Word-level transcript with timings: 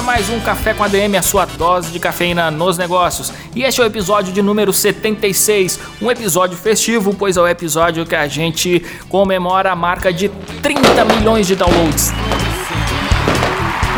Ar 0.00 0.02
mais 0.02 0.30
um 0.30 0.40
Café 0.40 0.72
com 0.74 0.82
ADM, 0.82 1.16
a 1.18 1.22
sua 1.22 1.44
dose 1.44 1.90
de 1.90 2.00
cafeína 2.00 2.50
nos 2.50 2.78
negócios. 2.78 3.32
E 3.54 3.62
este 3.62 3.80
é 3.80 3.84
o 3.84 3.86
episódio 3.86 4.32
de 4.32 4.42
número 4.42 4.72
76, 4.72 5.78
um 6.00 6.10
episódio 6.10 6.56
festivo, 6.56 7.14
pois 7.14 7.36
é 7.36 7.40
o 7.40 7.46
episódio 7.46 8.06
que 8.06 8.16
a 8.16 8.26
gente 8.26 8.84
comemora 9.08 9.70
a 9.70 9.76
marca 9.76 10.12
de 10.12 10.28
30 10.62 11.04
milhões 11.04 11.46
de 11.46 11.54
downloads. 11.54 12.12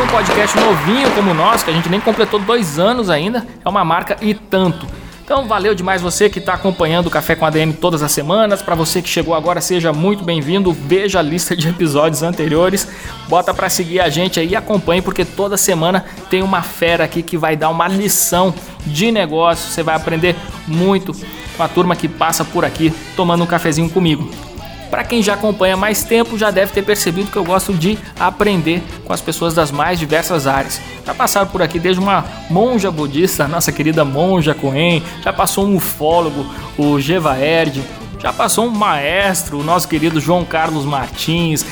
Um 0.03 0.07
podcast 0.09 0.59
novinho 0.59 1.11
como 1.13 1.31
o 1.31 1.35
nosso, 1.35 1.65
que 1.65 1.71
a 1.71 1.75
gente 1.75 1.89
nem 1.89 2.01
completou 2.01 2.41
dois 2.41 2.79
anos 2.79 3.09
ainda, 3.09 3.47
é 3.65 3.69
uma 3.69 3.85
marca 3.85 4.17
e 4.21 4.35
tanto. 4.35 4.87
Então 5.33 5.47
valeu 5.47 5.75
demais 5.75 6.03
você 6.03 6.29
que 6.29 6.39
está 6.39 6.53
acompanhando 6.53 7.07
o 7.07 7.11
Café 7.11 7.35
com 7.35 7.47
ADM 7.47 7.73
todas 7.73 8.03
as 8.03 8.13
semanas. 8.13 8.61
Para 8.61 8.75
você 8.75 9.01
que 9.01 9.09
chegou 9.09 9.33
agora, 9.35 9.63
seja 9.63 9.91
muito 9.91 10.23
bem-vindo. 10.23 10.75
Veja 10.75 11.21
a 11.21 11.23
lista 11.23 11.57
de 11.57 11.69
episódios 11.73 12.23
anteriores. 12.23 12.87
Bota 13.31 13.55
para 13.55 13.71
seguir 13.71 14.01
a 14.01 14.11
gente 14.11 14.39
aí 14.39 14.49
e 14.49 14.57
acompanhe, 14.57 15.01
porque 15.01 15.25
toda 15.25 15.57
semana 15.57 16.05
tem 16.29 16.43
uma 16.43 16.61
fera 16.61 17.05
aqui 17.05 17.23
que 17.23 17.39
vai 17.39 17.57
dar 17.57 17.71
uma 17.71 17.89
lição 17.89 18.55
de 18.85 19.11
negócio. 19.11 19.71
Você 19.71 19.83
vai 19.83 19.97
aprender 19.97 20.37
muito 20.69 21.17
com 21.57 21.63
a 21.63 21.69
turma 21.69 21.97
que 21.97 22.09
passa 22.09 22.45
por 22.45 22.63
aqui 22.63 22.93
tomando 23.17 23.43
um 23.43 23.47
cafezinho 23.47 23.89
comigo. 23.89 24.52
Para 24.93 25.05
quem 25.05 25.23
já 25.23 25.33
acompanha 25.33 25.75
mais 25.75 26.05
tempo, 26.05 26.37
já 26.37 26.51
deve 26.51 26.71
ter 26.71 26.83
percebido 26.83 27.31
que 27.31 27.39
eu 27.39 27.45
gosto 27.45 27.73
de 27.73 27.99
aprender 28.21 28.83
com 29.07 29.13
as 29.15 29.23
pessoas 29.23 29.55
das 29.55 29.71
mais 29.71 29.99
diversas 29.99 30.47
áreas. 30.47 30.83
Já 31.07 31.15
passaram 31.15 31.47
por 31.47 31.63
aqui 31.63 31.79
desde 31.79 31.99
uma 31.99 32.23
monja 32.51 32.91
budista, 32.91 33.49
nossa 33.49 33.73
querida 33.73 34.05
monja 34.05 34.53
Coen, 34.53 35.03
já 35.25 35.33
passou 35.33 35.65
um 35.65 35.77
ufólogo, 35.77 36.45
o 36.77 37.01
Gevaerd, 37.01 37.83
já 38.19 38.35
passou 38.35 38.67
um 38.67 38.71
maestro, 38.71 39.61
o 39.61 39.65
nosso 39.65 39.89
querido 39.89 40.21
João 40.21 40.45
Carlos 40.45 40.85
Martins, 40.85 41.65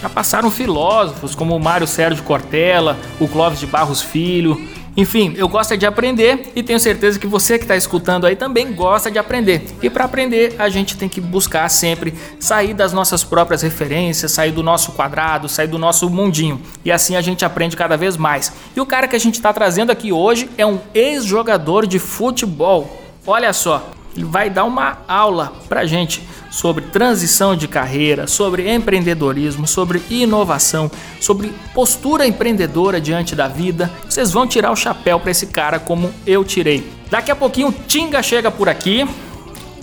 já 0.00 0.08
passaram 0.08 0.50
filósofos 0.50 1.34
como 1.34 1.56
o 1.56 1.60
Mário 1.60 1.86
Sérgio 1.86 2.22
Cortella, 2.24 2.96
o 3.20 3.26
Clóvis 3.26 3.60
de 3.60 3.66
Barros 3.66 4.02
Filho, 4.02 4.60
enfim, 4.96 5.34
eu 5.36 5.46
gosto 5.46 5.76
de 5.76 5.84
aprender 5.84 6.52
e 6.56 6.62
tenho 6.62 6.80
certeza 6.80 7.18
que 7.18 7.26
você 7.26 7.58
que 7.58 7.64
está 7.64 7.76
escutando 7.76 8.26
aí 8.26 8.34
também 8.34 8.72
gosta 8.72 9.10
de 9.10 9.18
aprender. 9.18 9.62
E 9.82 9.90
para 9.90 10.06
aprender, 10.06 10.56
a 10.58 10.70
gente 10.70 10.96
tem 10.96 11.06
que 11.06 11.20
buscar 11.20 11.68
sempre 11.68 12.14
sair 12.40 12.72
das 12.72 12.94
nossas 12.94 13.22
próprias 13.22 13.60
referências, 13.60 14.32
sair 14.32 14.52
do 14.52 14.62
nosso 14.62 14.92
quadrado, 14.92 15.50
sair 15.50 15.66
do 15.66 15.78
nosso 15.78 16.08
mundinho. 16.08 16.62
E 16.82 16.90
assim 16.90 17.14
a 17.14 17.20
gente 17.20 17.44
aprende 17.44 17.76
cada 17.76 17.94
vez 17.94 18.16
mais. 18.16 18.50
E 18.74 18.80
o 18.80 18.86
cara 18.86 19.06
que 19.06 19.14
a 19.14 19.20
gente 19.20 19.34
está 19.34 19.52
trazendo 19.52 19.92
aqui 19.92 20.12
hoje 20.12 20.48
é 20.56 20.64
um 20.64 20.80
ex-jogador 20.94 21.86
de 21.86 21.98
futebol. 21.98 23.02
Olha 23.26 23.52
só, 23.52 23.90
vai 24.24 24.50
dar 24.50 24.64
uma 24.64 24.98
aula 25.06 25.52
para 25.68 25.86
gente 25.86 26.22
sobre 26.50 26.84
transição 26.86 27.54
de 27.54 27.68
carreira, 27.68 28.26
sobre 28.26 28.72
empreendedorismo, 28.72 29.66
sobre 29.66 30.02
inovação, 30.08 30.90
sobre 31.20 31.52
postura 31.74 32.26
empreendedora 32.26 33.00
diante 33.00 33.34
da 33.34 33.48
vida. 33.48 33.90
Vocês 34.08 34.32
vão 34.32 34.46
tirar 34.46 34.70
o 34.70 34.76
chapéu 34.76 35.20
para 35.20 35.30
esse 35.30 35.46
cara 35.48 35.78
como 35.78 36.12
eu 36.26 36.44
tirei. 36.44 36.90
Daqui 37.10 37.30
a 37.30 37.36
pouquinho 37.36 37.68
o 37.68 37.72
Tinga 37.72 38.22
chega 38.22 38.50
por 38.50 38.68
aqui. 38.68 39.06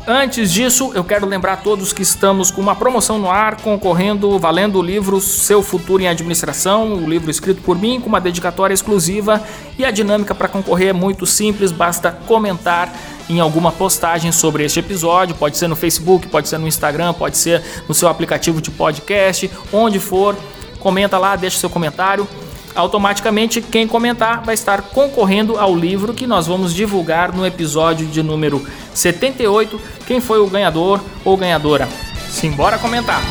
Antes 0.05 0.51
disso, 0.51 0.91
eu 0.94 1.03
quero 1.03 1.25
lembrar 1.25 1.53
a 1.53 1.57
todos 1.57 1.94
que 1.94 2.01
estamos 2.01 2.51
com 2.51 2.59
uma 2.59 2.75
promoção 2.75 3.17
no 3.17 3.29
ar, 3.29 3.61
concorrendo, 3.61 4.38
valendo 4.38 4.77
o 4.77 4.81
livro 4.81 5.21
Seu 5.21 5.63
Futuro 5.63 6.03
em 6.03 6.09
Administração, 6.09 6.91
o 6.94 7.09
livro 7.09 7.31
escrito 7.31 7.61
por 7.61 7.79
mim, 7.79 8.01
com 8.01 8.09
uma 8.09 8.19
dedicatória 8.19 8.73
exclusiva. 8.73 9.41
E 9.79 9.85
a 9.85 9.91
dinâmica 9.91 10.35
para 10.35 10.50
concorrer 10.50 10.89
é 10.89 10.94
muito 10.94 11.25
simples, 11.25 11.71
basta 11.71 12.11
comentar 12.11 12.94
em 13.29 13.39
alguma 13.39 13.72
postagem 13.72 14.31
sobre 14.31 14.63
este 14.63 14.79
episódio. 14.79 15.35
Pode 15.35 15.57
ser 15.57 15.67
no 15.67 15.75
Facebook, 15.75 16.28
pode 16.28 16.47
ser 16.47 16.57
no 16.57 16.67
Instagram, 16.67 17.13
pode 17.13 17.38
ser 17.38 17.61
no 17.88 17.94
seu 17.94 18.07
aplicativo 18.07 18.61
de 18.61 18.72
podcast, 18.72 19.50
onde 19.72 20.00
for. 20.00 20.35
Comenta 20.79 21.17
lá, 21.17 21.35
deixa 21.35 21.57
seu 21.57 21.69
comentário. 21.69 22.28
Automaticamente, 22.75 23.62
quem 23.62 23.88
comentar 23.88 24.44
vai 24.44 24.56
estar 24.56 24.81
concorrendo 24.81 25.59
ao 25.59 25.75
livro 25.75 26.13
que 26.13 26.25
nós 26.25 26.47
vamos 26.47 26.73
divulgar 26.73 27.31
no 27.31 27.45
episódio 27.45 28.07
de 28.07 28.23
número 28.23 28.66
78. 28.94 29.79
Quem 30.07 30.19
foi 30.19 30.39
o 30.39 30.47
ganhador 30.47 31.00
ou 31.23 31.38
ganhadora? 31.38 31.88
Simbora 32.29 32.79
comentar! 32.79 33.22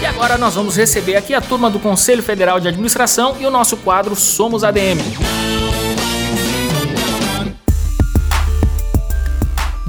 E 0.00 0.06
agora 0.06 0.38
nós 0.38 0.54
vamos 0.54 0.76
receber 0.76 1.16
aqui 1.16 1.34
a 1.34 1.40
turma 1.40 1.68
do 1.68 1.80
Conselho 1.80 2.22
Federal 2.22 2.60
de 2.60 2.68
Administração 2.68 3.36
e 3.40 3.46
o 3.46 3.50
nosso 3.50 3.76
quadro 3.78 4.14
Somos 4.14 4.62
ADM. 4.62 5.53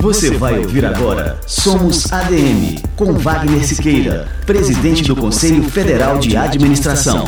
Você 0.05 0.37
vai 0.37 0.59
ouvir 0.59 0.85
agora 0.85 1.39
Somos 1.47 2.13
ADM, 2.13 2.79
com 2.95 3.13
Wagner 3.13 3.65
Siqueira, 3.65 4.27
presidente 4.45 5.01
do 5.01 5.15
Conselho 5.15 5.63
Federal 5.63 6.19
de 6.19 6.37
Administração. 6.37 7.25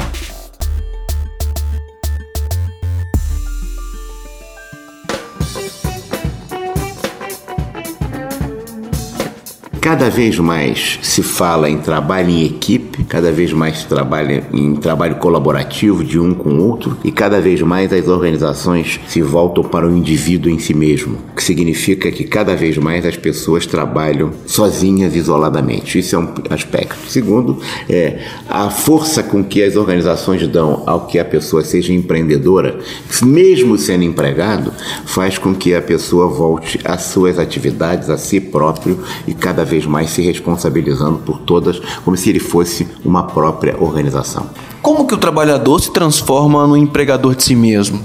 Cada 9.82 10.12
vez 10.12 10.38
mais 10.38 11.00
se 11.02 11.24
fala 11.24 11.68
em 11.68 11.80
trabalho 11.80 12.30
em 12.30 12.46
equipe, 12.46 12.87
cada 13.04 13.32
vez 13.32 13.54
mais 13.54 13.84
trabalha 13.84 14.44
em 14.54 14.76
trabalho 14.76 15.16
colaborativo 15.16 16.04
de 16.04 16.20
um 16.20 16.34
com 16.34 16.50
o 16.50 16.68
outro 16.68 16.98
e 17.04 17.12
cada 17.12 17.40
vez 17.40 17.62
mais 17.62 17.92
as 17.94 18.08
organizações 18.08 19.00
se 19.08 19.22
voltam 19.22 19.64
para 19.64 19.88
o 19.88 19.96
indivíduo 19.96 20.52
em 20.52 20.60
si 20.60 20.74
mesmo, 20.74 21.18
o 21.32 21.36
que 21.36 21.44
significa 21.44 22.12
que 22.12 22.24
cada 22.24 22.56
vez 22.56 22.78
mais 22.78 23.06
as 23.06 23.16
pessoas 23.16 23.66
trabalham 23.66 24.32
sozinhas, 24.46 25.16
isoladamente. 25.16 26.00
Isso 26.00 26.16
é 26.16 26.20
um 26.20 26.34
aspecto. 26.50 26.98
Segundo, 27.08 27.60
é 27.90 28.20
a 28.50 28.70
força 28.70 29.24
com 29.24 29.44
que 29.44 29.64
as 29.64 29.76
organizações 29.76 30.48
dão 30.48 30.84
ao 30.86 31.08
que 31.08 31.20
a 31.20 31.26
pessoa 31.26 31.64
seja 31.64 31.94
empreendedora, 31.94 32.80
mesmo 33.24 33.78
sendo 33.78 34.04
empregado, 34.04 34.74
faz 35.06 35.38
com 35.38 35.54
que 35.54 35.74
a 35.74 35.82
pessoa 35.82 36.28
volte 36.28 36.80
às 36.84 37.04
suas 37.04 37.40
atividades, 37.40 38.10
a 38.10 38.18
si 38.18 38.40
próprio 38.40 39.00
e 39.28 39.34
cada 39.34 39.64
vez 39.64 39.86
mais 39.86 40.10
se 40.10 40.22
responsabilizando 40.22 41.20
por 41.20 41.40
todas, 41.40 41.80
como 42.04 42.18
se 42.18 42.30
ele 42.30 42.40
fosse 42.40 42.87
uma 43.04 43.24
própria 43.24 43.76
organização. 43.82 44.50
Como 44.82 45.08
que 45.08 45.14
o 45.14 45.18
trabalhador 45.18 45.80
se 45.80 45.92
transforma 45.92 46.66
no 46.68 46.78
empregador 46.78 47.36
de 47.36 47.44
si 47.44 47.56
mesmo? 47.56 48.00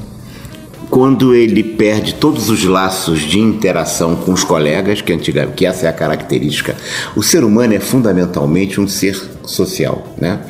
Quando 0.93 1.35
ele 1.35 1.63
perde 1.63 2.17
todos 2.17 2.51
os 2.51 2.65
laços 2.65 3.21
de 3.21 3.41
interação 3.41 4.15
com 4.15 4.31
os 4.31 4.45
colegas, 4.45 5.01
que, 5.01 5.11
antiga, 5.11 5.47
que 5.47 5.65
essa 5.65 5.87
é 5.87 5.89
a 5.89 5.93
característica. 5.93 6.77
O 7.17 7.23
ser 7.23 7.45
humano 7.45 7.73
é 7.73 7.81
fundamentalmente 7.81 8.79
um 8.79 8.87
ser 8.87 9.19
social, 9.43 10.15
né? 10.21 10.41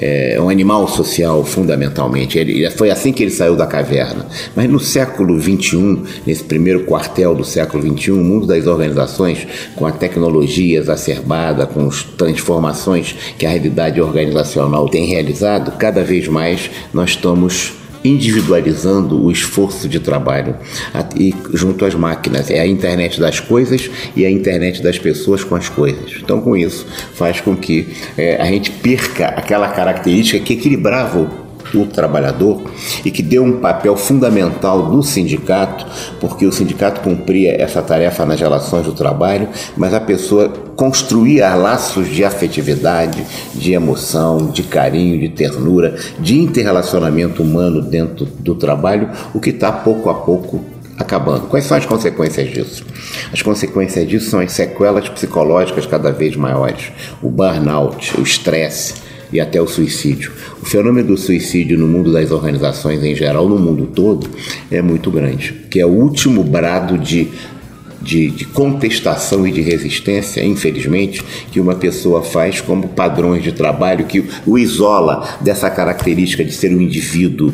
É 0.00 0.38
um 0.40 0.48
animal 0.48 0.86
social 0.86 1.44
fundamentalmente. 1.44 2.38
Ele, 2.38 2.70
foi 2.70 2.90
assim 2.90 3.12
que 3.12 3.24
ele 3.24 3.32
saiu 3.32 3.56
da 3.56 3.66
caverna. 3.66 4.24
Mas 4.54 4.70
no 4.70 4.78
século 4.78 5.36
XXI, 5.36 6.04
nesse 6.24 6.44
primeiro 6.44 6.84
quartel 6.84 7.34
do 7.34 7.44
século 7.44 7.82
XXI, 7.82 8.12
o 8.12 8.16
mundo 8.18 8.46
das 8.46 8.68
organizações, 8.68 9.48
com 9.74 9.84
a 9.84 9.90
tecnologia 9.90 10.78
exacerbada, 10.78 11.66
com 11.66 11.88
as 11.88 12.04
transformações 12.04 13.16
que 13.36 13.44
a 13.44 13.50
realidade 13.50 14.00
organizacional 14.00 14.88
tem 14.88 15.06
realizado, 15.06 15.76
cada 15.76 16.04
vez 16.04 16.28
mais 16.28 16.70
nós 16.94 17.10
estamos 17.10 17.72
individualizando 18.04 19.22
o 19.22 19.30
esforço 19.30 19.88
de 19.88 20.00
trabalho 20.00 20.56
e 21.16 21.34
junto 21.52 21.84
às 21.84 21.94
máquinas. 21.94 22.50
É 22.50 22.60
a 22.60 22.66
internet 22.66 23.20
das 23.20 23.40
coisas 23.40 23.90
e 24.16 24.24
a 24.24 24.30
internet 24.30 24.82
das 24.82 24.98
pessoas 24.98 25.44
com 25.44 25.54
as 25.54 25.68
coisas. 25.68 26.18
Então, 26.22 26.40
com 26.40 26.56
isso, 26.56 26.86
faz 27.14 27.40
com 27.40 27.56
que 27.56 27.88
é, 28.16 28.40
a 28.40 28.46
gente 28.46 28.70
perca 28.70 29.28
aquela 29.28 29.68
característica 29.68 30.38
que 30.44 30.54
equilibrava 30.54 31.47
o 31.74 31.86
trabalhador 31.86 32.62
e 33.04 33.10
que 33.10 33.22
deu 33.22 33.44
um 33.44 33.60
papel 33.60 33.96
fundamental 33.96 34.90
do 34.90 35.02
sindicato, 35.02 35.86
porque 36.20 36.46
o 36.46 36.52
sindicato 36.52 37.00
cumpria 37.00 37.60
essa 37.60 37.82
tarefa 37.82 38.24
nas 38.24 38.40
relações 38.40 38.84
do 38.84 38.92
trabalho, 38.92 39.48
mas 39.76 39.92
a 39.94 40.00
pessoa 40.00 40.48
construía 40.76 41.54
laços 41.54 42.08
de 42.08 42.24
afetividade, 42.24 43.24
de 43.54 43.72
emoção, 43.72 44.46
de 44.46 44.62
carinho, 44.62 45.18
de 45.18 45.28
ternura, 45.28 45.96
de 46.18 46.38
interrelacionamento 46.38 47.42
humano 47.42 47.82
dentro 47.82 48.24
do 48.24 48.54
trabalho, 48.54 49.10
o 49.34 49.40
que 49.40 49.50
está 49.50 49.72
pouco 49.72 50.08
a 50.08 50.14
pouco 50.14 50.64
acabando. 50.98 51.46
Quais 51.46 51.64
são 51.64 51.76
as 51.76 51.86
consequências 51.86 52.50
disso? 52.50 52.84
As 53.32 53.40
consequências 53.40 54.08
disso 54.08 54.30
são 54.30 54.40
as 54.40 54.52
sequelas 54.52 55.08
psicológicas 55.08 55.86
cada 55.86 56.10
vez 56.10 56.36
maiores, 56.36 56.92
o 57.22 57.30
burnout, 57.30 58.18
o 58.18 58.22
estresse 58.22 59.07
e 59.32 59.40
até 59.40 59.60
o 59.60 59.66
suicídio. 59.66 60.32
O 60.62 60.66
fenômeno 60.66 61.08
do 61.08 61.16
suicídio 61.16 61.78
no 61.78 61.86
mundo 61.86 62.12
das 62.12 62.30
organizações 62.30 63.02
em 63.02 63.14
geral, 63.14 63.48
no 63.48 63.58
mundo 63.58 63.86
todo, 63.86 64.28
é 64.70 64.80
muito 64.82 65.10
grande, 65.10 65.54
que 65.70 65.80
é 65.80 65.86
o 65.86 65.90
último 65.90 66.42
brado 66.42 66.98
de 66.98 67.28
de, 68.00 68.30
de, 68.30 68.44
contestação 68.44 69.46
e 69.46 69.52
de 69.52 69.60
resistência, 69.60 70.44
infelizmente, 70.44 71.22
que 71.50 71.60
uma 71.60 71.74
pessoa 71.74 72.22
faz 72.22 72.60
como 72.60 72.88
padrões 72.88 73.42
de 73.42 73.52
trabalho 73.52 74.06
que 74.06 74.24
o 74.46 74.58
isola 74.58 75.36
dessa 75.40 75.68
característica 75.68 76.44
de 76.44 76.52
ser 76.52 76.74
um 76.74 76.80
indivíduo 76.80 77.52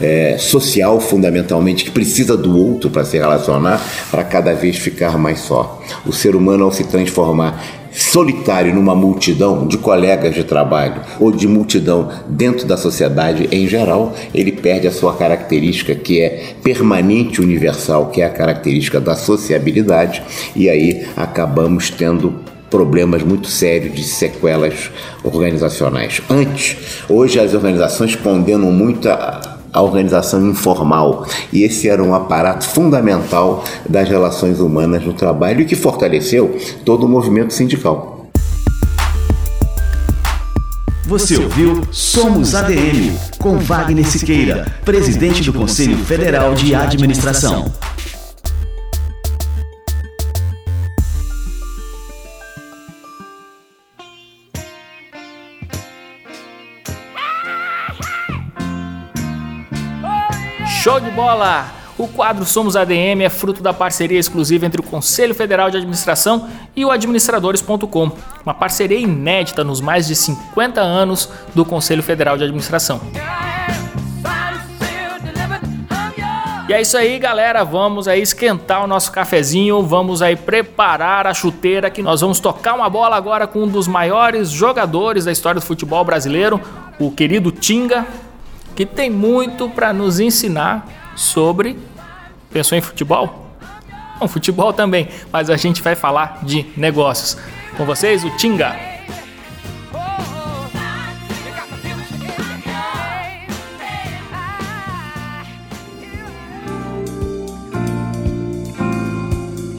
é, 0.00 0.36
social, 0.38 1.00
fundamentalmente, 1.00 1.84
que 1.84 1.90
precisa 1.90 2.36
do 2.36 2.56
outro 2.56 2.90
para 2.90 3.04
se 3.04 3.16
relacionar, 3.16 3.82
para 4.10 4.22
cada 4.22 4.54
vez 4.54 4.76
ficar 4.76 5.18
mais 5.18 5.40
só. 5.40 5.82
O 6.04 6.12
ser 6.12 6.36
humano, 6.36 6.64
ao 6.64 6.72
se 6.72 6.84
transformar 6.84 7.85
solitário 7.96 8.74
numa 8.74 8.94
multidão 8.94 9.66
de 9.66 9.78
colegas 9.78 10.34
de 10.34 10.44
trabalho 10.44 11.00
ou 11.18 11.32
de 11.32 11.48
multidão 11.48 12.10
dentro 12.28 12.66
da 12.66 12.76
sociedade 12.76 13.48
em 13.50 13.66
geral, 13.66 14.14
ele 14.34 14.52
perde 14.52 14.86
a 14.86 14.92
sua 14.92 15.16
característica 15.16 15.94
que 15.94 16.20
é 16.20 16.54
permanente 16.62 17.40
universal, 17.40 18.10
que 18.10 18.20
é 18.20 18.26
a 18.26 18.30
característica 18.30 19.00
da 19.00 19.16
sociabilidade, 19.16 20.22
e 20.54 20.68
aí 20.68 21.06
acabamos 21.16 21.88
tendo 21.88 22.34
problemas 22.68 23.22
muito 23.22 23.48
sérios 23.48 23.94
de 23.94 24.04
sequelas 24.04 24.90
organizacionais. 25.24 26.20
Antes, 26.28 26.76
hoje 27.08 27.40
as 27.40 27.54
organizações 27.54 28.14
condenam 28.14 28.70
muito 28.70 29.08
a 29.08 29.55
a 29.76 29.82
organização 29.82 30.48
informal. 30.48 31.26
E 31.52 31.62
esse 31.62 31.86
era 31.86 32.02
um 32.02 32.14
aparato 32.14 32.66
fundamental 32.66 33.62
das 33.86 34.08
relações 34.08 34.58
humanas 34.58 35.04
no 35.04 35.12
trabalho 35.12 35.60
e 35.60 35.64
que 35.66 35.76
fortaleceu 35.76 36.58
todo 36.82 37.04
o 37.04 37.08
movimento 37.08 37.52
sindical. 37.52 38.30
Você 41.04 41.36
ouviu 41.36 41.86
Somos 41.92 42.54
ADM, 42.54 43.14
com 43.38 43.58
Wagner 43.58 44.06
Siqueira, 44.06 44.66
presidente 44.84 45.42
do 45.42 45.52
Conselho 45.52 45.98
Federal 45.98 46.54
de 46.54 46.74
Administração. 46.74 47.70
Show 60.86 61.00
de 61.00 61.10
bola! 61.10 61.66
O 61.98 62.06
quadro 62.06 62.44
Somos 62.44 62.76
ADM 62.76 63.20
é 63.24 63.28
fruto 63.28 63.60
da 63.60 63.74
parceria 63.74 64.20
exclusiva 64.20 64.66
entre 64.66 64.80
o 64.80 64.84
Conselho 64.84 65.34
Federal 65.34 65.68
de 65.68 65.78
Administração 65.78 66.48
e 66.76 66.84
o 66.84 66.92
administradores.com, 66.92 68.12
uma 68.44 68.54
parceria 68.54 68.96
inédita 68.96 69.64
nos 69.64 69.80
mais 69.80 70.06
de 70.06 70.14
50 70.14 70.80
anos 70.80 71.28
do 71.52 71.64
Conselho 71.64 72.04
Federal 72.04 72.38
de 72.38 72.44
Administração. 72.44 73.00
E 76.68 76.72
é 76.72 76.80
isso 76.80 76.96
aí, 76.96 77.18
galera. 77.18 77.64
Vamos 77.64 78.06
aí 78.06 78.22
esquentar 78.22 78.84
o 78.84 78.86
nosso 78.86 79.10
cafezinho, 79.10 79.82
vamos 79.82 80.22
aí 80.22 80.36
preparar 80.36 81.26
a 81.26 81.34
chuteira 81.34 81.90
que 81.90 82.00
nós 82.00 82.20
vamos 82.20 82.38
tocar 82.38 82.74
uma 82.74 82.88
bola 82.88 83.16
agora 83.16 83.48
com 83.48 83.64
um 83.64 83.68
dos 83.68 83.88
maiores 83.88 84.50
jogadores 84.50 85.24
da 85.24 85.32
história 85.32 85.60
do 85.60 85.66
futebol 85.66 86.04
brasileiro, 86.04 86.60
o 87.00 87.10
querido 87.10 87.50
Tinga, 87.50 88.06
que 88.76 88.86
tem 88.86 89.10
muito 89.10 89.68
para 89.70 89.92
nos 89.92 90.20
ensinar 90.20 90.86
sobre. 91.16 91.78
Pensou 92.50 92.76
em 92.76 92.80
futebol? 92.80 93.50
Não, 94.20 94.28
futebol 94.28 94.72
também, 94.72 95.08
mas 95.32 95.50
a 95.50 95.56
gente 95.56 95.82
vai 95.82 95.96
falar 95.96 96.40
de 96.42 96.66
negócios. 96.76 97.36
Com 97.76 97.84
vocês, 97.84 98.22
o 98.22 98.30
Tinga. 98.36 98.95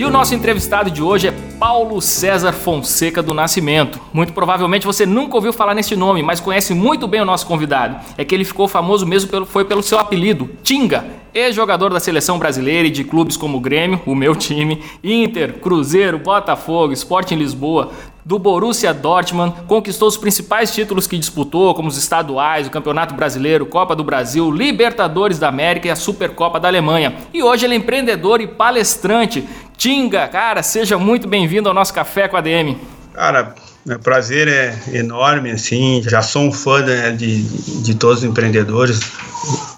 O 0.07 0.09
nosso 0.09 0.33
entrevistado 0.33 0.89
de 0.89 1.03
hoje 1.03 1.27
é 1.27 1.33
Paulo 1.59 2.01
César 2.01 2.53
Fonseca 2.53 3.21
do 3.21 3.33
Nascimento. 3.33 3.99
Muito 4.13 4.31
provavelmente 4.31 4.85
você 4.85 5.05
nunca 5.05 5.35
ouviu 5.35 5.51
falar 5.51 5.75
nesse 5.75 5.97
nome, 5.97 6.23
mas 6.23 6.39
conhece 6.39 6.73
muito 6.73 7.09
bem 7.09 7.19
o 7.19 7.25
nosso 7.25 7.45
convidado. 7.45 7.97
É 8.17 8.23
que 8.23 8.33
ele 8.33 8.45
ficou 8.45 8.69
famoso 8.69 9.05
mesmo 9.05 9.29
pelo, 9.29 9.45
foi 9.45 9.65
pelo 9.65 9.83
seu 9.83 9.99
apelido, 9.99 10.49
Tinga, 10.63 11.05
ex-jogador 11.33 11.91
da 11.91 11.99
seleção 11.99 12.39
brasileira 12.39 12.87
e 12.87 12.91
de 12.91 13.03
clubes 13.03 13.35
como 13.35 13.59
Grêmio, 13.59 13.99
o 14.05 14.15
meu 14.15 14.33
time, 14.33 14.81
Inter, 15.03 15.59
Cruzeiro, 15.59 16.17
Botafogo, 16.17 16.93
Sporting 16.93 17.35
Lisboa, 17.35 17.91
do 18.27 18.37
Borussia 18.37 18.93
Dortmund, 18.93 19.53
conquistou 19.67 20.05
os 20.05 20.17
principais 20.17 20.75
títulos 20.75 21.07
que 21.07 21.17
disputou, 21.17 21.73
como 21.73 21.87
os 21.87 21.97
estaduais, 21.97 22.67
o 22.67 22.69
Campeonato 22.69 23.13
Brasileiro, 23.13 23.65
Copa 23.65 23.95
do 23.95 24.03
Brasil, 24.03 24.51
Libertadores 24.51 25.39
da 25.39 25.47
América 25.47 25.87
e 25.87 25.91
a 25.91 25.95
Supercopa 25.95 26.59
da 26.59 26.67
Alemanha. 26.67 27.15
E 27.33 27.41
hoje 27.41 27.65
ele 27.65 27.75
é 27.75 27.77
empreendedor 27.77 28.41
e 28.41 28.47
palestrante. 28.47 29.47
Tinga, 29.77 30.27
cara, 30.27 30.63
seja 30.63 30.97
muito 30.97 31.27
bem-vindo 31.27 31.69
ao 31.69 31.75
nosso 31.75 31.93
Café 31.93 32.27
com 32.27 32.35
a 32.35 32.41
DM. 32.41 32.75
Cara, 33.13 33.53
o 33.85 33.99
prazer 33.99 34.47
é 34.47 34.75
enorme, 34.91 35.51
assim, 35.51 36.01
já 36.03 36.23
sou 36.23 36.43
um 36.43 36.51
fã 36.51 36.81
né, 36.81 37.11
de, 37.11 37.43
de 37.83 37.93
todos 37.93 38.19
os 38.19 38.23
empreendedores 38.23 38.99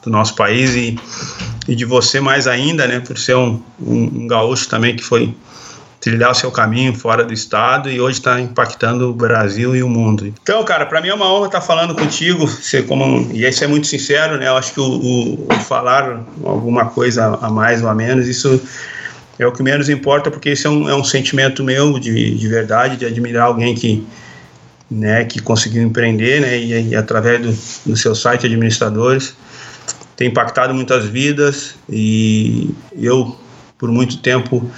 do 0.01 0.09
nosso 0.09 0.35
país 0.35 0.73
e, 0.73 0.97
e 1.67 1.75
de 1.75 1.83
você 1.83 2.21
mais 2.21 2.47
ainda, 2.47 2.87
né, 2.87 3.01
por 3.01 3.17
ser 3.17 3.35
um, 3.35 3.61
um, 3.77 4.03
um 4.21 4.27
gaúcho 4.27 4.69
também 4.69 4.95
que 4.95 5.03
foi 5.03 5.35
trilhar 5.99 6.31
o 6.31 6.33
seu 6.33 6.49
caminho 6.49 6.95
fora 6.95 7.25
do 7.25 7.33
estado 7.33 7.91
e 7.91 7.99
hoje 7.99 8.19
está 8.19 8.39
impactando 8.39 9.09
o 9.09 9.13
Brasil 9.13 9.75
e 9.75 9.83
o 9.83 9.89
mundo. 9.89 10.27
Então, 10.27 10.63
cara, 10.63 10.85
para 10.85 11.01
mim 11.01 11.09
é 11.09 11.13
uma 11.13 11.29
honra 11.29 11.47
estar 11.47 11.59
tá 11.59 11.65
falando 11.65 11.93
contigo, 11.93 12.47
ser 12.47 12.87
como 12.87 13.29
e 13.33 13.45
isso 13.45 13.65
é 13.65 13.67
muito 13.67 13.85
sincero, 13.85 14.37
né? 14.37 14.47
Eu 14.47 14.55
acho 14.55 14.73
que 14.73 14.79
o, 14.79 14.85
o, 14.85 15.47
o, 15.49 15.53
falar 15.59 16.21
alguma 16.45 16.85
coisa 16.85 17.37
a 17.41 17.49
mais 17.49 17.83
ou 17.83 17.89
a 17.89 17.93
menos, 17.93 18.29
isso 18.29 18.61
é 19.39 19.47
o 19.47 19.51
que 19.51 19.63
menos 19.63 19.89
importa, 19.89 20.29
porque 20.29 20.51
isso 20.51 20.67
é 20.67 20.69
um, 20.69 20.89
é 20.89 20.95
um 20.95 21.03
sentimento 21.03 21.63
meu 21.63 21.97
de, 21.97 22.35
de 22.35 22.47
verdade, 22.47 22.97
de 22.97 23.05
admirar 23.05 23.45
alguém 23.45 23.73
que 23.73 24.05
né, 24.91 25.23
que 25.23 25.39
conseguiu 25.39 25.83
empreender, 25.83 26.41
né, 26.41 26.57
e, 26.57 26.89
e 26.89 26.95
através 26.95 27.39
do, 27.41 27.91
do 27.91 27.95
seu 27.97 28.15
site 28.15 28.47
administradores 28.47 29.35
tem 30.19 30.27
impactado 30.27 30.73
muitas 30.73 31.05
vidas 31.05 31.75
e 31.87 32.71
eu 32.99 33.37
por 33.77 33.89
muito 33.89 34.17
tempo 34.17 34.69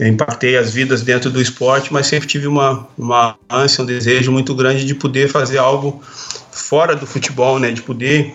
impactei 0.00 0.56
as 0.56 0.72
vidas 0.72 1.02
dentro 1.02 1.30
do 1.30 1.42
esporte, 1.42 1.92
mas 1.92 2.06
sempre 2.06 2.26
tive 2.26 2.46
uma, 2.46 2.88
uma 2.96 3.36
ânsia, 3.50 3.82
um 3.82 3.86
desejo 3.86 4.32
muito 4.32 4.54
grande 4.54 4.86
de 4.86 4.94
poder 4.94 5.28
fazer 5.28 5.58
algo 5.58 6.00
fora 6.50 6.96
do 6.96 7.06
futebol, 7.06 7.58
né? 7.58 7.70
De 7.70 7.82
poder 7.82 8.34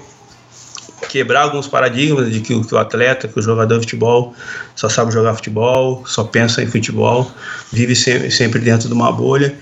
quebrar 1.10 1.42
alguns 1.42 1.68
paradigmas 1.68 2.32
de 2.32 2.40
que, 2.40 2.64
que 2.64 2.76
o 2.76 2.78
atleta, 2.78 3.28
que 3.28 3.40
o 3.40 3.42
jogador 3.42 3.76
de 3.76 3.82
futebol 3.82 4.34
só 4.76 4.88
sabe 4.88 5.12
jogar 5.12 5.36
futebol, 5.36 6.04
só 6.06 6.24
pensa 6.24 6.62
em 6.62 6.68
futebol, 6.68 7.32
vive 7.72 7.96
sempre, 7.96 8.32
sempre 8.32 8.60
dentro 8.60 8.88
de 8.88 8.94
uma 8.94 9.12
bolha. 9.12 9.56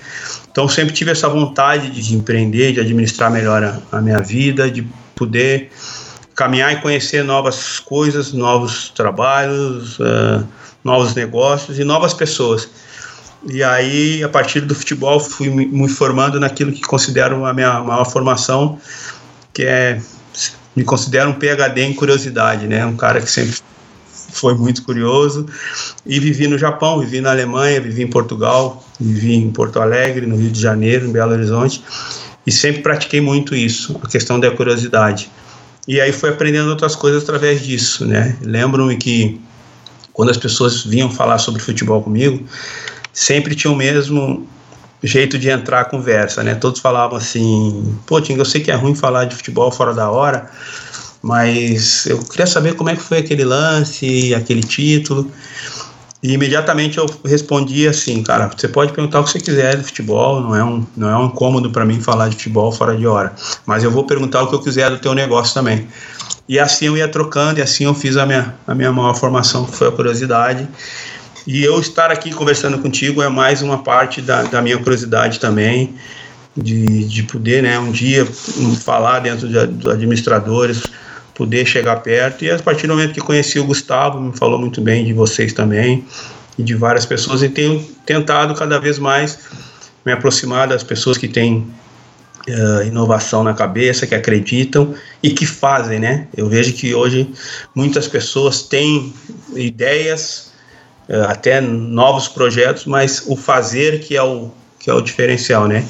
Então 0.52 0.68
sempre 0.68 0.94
tive 0.94 1.12
essa 1.12 1.30
vontade 1.30 1.90
de, 1.90 2.02
de 2.02 2.16
empreender, 2.16 2.74
de 2.74 2.80
administrar 2.80 3.32
melhor 3.32 3.64
a, 3.64 3.98
a 3.98 4.02
minha 4.02 4.20
vida, 4.20 4.70
de 4.70 4.88
poder 5.16 5.72
caminhar 6.36 6.72
e 6.72 6.78
conhecer 6.78 7.24
novas 7.24 7.80
coisas, 7.80 8.32
novos 8.32 8.90
trabalhos, 8.90 10.00
uh, 10.00 10.48
novos 10.84 11.14
negócios 11.14 11.78
e 11.78 11.84
novas 11.84 12.14
pessoas. 12.14 12.70
E 13.48 13.64
aí, 13.64 14.24
a 14.24 14.30
partir 14.30 14.62
do 14.62 14.76
futebol, 14.76 15.20
fui 15.20 15.50
me 15.50 15.88
formando 15.88 16.40
naquilo 16.40 16.72
que 16.72 16.82
considero 16.82 17.46
a 17.46 17.54
minha 17.54 17.82
maior 17.82 18.06
formação, 18.06 18.80
que 19.54 19.64
é 19.64 20.02
me 20.80 20.86
considero 20.86 21.30
um 21.30 21.34
PhD 21.34 21.82
em 21.82 21.94
curiosidade, 21.94 22.66
né? 22.66 22.86
Um 22.86 22.96
cara 22.96 23.20
que 23.20 23.30
sempre 23.30 23.58
foi 24.32 24.54
muito 24.54 24.82
curioso 24.84 25.46
e 26.06 26.20
vivi 26.22 26.48
no 26.48 26.58
Japão, 26.58 27.00
vivi 27.02 27.20
na 27.20 27.32
Alemanha, 27.32 27.82
vivi 27.82 28.02
em 28.02 28.08
Portugal, 28.08 28.86
vivi 28.98 29.36
em 29.36 29.52
Porto 29.52 29.82
Alegre, 29.82 30.26
no 30.26 30.38
Rio 30.38 30.50
de 30.50 30.62
Janeiro, 30.62 31.06
em 31.06 31.12
Belo 31.12 31.34
Horizonte 31.34 31.84
e 32.48 32.52
sempre 32.52 32.82
pratiquei 32.82 33.20
muito 33.20 33.54
isso, 33.54 34.00
a 34.02 34.08
questão 34.08 34.40
da 34.40 34.50
curiosidade. 34.52 35.30
E 35.86 36.00
aí 36.00 36.14
fui 36.14 36.30
aprendendo 36.30 36.70
outras 36.70 36.96
coisas 36.96 37.24
através 37.24 37.62
disso, 37.62 38.06
né? 38.06 38.38
Lembro-me 38.42 38.96
que 38.96 39.42
quando 40.14 40.30
as 40.30 40.38
pessoas 40.38 40.86
vinham 40.86 41.12
falar 41.12 41.40
sobre 41.40 41.62
futebol 41.62 42.02
comigo, 42.02 42.46
sempre 43.12 43.54
tinha 43.54 43.72
o 43.72 43.76
mesmo 43.76 44.48
jeito 45.02 45.38
de 45.38 45.50
entrar 45.50 45.82
a 45.82 45.86
conversa, 45.86 46.44
né? 46.44 46.56
Todos 46.56 46.80
falavam 46.80 47.18
assim: 47.18 47.98
pô, 48.06 48.20
Tinga, 48.22 48.42
eu 48.42 48.46
sei 48.46 48.62
que 48.62 48.72
é 48.72 48.76
ruim 48.76 48.96
falar 48.96 49.26
de 49.26 49.36
futebol 49.36 49.72
fora 49.72 49.94
da 49.94 50.10
hora, 50.10 50.50
mas 51.22 52.06
eu 52.06 52.20
queria 52.20 52.48
saber 52.48 52.76
como 52.76 52.90
é 52.90 52.96
que 52.96 53.02
foi 53.02 53.20
aquele 53.20 53.44
lance, 53.44 54.34
aquele 54.34 54.62
título. 54.62 55.32
E 56.22 56.34
imediatamente 56.34 56.98
eu 56.98 57.06
respondi 57.24 57.88
assim, 57.88 58.22
cara, 58.22 58.50
você 58.50 58.68
pode 58.68 58.92
perguntar 58.92 59.22
o 59.22 59.24
que 59.24 59.30
você 59.30 59.40
quiser 59.40 59.78
de 59.78 59.84
futebol, 59.84 60.42
não 60.42 60.54
é 60.54 60.62
um, 60.62 60.86
não 60.98 61.10
é 61.10 61.18
um 61.18 61.28
incômodo 61.28 61.72
para 61.72 61.86
mim 61.86 62.02
falar 62.02 62.28
de 62.28 62.36
futebol 62.36 62.74
fora 62.74 62.94
de 62.98 63.08
hora, 63.08 63.34
mas 63.66 63.86
eu 63.86 63.92
vou 63.92 64.06
perguntar 64.06 64.44
o 64.44 64.48
que 64.48 64.56
eu 64.56 64.60
quiser 64.60 64.90
do 64.90 64.98
teu 64.98 65.14
negócio 65.14 65.54
também. 65.54 65.88
E 66.48 66.60
assim 66.60 66.88
eu 66.88 66.98
ia 66.98 67.08
trocando 67.08 67.60
e 67.60 67.62
assim 67.62 67.86
eu 67.86 67.94
fiz 67.94 68.18
a 68.18 68.26
minha, 68.26 68.54
a 68.68 68.76
minha 68.76 68.92
maior 68.92 69.14
formação, 69.14 69.66
que 69.66 69.78
foi 69.78 69.88
a 69.88 69.92
curiosidade. 69.92 70.68
E 71.52 71.64
eu 71.64 71.80
estar 71.80 72.12
aqui 72.12 72.32
conversando 72.32 72.78
contigo 72.78 73.24
é 73.24 73.28
mais 73.28 73.64
uma 73.64 73.80
parte 73.80 74.22
da, 74.22 74.44
da 74.44 74.62
minha 74.62 74.78
curiosidade 74.78 75.40
também, 75.40 75.96
de, 76.56 77.06
de 77.06 77.24
poder, 77.24 77.64
né, 77.64 77.80
um 77.80 77.92
dia 77.92 78.24
falar 78.84 79.22
dentro 79.22 79.48
de, 79.48 79.66
de 79.66 79.90
administradores, 79.90 80.84
poder 81.34 81.66
chegar 81.66 81.96
perto. 82.02 82.46
E 82.46 82.52
a 82.52 82.60
partir 82.60 82.86
do 82.86 82.94
momento 82.94 83.14
que 83.14 83.20
conheci 83.20 83.58
o 83.58 83.66
Gustavo, 83.66 84.22
me 84.22 84.38
falou 84.38 84.60
muito 84.60 84.80
bem 84.80 85.04
de 85.04 85.12
vocês 85.12 85.52
também 85.52 86.06
e 86.56 86.62
de 86.62 86.76
várias 86.76 87.04
pessoas, 87.04 87.42
e 87.42 87.50
tenho 87.50 87.84
tentado 88.06 88.54
cada 88.54 88.80
vez 88.80 89.00
mais 89.00 89.40
me 90.06 90.12
aproximar 90.12 90.68
das 90.68 90.84
pessoas 90.84 91.18
que 91.18 91.28
têm 91.28 91.66
uh, 92.48 92.84
inovação 92.86 93.44
na 93.44 93.56
cabeça, 93.56 94.06
que 94.06 94.14
acreditam 94.14 94.94
e 95.24 95.32
que 95.32 95.48
fazem, 95.48 95.98
né? 95.98 96.28
Eu 96.38 96.48
vejo 96.48 96.74
que 96.74 96.94
hoje 96.94 97.28
muitas 97.74 98.08
pessoas 98.08 98.62
têm 98.62 99.12
ideias, 99.56 100.49
até 101.28 101.60
novos 101.60 102.28
projetos, 102.28 102.86
mas 102.86 103.24
o 103.28 103.36
fazer 103.36 104.00
que 104.02 104.16
é 104.16 104.24
o 104.24 104.52
que 104.80 104.90
é 104.90 104.94
o 104.94 105.02
diferencial, 105.02 105.68
né? 105.68 105.86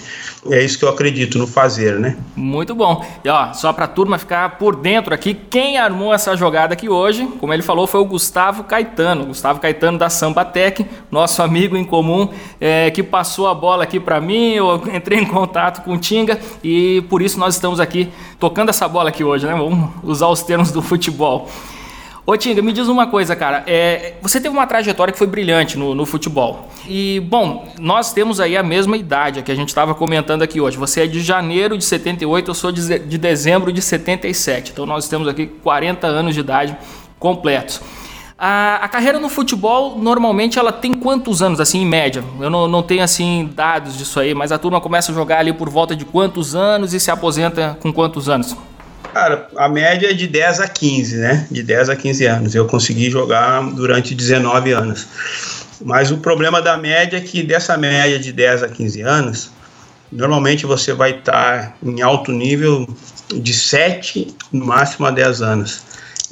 É 0.49 0.63
isso 0.63 0.79
que 0.79 0.83
eu 0.83 0.89
acredito 0.89 1.37
no 1.37 1.45
fazer, 1.45 1.99
né? 1.99 2.17
Muito 2.35 2.73
bom. 2.73 3.05
E 3.23 3.29
ó, 3.29 3.53
só 3.53 3.71
para 3.71 3.85
a 3.85 3.87
turma 3.87 4.17
ficar 4.17 4.57
por 4.57 4.75
dentro 4.75 5.13
aqui, 5.13 5.33
quem 5.33 5.77
armou 5.77 6.13
essa 6.13 6.35
jogada 6.35 6.73
aqui 6.73 6.89
hoje, 6.89 7.27
como 7.39 7.53
ele 7.53 7.61
falou, 7.61 7.85
foi 7.85 7.99
o 7.99 8.05
Gustavo 8.05 8.63
Caetano. 8.63 9.25
Gustavo 9.25 9.59
Caetano 9.59 9.99
da 9.99 10.09
Sambatec, 10.09 10.85
nosso 11.11 11.43
amigo 11.43 11.77
em 11.77 11.83
comum, 11.83 12.29
é, 12.59 12.89
que 12.89 13.03
passou 13.03 13.47
a 13.47 13.53
bola 13.53 13.83
aqui 13.83 13.99
para 13.99 14.19
mim. 14.19 14.53
Eu 14.53 14.81
entrei 14.91 15.19
em 15.19 15.25
contato 15.25 15.83
com 15.83 15.93
o 15.93 15.97
Tinga 15.97 16.39
e 16.63 17.03
por 17.09 17.21
isso 17.21 17.37
nós 17.37 17.53
estamos 17.53 17.79
aqui 17.79 18.09
tocando 18.39 18.69
essa 18.69 18.87
bola 18.87 19.09
aqui 19.09 19.23
hoje, 19.23 19.45
né? 19.45 19.53
Vamos 19.53 19.91
usar 20.01 20.27
os 20.27 20.41
termos 20.41 20.71
do 20.71 20.81
futebol. 20.81 21.47
Ô 22.29 22.37
Tinga, 22.37 22.61
me 22.61 22.71
diz 22.71 22.87
uma 22.87 23.07
coisa, 23.07 23.35
cara. 23.35 23.63
É, 23.65 24.13
você 24.21 24.39
teve 24.39 24.53
uma 24.53 24.67
trajetória 24.67 25.11
que 25.11 25.17
foi 25.17 25.25
brilhante 25.25 25.75
no, 25.79 25.95
no, 25.95 26.05
futebol. 26.05 26.69
E, 26.87 27.19
bom, 27.21 27.67
nós 27.79 28.13
temos 28.13 28.39
aí 28.39 28.55
a 28.55 28.61
mesma 28.61 28.95
idade 28.95 29.41
que 29.41 29.51
a 29.51 29.55
gente 29.55 29.69
estava 29.69 29.95
comentando 29.95 30.43
aqui 30.43 30.61
hoje. 30.61 30.77
Você 30.77 31.01
é 31.01 31.07
de 31.07 31.21
janeiro 31.21 31.75
de 31.75 31.83
78, 31.83 32.51
eu 32.51 32.53
sou 32.53 32.71
de, 32.71 32.99
de 32.99 33.17
dezembro 33.17 33.73
de 33.73 33.81
77. 33.81 34.73
Então 34.73 34.85
nós 34.85 35.09
temos 35.09 35.27
aqui 35.27 35.47
40 35.47 36.05
anos 36.05 36.35
de 36.35 36.41
idade 36.41 36.77
completos. 37.17 37.81
A, 38.37 38.75
a, 38.75 38.87
carreira 38.87 39.17
no 39.17 39.27
futebol, 39.27 39.97
normalmente, 39.97 40.59
ela 40.59 40.71
tem 40.71 40.93
quantos 40.93 41.41
anos, 41.41 41.59
assim, 41.59 41.79
em 41.79 41.85
média? 41.87 42.23
Eu 42.39 42.51
não, 42.51 42.67
não 42.67 42.83
tenho, 42.83 43.03
assim, 43.03 43.49
dados 43.55 43.97
disso 43.97 44.19
aí, 44.19 44.35
mas 44.35 44.51
a 44.51 44.59
turma 44.59 44.79
começa 44.79 45.11
a 45.11 45.15
jogar 45.15 45.39
ali 45.39 45.51
por 45.51 45.67
volta 45.67 45.95
de 45.95 46.05
quantos 46.05 46.53
anos 46.53 46.93
e 46.93 46.99
se 46.99 47.09
aposenta 47.09 47.75
com 47.81 47.91
quantos 47.91 48.29
anos? 48.29 48.55
Cara, 49.13 49.47
a 49.57 49.67
média 49.67 50.11
é 50.11 50.13
de 50.13 50.27
10 50.27 50.59
a 50.59 50.67
15, 50.67 51.17
né? 51.17 51.47
De 51.49 51.63
10 51.63 51.89
a 51.89 51.95
15 51.95 52.25
anos. 52.25 52.55
Eu 52.55 52.65
consegui 52.65 53.09
jogar 53.09 53.61
durante 53.71 54.13
19 54.13 54.71
anos. 54.71 55.07
Mas 55.81 56.11
o 56.11 56.17
problema 56.17 56.61
da 56.61 56.77
média 56.77 57.17
é 57.17 57.21
que 57.21 57.41
dessa 57.41 57.77
média 57.77 58.19
de 58.19 58.31
10 58.31 58.63
a 58.63 58.67
15 58.67 59.01
anos, 59.01 59.51
normalmente 60.11 60.65
você 60.65 60.93
vai 60.93 61.19
estar 61.19 61.75
em 61.81 62.01
alto 62.01 62.31
nível 62.31 62.87
de 63.33 63.53
7, 63.53 64.35
no 64.51 64.65
máximo 64.65 65.07
a 65.07 65.11
10 65.11 65.41
anos. 65.41 65.81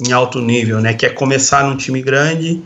Em 0.00 0.12
alto 0.12 0.40
nível, 0.40 0.80
né? 0.80 0.94
Que 0.94 1.06
é 1.06 1.10
começar 1.10 1.64
num 1.64 1.76
time 1.76 2.00
grande, 2.00 2.62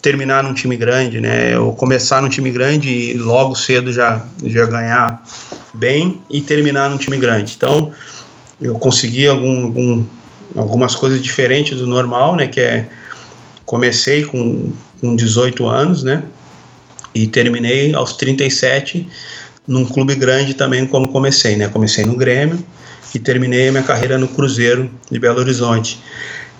terminar 0.00 0.44
num 0.44 0.54
time 0.54 0.76
grande, 0.76 1.20
né? 1.20 1.58
Ou 1.58 1.74
começar 1.74 2.22
num 2.22 2.28
time 2.28 2.50
grande 2.50 2.88
e 2.88 3.14
logo 3.14 3.56
cedo 3.56 3.92
já, 3.92 4.24
já 4.44 4.66
ganhar 4.66 5.22
bem 5.74 6.20
e 6.30 6.40
terminar 6.40 6.88
num 6.88 6.96
time 6.96 7.16
grande. 7.16 7.54
Então, 7.56 7.92
eu 8.60 8.74
consegui 8.74 9.26
algum, 9.26 9.64
algum, 9.64 10.04
algumas 10.56 10.94
coisas 10.94 11.22
diferentes 11.22 11.78
do 11.78 11.86
normal, 11.86 12.36
né? 12.36 12.46
Que 12.46 12.60
é 12.60 12.88
comecei 13.64 14.24
com, 14.24 14.72
com 15.00 15.14
18 15.14 15.66
anos, 15.66 16.02
né? 16.02 16.22
E 17.14 17.26
terminei 17.26 17.94
aos 17.94 18.14
37 18.14 19.08
num 19.66 19.84
clube 19.84 20.14
grande 20.14 20.54
também 20.54 20.86
como 20.86 21.08
comecei, 21.08 21.56
né? 21.56 21.68
Comecei 21.68 22.04
no 22.04 22.16
Grêmio 22.16 22.58
e 23.14 23.18
terminei 23.18 23.68
a 23.68 23.72
minha 23.72 23.84
carreira 23.84 24.18
no 24.18 24.28
Cruzeiro 24.28 24.90
de 25.10 25.18
Belo 25.18 25.38
Horizonte. 25.38 26.00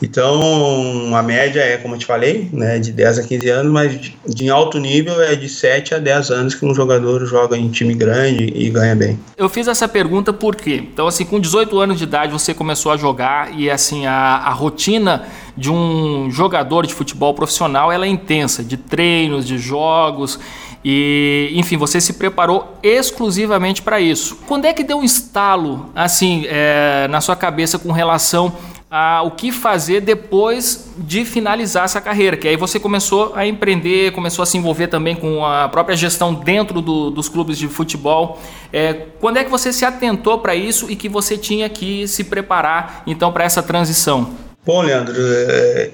Então, 0.02 1.14
a 1.14 1.22
média 1.22 1.60
é, 1.60 1.76
como 1.76 1.94
eu 1.94 1.98
te 1.98 2.06
falei, 2.06 2.48
né, 2.52 2.78
de 2.78 2.92
10 2.92 3.18
a 3.18 3.22
15 3.22 3.48
anos, 3.50 3.72
mas 3.72 4.00
de, 4.00 4.16
de 4.26 4.50
alto 4.50 4.78
nível 4.78 5.20
é 5.22 5.34
de 5.34 5.48
7 5.48 5.94
a 5.94 5.98
10 5.98 6.30
anos 6.30 6.54
que 6.54 6.64
um 6.64 6.74
jogador 6.74 7.24
joga 7.26 7.56
em 7.56 7.68
time 7.68 7.94
grande 7.94 8.52
e 8.54 8.70
ganha 8.70 8.94
bem. 8.94 9.18
Eu 9.36 9.48
fiz 9.48 9.68
essa 9.68 9.86
pergunta 9.86 10.32
por 10.32 10.56
quê? 10.56 10.82
Então, 10.92 11.06
assim, 11.06 11.24
com 11.24 11.38
18 11.38 11.78
anos 11.78 11.98
de 11.98 12.04
idade 12.04 12.32
você 12.32 12.54
começou 12.54 12.92
a 12.92 12.96
jogar 12.96 13.58
e, 13.58 13.70
assim, 13.70 14.06
a, 14.06 14.36
a 14.36 14.50
rotina 14.50 15.24
de 15.56 15.70
um 15.70 16.30
jogador 16.30 16.86
de 16.86 16.94
futebol 16.94 17.34
profissional, 17.34 17.92
ela 17.92 18.06
é 18.06 18.08
intensa, 18.08 18.64
de 18.64 18.76
treinos, 18.76 19.46
de 19.46 19.58
jogos 19.58 20.38
e, 20.84 21.50
enfim, 21.54 21.76
você 21.76 22.00
se 22.00 22.14
preparou 22.14 22.78
exclusivamente 22.82 23.82
para 23.82 24.00
isso. 24.00 24.38
Quando 24.46 24.64
é 24.64 24.72
que 24.72 24.82
deu 24.82 24.98
um 24.98 25.04
estalo, 25.04 25.90
assim, 25.94 26.44
é, 26.46 27.06
na 27.08 27.20
sua 27.20 27.36
cabeça 27.36 27.78
com 27.78 27.92
relação 27.92 28.52
a, 28.90 29.22
o 29.22 29.30
que 29.30 29.52
fazer 29.52 30.00
depois 30.00 30.90
de 30.98 31.24
finalizar 31.24 31.84
essa 31.84 32.00
carreira? 32.00 32.36
Que 32.36 32.48
aí 32.48 32.56
você 32.56 32.80
começou 32.80 33.32
a 33.36 33.46
empreender, 33.46 34.12
começou 34.12 34.42
a 34.42 34.46
se 34.46 34.58
envolver 34.58 34.88
também 34.88 35.14
com 35.14 35.46
a 35.46 35.68
própria 35.68 35.96
gestão 35.96 36.34
dentro 36.34 36.82
do, 36.82 37.10
dos 37.10 37.28
clubes 37.28 37.56
de 37.56 37.68
futebol. 37.68 38.40
É, 38.72 39.06
quando 39.20 39.36
é 39.36 39.44
que 39.44 39.50
você 39.50 39.72
se 39.72 39.84
atentou 39.84 40.38
para 40.38 40.56
isso 40.56 40.90
e 40.90 40.96
que 40.96 41.08
você 41.08 41.38
tinha 41.38 41.68
que 41.68 42.08
se 42.08 42.24
preparar, 42.24 43.04
então, 43.06 43.32
para 43.32 43.44
essa 43.44 43.62
transição? 43.62 44.34
Bom, 44.66 44.82
Leandro, 44.82 45.14
é, 45.16 45.90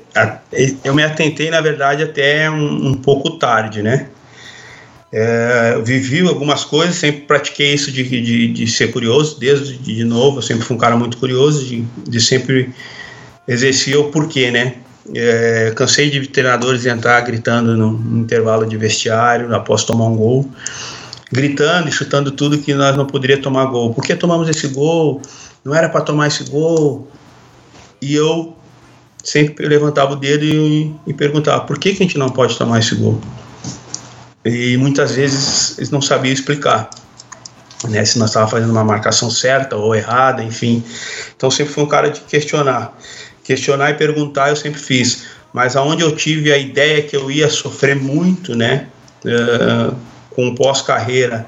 eu 0.83 0.95
me 0.95 1.05
atentei, 1.05 1.51
na 1.51 1.61
verdade, 1.61 2.03
até 2.03 2.51
um, 2.51 2.89
um 2.89 2.95
pouco 2.95 3.39
tarde, 3.39 3.83
né? 3.83 4.09
É, 5.13 5.81
vivi 5.85 6.27
algumas 6.27 6.65
coisas, 6.65 6.97
sempre 6.97 7.23
pratiquei 7.23 7.73
isso 7.75 7.93
de, 7.93 8.03
de, 8.03 8.49
de 8.49 8.67
ser 8.67 8.93
curioso, 8.93 9.39
desde 9.39 9.79
de 9.79 10.05
novo, 10.05 10.39
eu 10.39 10.43
sempre 10.43 10.65
fui 10.65 10.77
um 10.77 10.79
cara 10.79 10.97
muito 10.97 11.17
curioso, 11.17 11.65
de, 11.65 11.83
de 12.09 12.21
sempre 12.21 12.75
exercer 13.47 13.97
o 13.97 14.11
porquê, 14.11 14.51
né? 14.51 14.75
É, 15.15 15.73
cansei 15.77 16.11
de 16.11 16.27
treinadores 16.27 16.85
entrar 16.85 17.21
gritando 17.21 17.77
no, 17.77 17.93
no, 17.93 18.21
intervalo 18.23 18.67
de 18.67 18.77
vestiário, 18.77 19.55
após 19.55 19.85
tomar 19.85 20.07
um 20.07 20.17
gol, 20.17 20.51
gritando 21.33 21.89
e 21.89 21.93
chutando 21.93 22.33
tudo 22.33 22.59
que 22.59 22.75
nós 22.75 22.97
não 22.97 23.07
poderíamos 23.07 23.45
tomar 23.45 23.67
gol. 23.67 23.95
Por 23.95 24.03
que 24.03 24.17
tomamos 24.17 24.49
esse 24.49 24.67
gol? 24.69 25.23
Não 25.65 25.73
era 25.73 25.89
para 25.89 26.01
tomar 26.01 26.27
esse 26.27 26.43
gol. 26.51 27.09
E 28.03 28.15
eu 28.15 28.57
sempre 29.23 29.67
levantava 29.67 30.15
o 30.15 30.17
dedo 30.17 30.45
e, 30.45 30.93
e 31.07 31.15
perguntava: 31.15 31.65
por 31.65 31.79
que, 31.79 31.95
que 31.95 32.03
a 32.03 32.07
gente 32.07 32.19
não 32.19 32.29
pode 32.29 32.59
tomar 32.59 32.81
esse 32.81 32.97
gol? 32.97 33.21
E 34.47 34.77
muitas 34.77 35.17
vezes 35.17 35.77
eles 35.79 35.91
não 35.91 36.01
sabiam 36.01 36.33
explicar. 36.33 36.89
Né, 37.89 38.05
se 38.05 38.19
nós 38.19 38.31
estávamos 38.31 38.53
fazendo 38.53 38.71
uma 38.71 38.85
marcação 38.85 39.31
certa 39.31 39.77
ou 39.77 39.95
errada, 39.95 40.43
enfim. 40.43 40.83
Então 41.37 41.51
sempre 41.51 41.75
fui 41.75 41.85
um 41.85 41.89
cara 41.89 42.11
de 42.11 42.21
questionar. 42.21 42.97
Questionar 43.45 43.91
e 43.91 43.95
perguntar 43.95 44.49
eu 44.49 44.57
sempre 44.57 44.81
fiz. 44.81 45.25
Mas 45.53 45.77
aonde 45.77 46.03
eu 46.03 46.15
tive 46.15 46.53
a 46.53 46.59
ideia 46.59 47.03
que 47.03 47.17
eu 47.17 47.31
ia 47.31 47.51
sofrer 47.51 47.95
muito, 47.95 48.55
né, 48.55 48.87
uh, 49.25 49.95
com 50.31 50.55
pós-carreira, 50.55 51.47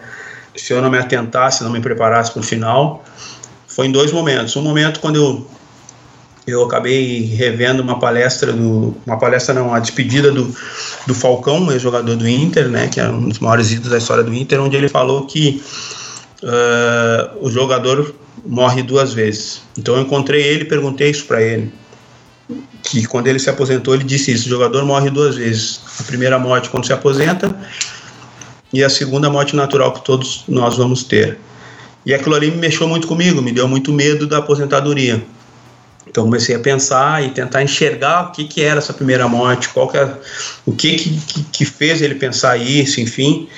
se 0.55 0.73
eu 0.73 0.83
não 0.83 0.91
me 0.91 0.99
atentasse, 0.99 1.65
não 1.65 1.71
me 1.71 1.81
preparasse 1.81 2.31
para 2.31 2.41
o 2.41 2.43
final, 2.43 3.05
foi 3.67 3.87
em 3.87 3.93
dois 3.93 4.13
momentos. 4.13 4.55
Um 4.57 4.63
momento 4.63 5.01
quando 5.01 5.17
eu 5.17 5.51
eu 6.51 6.65
acabei 6.65 7.21
revendo 7.21 7.83
uma 7.83 7.99
palestra 7.99 8.53
do 8.53 8.97
uma 9.07 9.19
palestra 9.19 9.55
não, 9.55 9.73
a 9.73 9.79
despedida 9.79 10.33
do, 10.33 10.55
do 11.07 11.15
Falcão, 11.15 11.71
ex-jogador 11.71 12.17
do 12.17 12.29
Inter, 12.29 12.69
né, 12.69 12.89
que 12.89 13.01
é 13.01 13.09
um 13.09 13.29
dos 13.29 13.39
maiores 13.39 13.71
ídolos 13.71 13.91
da 13.91 13.99
história 13.99 14.25
do 14.25 14.35
Inter, 14.35 14.61
onde 14.61 14.77
ele 14.77 14.89
falou 14.89 15.27
que 15.27 15.63
uh, 16.43 17.45
o 17.45 17.51
jogador 17.51 18.15
morre 18.47 18.83
duas 18.83 19.13
vezes. 19.13 19.63
Então 19.77 19.97
eu 19.97 20.03
encontrei 20.03 20.43
ele, 20.43 20.65
perguntei 20.65 21.11
isso 21.11 21.27
para 21.27 21.43
ele, 21.43 21.73
que 22.83 23.07
quando 23.07 23.27
ele 23.27 23.39
se 23.39 23.51
aposentou 23.51 23.95
ele 23.95 24.05
disse 24.05 24.33
isso: 24.33 24.47
o 24.47 24.51
jogador 24.51 24.85
morre 24.85 25.11
duas 25.11 25.37
vezes. 25.37 25.81
A 26.01 26.03
primeira 26.05 26.39
morte 26.39 26.71
quando 26.71 26.87
se 26.87 26.93
aposenta 26.93 27.55
e 28.73 28.83
a 28.83 28.89
segunda 28.89 29.29
morte 29.29 29.55
natural 29.55 29.93
que 29.93 30.05
todos 30.05 30.45
nós 30.49 30.77
vamos 30.77 31.03
ter. 31.03 31.39
E 32.07 32.15
aquilo 32.15 32.35
ali 32.35 32.51
me 32.51 32.57
mexeu 32.57 32.89
muito 32.89 33.07
comigo, 33.07 33.43
me 33.43 33.53
deu 33.53 33.69
muito 33.69 33.93
medo 33.93 34.27
da 34.27 34.39
aposentadoria 34.39 35.23
então 36.09 36.25
comecei 36.25 36.55
a 36.55 36.59
pensar 36.59 37.25
e 37.25 37.31
tentar 37.31 37.63
enxergar 37.63 38.29
o 38.29 38.33
que, 38.33 38.45
que 38.45 38.63
era 38.63 38.79
essa 38.79 38.93
primeira 38.93 39.29
morte, 39.29 39.69
qual 39.69 39.89
que 39.89 39.97
era, 39.97 40.09
é, 40.09 40.17
o 40.65 40.73
que, 40.73 40.97
que, 40.97 41.43
que 41.45 41.65
fez 41.65 42.01
ele 42.01 42.15
pensar 42.15 42.57
isso, 42.57 43.01
enfim. 43.01 43.49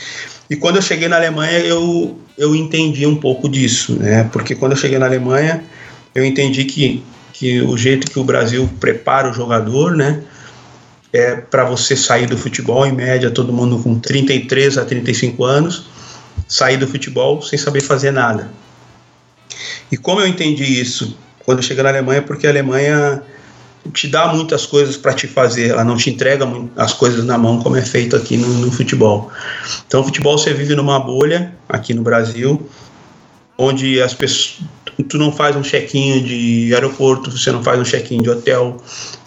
E 0.49 0.57
quando 0.57 0.77
eu 0.77 0.83
cheguei 0.83 1.09
na 1.09 1.17
Alemanha, 1.17 1.59
eu, 1.61 2.19
eu 2.37 2.55
entendi 2.55 3.07
um 3.07 3.17
pouco 3.17 3.49
disso, 3.49 3.95
né? 3.95 4.29
Porque 4.33 4.55
quando 4.55 4.73
eu 4.73 4.79
cheguei 4.79 4.99
na 4.99 5.07
Alemanha, 5.07 5.63
eu 6.15 6.25
entendi 6.25 6.65
que, 6.65 7.05
que 7.33 7.61
o 7.63 7.77
jeito 7.77 8.11
que 8.11 8.19
o 8.19 8.25
Brasil 8.25 8.69
prepara 8.81 9.31
o 9.31 9.33
jogador, 9.33 9.97
né? 9.97 10.23
é 11.13 11.37
para 11.37 11.65
você 11.65 11.97
sair 11.97 12.27
do 12.27 12.39
futebol, 12.39 12.87
em 12.87 12.93
média, 12.93 13.31
todo 13.31 13.53
mundo 13.53 13.83
com 13.83 13.99
33 13.99 14.79
a 14.79 14.85
35 14.85 15.45
anos, 15.45 15.87
sair 16.47 16.77
do 16.77 16.87
futebol 16.87 17.43
sem 17.43 17.59
saber 17.59 17.81
fazer 17.81 18.13
nada. 18.13 18.51
E 19.91 19.97
como 19.97 20.21
eu 20.21 20.27
entendi 20.27 20.81
isso 20.81 21.17
quando 21.45 21.63
cheguei 21.63 21.83
na 21.83 21.91
Alemanha, 21.91 22.23
porque 22.23 22.47
a 22.47 22.51
Alemanha 22.51 23.23
te 23.93 24.09
dá 24.09 24.33
muitas 24.33 24.67
coisas 24.67 24.97
para 24.97 25.15
te 25.15 25.27
fazer, 25.27 25.71
ela 25.71 25.85
não 25.85 25.97
te 25.97 26.11
entrega 26.11 26.47
as 26.77 26.93
coisas 26.93 27.25
na 27.25 27.39
mão 27.39 27.61
como 27.63 27.77
é 27.77 27.83
feito 27.83 28.15
aqui 28.15 28.37
no, 28.37 28.47
no 28.47 28.71
futebol. 28.71 29.31
Então, 29.87 30.05
futebol 30.05 30.37
você 30.37 30.53
vive 30.53 30.75
numa 30.75 31.01
bolha 31.01 31.55
aqui 31.69 31.95
no 31.95 32.03
Brasil, 32.03 32.69
onde 33.57 34.01
as 34.01 34.13
pessoas 34.13 34.61
tu 35.09 35.19
não 35.19 35.33
faz 35.33 35.57
um 35.57 35.63
check-in 35.63 36.23
de 36.23 36.75
aeroporto, 36.75 37.31
você 37.31 37.51
não 37.51 37.63
faz 37.63 37.79
um 37.79 37.85
check-in 37.85 38.23
de 38.23 38.31
hotel, 38.31 38.77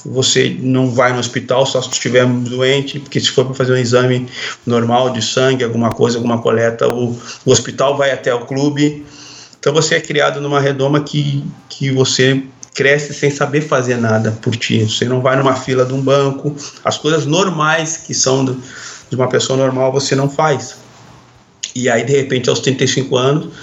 você 0.06 0.56
não 0.60 0.90
vai 0.90 1.14
no 1.14 1.20
hospital 1.20 1.66
só 1.66 1.82
se 1.82 1.90
estiver 1.90 2.26
doente, 2.26 3.00
porque 3.00 3.20
se 3.20 3.30
for 3.30 3.46
para 3.46 3.54
fazer 3.54 3.74
um 3.74 3.78
exame 3.78 4.28
normal 4.66 5.12
de 5.12 5.22
sangue, 5.22 5.64
alguma 5.64 5.90
coisa, 5.90 6.18
alguma 6.18 6.42
coleta, 6.42 6.88
o, 6.88 7.18
o 7.46 7.52
hospital 7.52 7.98
vai 7.98 8.12
até 8.12 8.34
o 8.34 8.46
clube. 8.46 9.06
Então 9.64 9.72
você 9.72 9.96
é 9.96 10.02
criado 10.02 10.42
numa 10.42 10.60
redoma 10.60 11.02
que, 11.02 11.42
que 11.70 11.90
você 11.90 12.44
cresce 12.74 13.14
sem 13.14 13.32
saber 13.32 13.62
fazer 13.62 13.96
nada 13.96 14.38
por 14.42 14.54
ti. 14.58 14.84
Você 14.84 15.06
não 15.06 15.22
vai 15.22 15.38
numa 15.38 15.56
fila 15.56 15.86
de 15.86 15.94
um 15.94 16.02
banco, 16.02 16.54
as 16.84 16.98
coisas 16.98 17.26
normais 17.26 17.96
que 17.96 18.14
são 18.14 18.44
do, 18.44 18.62
de 19.10 19.16
uma 19.16 19.30
pessoa 19.30 19.56
normal 19.56 19.90
você 19.90 20.16
não 20.16 20.30
faz. 20.30 20.76
E 21.74 21.90
aí, 21.90 22.04
de 22.04 22.12
repente, 22.12 22.50
aos 22.50 22.60
35 22.60 23.16
anos, 23.16 23.54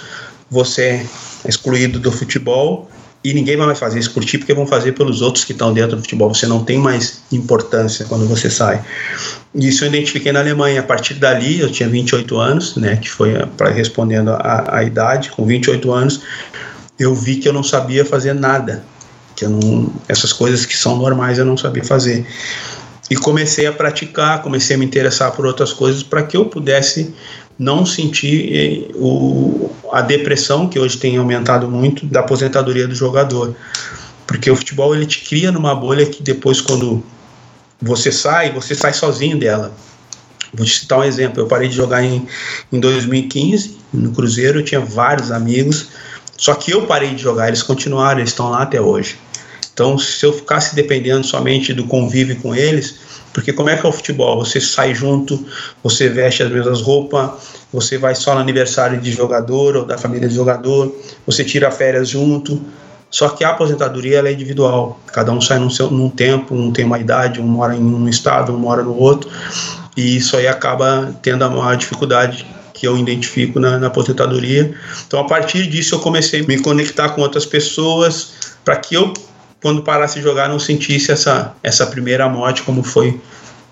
você 0.49 1.07
é 1.45 1.47
excluído 1.47 1.99
do 1.99 2.11
futebol 2.11 2.89
e 3.23 3.33
ninguém 3.33 3.55
vai 3.55 3.67
mais 3.67 3.79
fazer 3.79 3.99
isso 3.99 4.11
por 4.13 4.25
ti 4.25 4.37
porque 4.37 4.53
vão 4.53 4.65
fazer 4.65 4.93
pelos 4.93 5.21
outros 5.21 5.43
que 5.43 5.51
estão 5.51 5.73
dentro 5.73 5.95
do 5.95 6.01
futebol. 6.01 6.33
Você 6.33 6.47
não 6.47 6.63
tem 6.63 6.77
mais 6.77 7.21
importância 7.31 8.05
quando 8.05 8.27
você 8.27 8.49
sai. 8.49 8.83
Isso 9.53 9.83
eu 9.83 9.89
identifiquei 9.89 10.31
na 10.31 10.39
Alemanha. 10.39 10.79
A 10.79 10.83
partir 10.83 11.15
dali, 11.15 11.59
eu 11.59 11.71
tinha 11.71 11.87
28 11.87 12.37
anos, 12.37 12.75
né, 12.75 12.95
que 12.95 13.09
foi 13.09 13.33
para 13.57 13.69
respondendo 13.69 14.29
a, 14.31 14.77
a 14.77 14.83
idade, 14.83 15.29
com 15.29 15.45
28 15.45 15.91
anos, 15.91 16.21
eu 16.97 17.13
vi 17.13 17.35
que 17.35 17.47
eu 17.47 17.53
não 17.53 17.63
sabia 17.63 18.03
fazer 18.03 18.33
nada 18.33 18.83
que 19.35 19.47
não, 19.47 19.91
essas 20.07 20.31
coisas 20.31 20.65
que 20.65 20.77
são 20.77 20.97
normais 20.97 21.37
eu 21.37 21.45
não 21.45 21.57
sabia 21.57 21.83
fazer. 21.83 22.25
E 23.09 23.15
comecei 23.15 23.65
a 23.65 23.73
praticar, 23.73 24.41
comecei 24.41 24.75
a 24.75 24.79
me 24.79 24.85
interessar 24.85 25.31
por 25.31 25.45
outras 25.45 25.73
coisas 25.73 26.03
para 26.03 26.23
que 26.23 26.37
eu 26.37 26.45
pudesse 26.45 27.13
não 27.61 27.85
sentir 27.85 28.51
eh, 28.51 28.91
o, 28.95 29.69
a 29.91 30.01
depressão 30.01 30.67
que 30.67 30.79
hoje 30.79 30.97
tem 30.97 31.17
aumentado 31.17 31.69
muito 31.69 32.07
da 32.07 32.21
aposentadoria 32.21 32.87
do 32.87 32.95
jogador. 32.95 33.55
Porque 34.25 34.49
o 34.49 34.55
futebol 34.55 34.95
ele 34.95 35.05
te 35.05 35.19
cria 35.21 35.51
numa 35.51 35.75
bolha 35.75 36.07
que 36.07 36.23
depois 36.23 36.59
quando 36.59 37.03
você 37.79 38.11
sai, 38.11 38.51
você 38.51 38.73
sai 38.73 38.93
sozinho 38.93 39.37
dela. 39.37 39.71
Vou 40.51 40.65
te 40.65 40.79
citar 40.79 40.97
um 40.97 41.03
exemplo. 41.03 41.39
Eu 41.39 41.45
parei 41.45 41.67
de 41.67 41.75
jogar 41.75 42.03
em, 42.03 42.27
em 42.73 42.79
2015 42.79 43.77
no 43.93 44.11
Cruzeiro, 44.11 44.61
eu 44.61 44.65
tinha 44.65 44.81
vários 44.81 45.31
amigos, 45.31 45.89
só 46.35 46.55
que 46.55 46.71
eu 46.71 46.87
parei 46.87 47.13
de 47.13 47.21
jogar, 47.21 47.49
eles 47.49 47.61
continuaram, 47.61 48.21
eles 48.21 48.31
estão 48.31 48.49
lá 48.49 48.63
até 48.63 48.81
hoje. 48.81 49.19
Então, 49.73 49.97
se 49.97 50.25
eu 50.25 50.33
ficasse 50.33 50.75
dependendo 50.75 51.25
somente 51.25 51.73
do 51.73 51.85
convívio 51.85 52.35
com 52.41 52.53
eles, 52.53 52.99
porque 53.33 53.53
como 53.53 53.69
é 53.69 53.77
que 53.77 53.85
é 53.85 53.89
o 53.89 53.91
futebol? 53.91 54.43
Você 54.43 54.59
sai 54.59 54.93
junto, 54.93 55.45
você 55.81 56.09
veste 56.09 56.43
as 56.43 56.51
mesmas 56.51 56.81
roupas, 56.81 57.31
você 57.71 57.97
vai 57.97 58.13
só 58.13 58.33
no 58.35 58.41
aniversário 58.41 58.99
de 58.99 59.11
jogador 59.11 59.77
ou 59.77 59.85
da 59.85 59.97
família 59.97 60.27
de 60.27 60.35
jogador, 60.35 60.93
você 61.25 61.43
tira 61.43 61.71
férias 61.71 62.09
junto. 62.09 62.61
Só 63.09 63.27
que 63.29 63.43
a 63.43 63.49
aposentadoria 63.49 64.19
é 64.19 64.31
individual. 64.31 64.99
Cada 65.07 65.33
um 65.33 65.41
sai 65.41 65.59
num, 65.59 65.69
seu, 65.69 65.91
num 65.91 66.09
tempo, 66.09 66.55
um 66.55 66.71
tem 66.71 66.85
uma 66.85 66.97
idade, 66.97 67.41
um 67.41 67.45
mora 67.45 67.75
em 67.75 67.81
um 67.81 68.07
estado, 68.07 68.53
um 68.53 68.57
mora 68.57 68.83
no 68.83 68.95
outro. 68.95 69.29
E 69.97 70.15
isso 70.15 70.37
aí 70.37 70.47
acaba 70.47 71.13
tendo 71.21 71.43
a 71.43 71.49
maior 71.49 71.75
dificuldade 71.75 72.45
que 72.73 72.87
eu 72.87 72.97
identifico 72.97 73.59
na, 73.59 73.77
na 73.77 73.87
aposentadoria. 73.87 74.73
Então, 75.05 75.19
a 75.19 75.25
partir 75.25 75.67
disso, 75.67 75.95
eu 75.95 75.99
comecei 75.99 76.41
a 76.41 76.47
me 76.47 76.59
conectar 76.59 77.09
com 77.09 77.21
outras 77.21 77.45
pessoas 77.45 78.31
para 78.63 78.77
que 78.77 78.95
eu 78.95 79.13
quando 79.61 79.83
parasse 79.83 80.15
de 80.15 80.21
jogar, 80.21 80.49
não 80.49 80.59
sentisse 80.59 81.11
essa, 81.11 81.53
essa 81.61 81.85
primeira 81.85 82.27
morte, 82.27 82.63
como 82.63 82.83
foi 82.83 83.19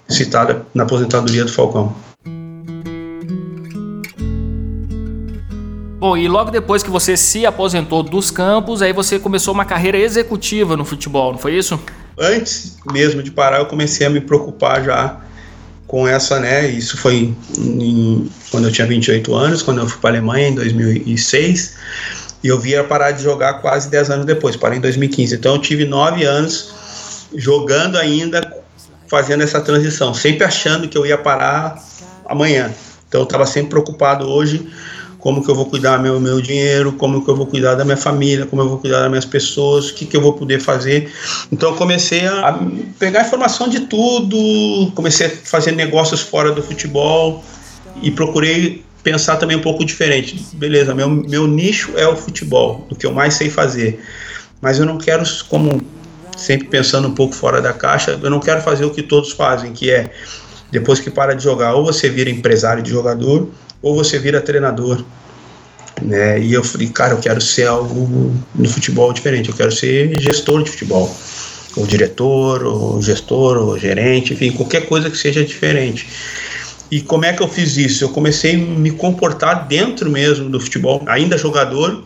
citada 0.07 0.65
na 0.73 0.83
aposentadoria 0.83 1.43
do 1.43 1.51
Falcão. 1.51 1.95
Bom, 5.99 6.15
e 6.15 6.29
logo 6.29 6.49
depois 6.49 6.81
que 6.81 6.89
você 6.89 7.17
se 7.17 7.45
aposentou 7.45 8.01
dos 8.01 8.31
campos, 8.31 8.81
aí 8.81 8.93
você 8.93 9.19
começou 9.19 9.53
uma 9.53 9.65
carreira 9.65 9.97
executiva 9.97 10.77
no 10.77 10.85
futebol, 10.85 11.33
não 11.33 11.39
foi 11.39 11.57
isso? 11.57 11.77
Antes 12.17 12.77
mesmo 12.91 13.21
de 13.21 13.31
parar, 13.31 13.59
eu 13.59 13.65
comecei 13.65 14.07
a 14.07 14.09
me 14.09 14.21
preocupar 14.21 14.83
já 14.83 15.17
com 15.85 16.07
essa, 16.07 16.39
né? 16.39 16.67
Isso 16.67 16.97
foi 16.97 17.33
em, 17.57 18.29
quando 18.49 18.65
eu 18.65 18.71
tinha 18.71 18.87
28 18.87 19.33
anos, 19.33 19.61
quando 19.61 19.79
eu 19.79 19.89
fui 19.89 19.99
para 19.99 20.11
a 20.11 20.13
Alemanha 20.13 20.47
em 20.49 20.55
2006. 20.55 21.75
E 22.43 22.47
eu 22.47 22.59
via 22.59 22.83
parar 22.83 23.11
de 23.11 23.23
jogar 23.23 23.55
quase 23.55 23.89
10 23.89 24.09
anos 24.11 24.25
depois, 24.25 24.55
parei 24.55 24.77
em 24.77 24.81
2015. 24.81 25.35
Então 25.35 25.55
eu 25.55 25.61
tive 25.61 25.85
9 25.85 26.23
anos 26.23 26.71
jogando 27.35 27.97
ainda, 27.97 28.57
fazendo 29.07 29.43
essa 29.43 29.59
transição, 29.61 30.13
sempre 30.13 30.43
achando 30.43 30.87
que 30.87 30.97
eu 30.97 31.05
ia 31.05 31.17
parar 31.17 31.81
amanhã. 32.25 32.73
Então 33.07 33.21
eu 33.21 33.25
estava 33.25 33.45
sempre 33.45 33.69
preocupado 33.69 34.27
hoje 34.27 34.69
como 35.19 35.43
que 35.43 35.51
eu 35.51 35.55
vou 35.55 35.65
cuidar 35.65 35.97
do 35.97 36.03
meu, 36.03 36.19
meu 36.19 36.41
dinheiro, 36.41 36.93
como 36.93 37.23
que 37.23 37.29
eu 37.29 37.35
vou 37.35 37.45
cuidar 37.45 37.75
da 37.75 37.83
minha 37.83 37.97
família, 37.97 38.45
como 38.45 38.61
eu 38.61 38.69
vou 38.69 38.77
cuidar 38.77 39.01
das 39.01 39.09
minhas 39.09 39.25
pessoas, 39.25 39.89
o 39.89 39.93
que, 39.93 40.05
que 40.05 40.15
eu 40.15 40.21
vou 40.21 40.33
poder 40.33 40.61
fazer. 40.61 41.11
Então 41.51 41.71
eu 41.71 41.75
comecei 41.75 42.25
a, 42.25 42.49
a 42.49 42.59
pegar 42.97 43.21
informação 43.21 43.67
de 43.67 43.81
tudo, 43.81 44.91
comecei 44.95 45.27
a 45.27 45.29
fazer 45.29 45.73
negócios 45.73 46.21
fora 46.21 46.51
do 46.51 46.63
futebol 46.63 47.43
e 48.01 48.09
procurei 48.09 48.85
pensar 49.03 49.37
também 49.37 49.57
um 49.57 49.61
pouco 49.61 49.85
diferente. 49.85 50.45
Beleza, 50.53 50.93
meu, 50.93 51.09
meu 51.09 51.47
nicho 51.47 51.93
é 51.95 52.07
o 52.07 52.15
futebol, 52.15 52.85
do 52.89 52.95
que 52.95 53.05
eu 53.05 53.11
mais 53.11 53.35
sei 53.35 53.49
fazer. 53.49 54.03
Mas 54.61 54.79
eu 54.79 54.85
não 54.85 54.97
quero, 54.97 55.23
como 55.47 55.81
sempre 56.37 56.67
pensando 56.67 57.07
um 57.07 57.13
pouco 57.13 57.35
fora 57.35 57.61
da 57.61 57.73
caixa, 57.73 58.19
eu 58.21 58.29
não 58.29 58.39
quero 58.39 58.61
fazer 58.61 58.85
o 58.85 58.91
que 58.91 59.03
todos 59.03 59.31
fazem, 59.31 59.73
que 59.73 59.89
é 59.91 60.11
depois 60.71 60.99
que 60.99 61.09
para 61.09 61.33
de 61.33 61.43
jogar, 61.43 61.73
ou 61.73 61.85
você 61.85 62.09
vira 62.09 62.29
empresário 62.29 62.83
de 62.83 62.89
jogador, 62.89 63.49
ou 63.81 63.95
você 63.95 64.19
vira 64.19 64.41
treinador. 64.41 65.03
Né? 66.01 66.39
E 66.39 66.53
eu 66.53 66.63
falei, 66.63 66.87
cara, 66.89 67.13
eu 67.13 67.19
quero 67.19 67.41
ser 67.41 67.67
algo 67.67 68.33
no 68.55 68.69
futebol 68.69 69.11
diferente, 69.11 69.49
eu 69.49 69.55
quero 69.55 69.71
ser 69.71 70.19
gestor 70.19 70.63
de 70.63 70.71
futebol, 70.71 71.13
ou 71.75 71.85
diretor, 71.85 72.63
ou 72.63 73.01
gestor, 73.01 73.57
ou 73.57 73.77
gerente, 73.77 74.33
enfim, 74.33 74.51
qualquer 74.51 74.87
coisa 74.87 75.09
que 75.09 75.17
seja 75.17 75.43
diferente. 75.43 76.07
E 76.91 77.01
como 77.01 77.25
é 77.25 77.33
que 77.33 77.41
eu 77.41 77.47
fiz 77.47 77.77
isso? 77.77 78.03
Eu 78.03 78.09
comecei 78.09 78.55
a 78.55 78.57
me 78.57 78.91
comportar 78.91 79.67
dentro 79.67 80.09
mesmo 80.09 80.49
do 80.49 80.59
futebol, 80.59 81.03
ainda 81.05 81.37
jogador, 81.37 82.03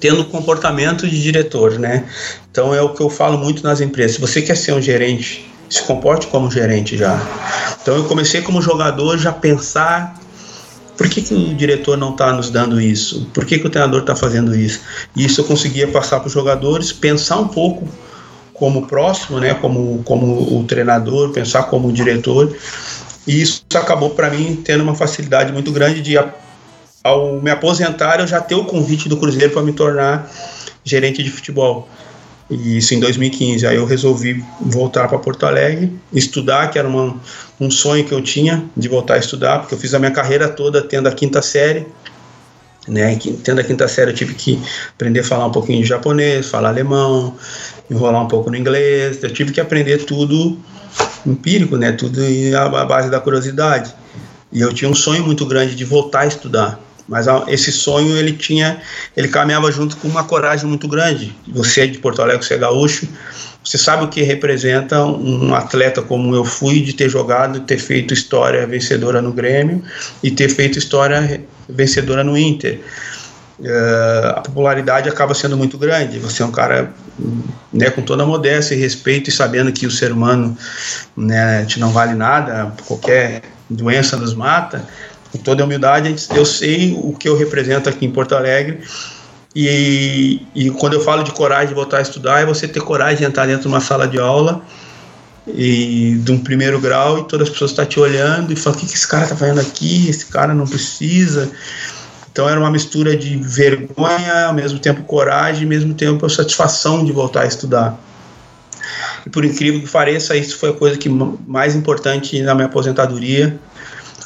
tendo 0.00 0.24
comportamento 0.24 1.08
de 1.08 1.22
diretor, 1.22 1.78
né? 1.78 2.04
Então 2.50 2.74
é 2.74 2.82
o 2.82 2.90
que 2.90 3.00
eu 3.00 3.08
falo 3.08 3.38
muito 3.38 3.62
nas 3.62 3.80
empresas. 3.80 4.16
Se 4.16 4.20
você 4.20 4.42
quer 4.42 4.56
ser 4.56 4.72
um 4.72 4.82
gerente, 4.82 5.48
se 5.70 5.82
comporte 5.82 6.26
como 6.26 6.50
gerente 6.50 6.96
já. 6.96 7.18
Então 7.80 7.96
eu 7.96 8.04
comecei 8.04 8.42
como 8.42 8.60
jogador 8.60 9.16
já 9.16 9.32
pensar 9.32 10.20
por 10.96 11.08
que, 11.08 11.22
que 11.22 11.34
o 11.34 11.54
diretor 11.54 11.96
não 11.96 12.10
está 12.10 12.32
nos 12.32 12.50
dando 12.50 12.80
isso? 12.80 13.28
Por 13.34 13.44
que, 13.44 13.58
que 13.58 13.66
o 13.66 13.70
treinador 13.70 14.00
está 14.00 14.14
fazendo 14.14 14.54
isso? 14.54 14.80
E 15.16 15.24
isso 15.24 15.40
eu 15.40 15.44
conseguia 15.44 15.88
passar 15.88 16.20
para 16.20 16.28
os 16.28 16.32
jogadores, 16.32 16.92
pensar 16.92 17.38
um 17.38 17.48
pouco 17.48 17.88
como 18.52 18.86
próximo, 18.86 19.40
né? 19.40 19.54
Como, 19.54 20.02
como 20.04 20.56
o 20.56 20.64
treinador, 20.64 21.30
pensar 21.30 21.64
como 21.64 21.88
o 21.88 21.92
diretor 21.92 22.54
e 23.26 23.40
isso 23.40 23.64
acabou 23.74 24.10
para 24.10 24.30
mim 24.30 24.60
tendo 24.64 24.82
uma 24.82 24.94
facilidade 24.94 25.52
muito 25.52 25.72
grande 25.72 26.02
de, 26.02 26.16
ao 27.02 27.40
me 27.40 27.50
aposentar, 27.50 28.20
eu 28.20 28.26
já 28.26 28.40
ter 28.40 28.54
o 28.54 28.64
convite 28.64 29.08
do 29.08 29.16
Cruzeiro 29.16 29.52
para 29.52 29.62
me 29.62 29.72
tornar 29.72 30.30
gerente 30.84 31.22
de 31.22 31.30
futebol. 31.30 31.88
E 32.50 32.76
isso 32.76 32.94
em 32.94 33.00
2015. 33.00 33.66
Aí 33.66 33.76
eu 33.76 33.86
resolvi 33.86 34.44
voltar 34.60 35.08
para 35.08 35.18
Porto 35.18 35.46
Alegre, 35.46 35.92
estudar, 36.12 36.70
que 36.70 36.78
era 36.78 36.86
uma, 36.86 37.18
um 37.58 37.70
sonho 37.70 38.04
que 38.04 38.12
eu 38.12 38.20
tinha 38.22 38.64
de 38.76 38.88
voltar 38.88 39.14
a 39.14 39.18
estudar, 39.18 39.60
porque 39.60 39.74
eu 39.74 39.78
fiz 39.78 39.94
a 39.94 39.98
minha 39.98 40.10
carreira 40.10 40.48
toda 40.48 40.82
tendo 40.82 41.08
a 41.08 41.12
quinta 41.12 41.40
série. 41.40 41.86
Né, 42.86 43.18
tendo 43.42 43.62
a 43.62 43.64
quinta 43.64 43.88
série 43.88 44.10
eu 44.10 44.14
tive 44.14 44.34
que 44.34 44.60
aprender 44.90 45.20
a 45.20 45.24
falar 45.24 45.46
um 45.46 45.50
pouquinho 45.50 45.80
de 45.80 45.88
japonês, 45.88 46.50
falar 46.50 46.68
alemão, 46.68 47.34
enrolar 47.90 48.22
um 48.22 48.28
pouco 48.28 48.50
no 48.50 48.56
inglês, 48.58 49.22
eu 49.22 49.32
tive 49.32 49.52
que 49.52 49.60
aprender 49.60 50.04
tudo 50.04 50.58
empírico, 51.26 51.76
né? 51.76 51.92
Tudo 51.92 52.20
à 52.56 52.84
base 52.84 53.10
da 53.10 53.20
curiosidade. 53.20 53.94
E 54.52 54.60
eu 54.60 54.72
tinha 54.72 54.90
um 54.90 54.94
sonho 54.94 55.24
muito 55.24 55.44
grande 55.46 55.74
de 55.74 55.84
voltar 55.84 56.20
a 56.20 56.26
estudar. 56.26 56.80
Mas 57.06 57.26
esse 57.48 57.70
sonho 57.70 58.16
ele 58.16 58.32
tinha, 58.32 58.80
ele 59.16 59.28
caminhava 59.28 59.70
junto 59.70 59.96
com 59.98 60.08
uma 60.08 60.24
coragem 60.24 60.66
muito 60.66 60.88
grande. 60.88 61.36
Você 61.48 61.82
é 61.82 61.86
de 61.86 61.98
Porto 61.98 62.22
Alegre, 62.22 62.44
você 62.44 62.54
é 62.54 62.58
gaúcho, 62.58 63.06
você 63.62 63.76
sabe 63.76 64.04
o 64.04 64.08
que 64.08 64.22
representa 64.22 65.04
um 65.04 65.54
atleta 65.54 66.02
como 66.02 66.34
eu 66.34 66.44
fui 66.44 66.80
de 66.80 66.92
ter 66.92 67.08
jogado, 67.08 67.60
ter 67.60 67.78
feito 67.78 68.14
história 68.14 68.66
vencedora 68.66 69.20
no 69.20 69.32
Grêmio 69.32 69.82
e 70.22 70.30
ter 70.30 70.48
feito 70.48 70.78
história 70.78 71.44
vencedora 71.68 72.24
no 72.24 72.36
Inter. 72.36 72.80
Uh, 73.60 74.28
a 74.36 74.40
popularidade 74.40 75.08
acaba 75.08 75.34
sendo 75.34 75.56
muito 75.56 75.78
grande. 75.78 76.18
Você 76.18 76.42
é 76.42 76.46
um 76.46 76.50
cara 76.50 76.92
né, 77.72 77.90
com 77.90 78.02
toda 78.02 78.22
a 78.22 78.26
modéstia 78.26 78.74
e 78.74 78.78
respeito 78.78 79.30
e 79.30 79.32
sabendo 79.32 79.72
que 79.72 79.86
o 79.86 79.90
ser 79.90 80.12
humano 80.12 80.56
né, 81.16 81.64
te 81.64 81.78
não 81.78 81.90
vale 81.90 82.14
nada, 82.14 82.72
qualquer 82.86 83.42
doença 83.68 84.16
nos 84.16 84.34
mata. 84.34 84.84
Com 85.32 85.38
toda 85.38 85.62
a 85.62 85.66
humildade, 85.66 86.14
eu 86.34 86.44
sei 86.44 86.96
o 87.02 87.12
que 87.12 87.28
eu 87.28 87.36
represento 87.36 87.88
aqui 87.88 88.06
em 88.06 88.10
Porto 88.10 88.34
Alegre. 88.34 88.80
E, 89.54 90.42
e 90.54 90.70
quando 90.70 90.94
eu 90.94 91.00
falo 91.00 91.22
de 91.22 91.30
coragem 91.30 91.68
de 91.68 91.74
voltar 91.74 91.98
a 91.98 92.02
estudar, 92.02 92.40
é 92.40 92.46
você 92.46 92.66
ter 92.66 92.80
coragem 92.80 93.18
de 93.18 93.24
entrar 93.24 93.46
dentro 93.46 93.62
de 93.62 93.68
uma 93.68 93.80
sala 93.80 94.06
de 94.06 94.18
aula 94.18 94.62
e 95.46 96.18
de 96.22 96.32
um 96.32 96.38
primeiro 96.38 96.80
grau 96.80 97.18
e 97.18 97.24
todas 97.24 97.48
as 97.48 97.52
pessoas 97.52 97.70
estão 97.70 97.84
tá 97.84 97.90
te 97.90 98.00
olhando 98.00 98.52
e 98.52 98.56
falando 98.56 98.78
o 98.78 98.80
que, 98.80 98.86
que 98.86 98.94
esse 98.94 99.06
cara 99.06 99.24
está 99.24 99.36
fazendo 99.36 99.60
aqui, 99.60 100.08
esse 100.08 100.26
cara 100.26 100.54
não 100.54 100.66
precisa. 100.66 101.50
Então 102.34 102.48
era 102.48 102.58
uma 102.58 102.68
mistura 102.68 103.16
de 103.16 103.36
vergonha, 103.36 104.46
ao 104.46 104.52
mesmo 104.52 104.80
tempo 104.80 105.04
coragem, 105.04 105.62
ao 105.62 105.68
mesmo 105.68 105.94
tempo 105.94 106.28
satisfação 106.28 107.04
de 107.04 107.12
voltar 107.12 107.42
a 107.42 107.46
estudar. 107.46 107.96
E 109.24 109.30
por 109.30 109.44
incrível 109.44 109.80
que 109.80 109.88
pareça, 109.88 110.36
isso 110.36 110.58
foi 110.58 110.70
a 110.70 110.72
coisa 110.72 110.98
que 110.98 111.08
mais 111.08 111.76
importante 111.76 112.42
na 112.42 112.52
minha 112.52 112.66
aposentadoria, 112.66 113.56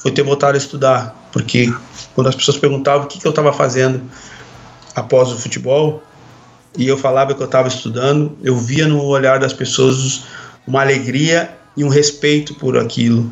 foi 0.03 0.11
ter 0.11 0.23
voltado 0.23 0.55
a 0.55 0.57
estudar, 0.57 1.29
porque 1.31 1.71
quando 2.15 2.29
as 2.29 2.35
pessoas 2.35 2.57
perguntavam 2.57 3.05
o 3.05 3.09
que, 3.09 3.21
que 3.21 3.27
eu 3.27 3.31
estava 3.31 3.53
fazendo 3.53 4.01
após 4.97 5.31
o 5.31 5.37
futebol, 5.37 6.03
e 6.79 6.89
eu 6.89 6.97
falava 6.97 7.35
que 7.35 7.43
eu 7.43 7.47
estava 7.47 7.69
estudando, 7.69 8.39
eu 8.43 8.57
via 8.57 8.89
no 8.89 9.05
olhar 9.05 9.39
das 9.39 9.53
pessoas 9.53 10.23
uma 10.67 10.81
alegria 10.81 11.51
e 11.77 11.85
um 11.85 11.89
respeito 11.89 12.55
por 12.55 12.79
aquilo, 12.79 13.31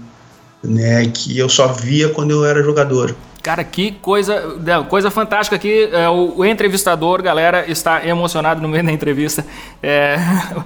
né, 0.63 1.07
que 1.07 1.39
eu 1.39 1.49
só 1.49 1.69
via 1.69 2.11
quando 2.11 2.33
eu 2.33 2.45
era 2.45 2.63
jogador. 2.63 3.17
Cara, 3.47 3.63
que 3.63 3.93
coisa, 3.93 4.59
coisa 4.89 5.09
fantástica 5.09 5.55
aqui. 5.55 5.89
É, 5.93 6.09
o, 6.09 6.45
entrevistador, 6.45 7.23
galera, 7.23 7.65
está 7.71 8.05
emocionado 8.05 8.61
no 8.61 8.69
meio 8.69 8.83
da 8.83 8.91
entrevista. 8.91 9.47
É, 9.81 10.17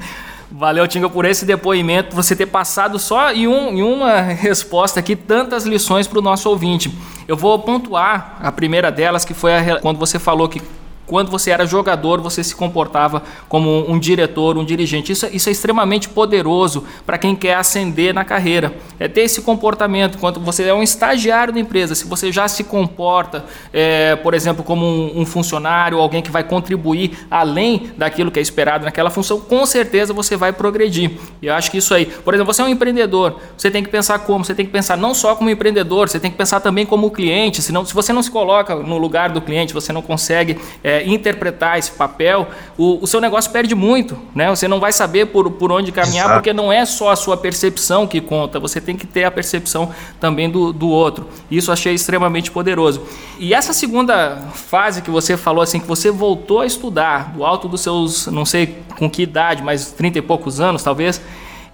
valeu, 0.51 0.89
Tinga, 0.89 1.07
por 1.07 1.27
esse 1.27 1.45
depoimento, 1.45 2.17
você 2.17 2.35
ter 2.35 2.47
passado 2.47 2.99
só 2.99 3.33
em, 3.33 3.47
um, 3.47 3.69
em 3.69 3.83
uma 3.83 4.23
resposta 4.23 4.99
aqui 4.99 5.15
tantas 5.15 5.67
lições 5.67 6.07
para 6.07 6.21
o 6.21 6.23
nosso 6.23 6.49
ouvinte. 6.49 6.91
Eu 7.29 7.37
vou 7.37 7.59
pontuar 7.59 8.39
a 8.41 8.51
primeira 8.51 8.91
delas, 8.91 9.27
que 9.27 9.35
foi 9.35 9.55
a, 9.55 9.79
quando 9.79 9.99
você 9.99 10.19
falou 10.19 10.49
que 10.49 10.63
quando 11.11 11.29
você 11.29 11.51
era 11.51 11.67
jogador, 11.67 12.21
você 12.21 12.45
se 12.45 12.55
comportava 12.55 13.25
como 13.49 13.91
um, 13.91 13.99
diretor, 13.99 14.57
um 14.57 14.65
dirigente. 14.65 15.11
Isso, 15.11 15.27
isso 15.33 15.49
é 15.49 15.53
extremamente 15.53 16.09
poderoso 16.09 16.85
para 17.05 17.19
quem 17.19 17.35
quer 17.35 17.57
ascender 17.57 18.15
na 18.15 18.25
carreira. 18.25 18.73
É 18.97 19.09
ter 19.09 19.23
esse 19.23 19.43
comportamento. 19.43 20.19
Quando 20.19 20.39
você 20.39 20.63
é 20.63 20.73
um 20.73 20.85
estagiário 20.85 21.53
da 21.53 21.59
empresa, 21.59 21.97
se 21.97 22.07
você 22.07 22.31
já 22.31 22.47
se 22.47 22.63
comporta, 22.63 23.45
é, 23.73 24.15
por 24.15 24.35
exemplo, 24.35 24.63
como 24.63 24.87
um, 24.87 25.23
um 25.23 25.27
funcionário, 25.27 25.99
alguém 25.99 26.23
que 26.23 26.31
vai 26.31 26.45
contribuir 26.45 27.27
além 27.29 27.91
daquilo 27.97 28.31
que 28.31 28.39
é 28.39 28.43
esperado 28.43 28.85
naquela 28.85 29.11
função, 29.11 29.41
com 29.41 29.67
certeza 29.67 30.13
você 30.13 30.37
vai 30.37 30.53
progredir. 30.53 31.19
E 31.43 31.49
eu 31.49 31.55
acho 31.55 31.73
que 31.73 31.79
isso 31.79 31.93
aí, 31.93 32.07
por 32.07 32.35
exemplo, 32.35 32.55
você 32.55 32.63
é 32.63 32.65
um 32.65 32.69
empreendedor, 32.69 33.41
você 33.57 33.69
tem 33.69 33.83
que 33.83 33.89
pensar 33.89 34.21
como? 34.21 34.45
Você 34.45 34.55
tem 34.55 34.65
que 34.65 34.71
pensar 34.71 34.97
não 34.97 35.13
só 35.13 35.35
como 35.35 35.51
empreendedor, 35.51 36.09
você 36.09 36.21
tem 36.21 36.31
que 36.31 36.37
pensar 36.37 36.61
também 36.61 36.87
como 36.87 37.11
cliente. 37.11 37.61
Senão, 37.61 37.85
se 37.85 37.93
você 37.93 38.13
não 38.13 38.23
se 38.23 38.31
coloca 38.31 38.77
no 38.77 38.97
lugar 38.97 39.31
do 39.31 39.41
cliente, 39.41 39.75
você 39.75 39.93
não 39.93 40.03
consegue 40.03 40.57
é, 40.85 41.00
interpretar 41.07 41.79
esse 41.79 41.91
papel, 41.93 42.49
o, 42.77 43.03
o, 43.03 43.07
seu 43.07 43.21
negócio 43.21 43.51
perde 43.51 43.75
muito, 43.75 44.19
né? 44.35 44.49
Você 44.51 44.67
não 44.67 44.81
vai 44.81 44.93
saber 44.93 45.27
por, 45.27 45.51
por 45.53 45.73
onde 45.73 45.93
caminhar, 45.93 46.27
Exato. 46.27 46.35
porque 46.35 46.53
não 46.53 46.73
é 46.73 46.85
só 46.85 47.11
a 47.11 47.17
sua 47.17 47.37
percepção 47.37 48.07
que 48.07 48.21
conta, 48.21 48.59
você 48.59 48.81
tem 48.81 48.97
que 48.97 49.07
ter 49.07 49.25
a 49.25 49.31
percepção 49.31 49.91
também 50.19 50.51
do, 50.51 50.73
do 50.73 50.89
outro. 50.89 51.29
Isso 51.51 51.71
achei 51.71 51.95
extremamente 51.95 52.51
poderoso. 52.51 53.03
E 53.39 53.55
essa 53.55 53.73
segunda 53.73 54.37
fase 54.55 55.03
que 55.03 55.11
você 55.11 55.37
falou, 55.37 55.63
assim, 55.63 55.81
que 55.81 55.87
você 55.87 56.11
voltou 56.11 56.61
a 56.61 56.67
estudar, 56.67 57.33
do 57.33 57.45
alto 57.45 57.69
dos 57.69 57.81
seus, 57.81 58.27
não 58.27 58.45
sei 58.45 58.79
com 58.99 59.09
que 59.09 59.23
idade, 59.23 59.63
mas 59.63 59.93
30 59.93 60.19
e 60.19 60.23
poucos 60.23 60.61
anos, 60.61 60.83
talvez, 60.83 61.21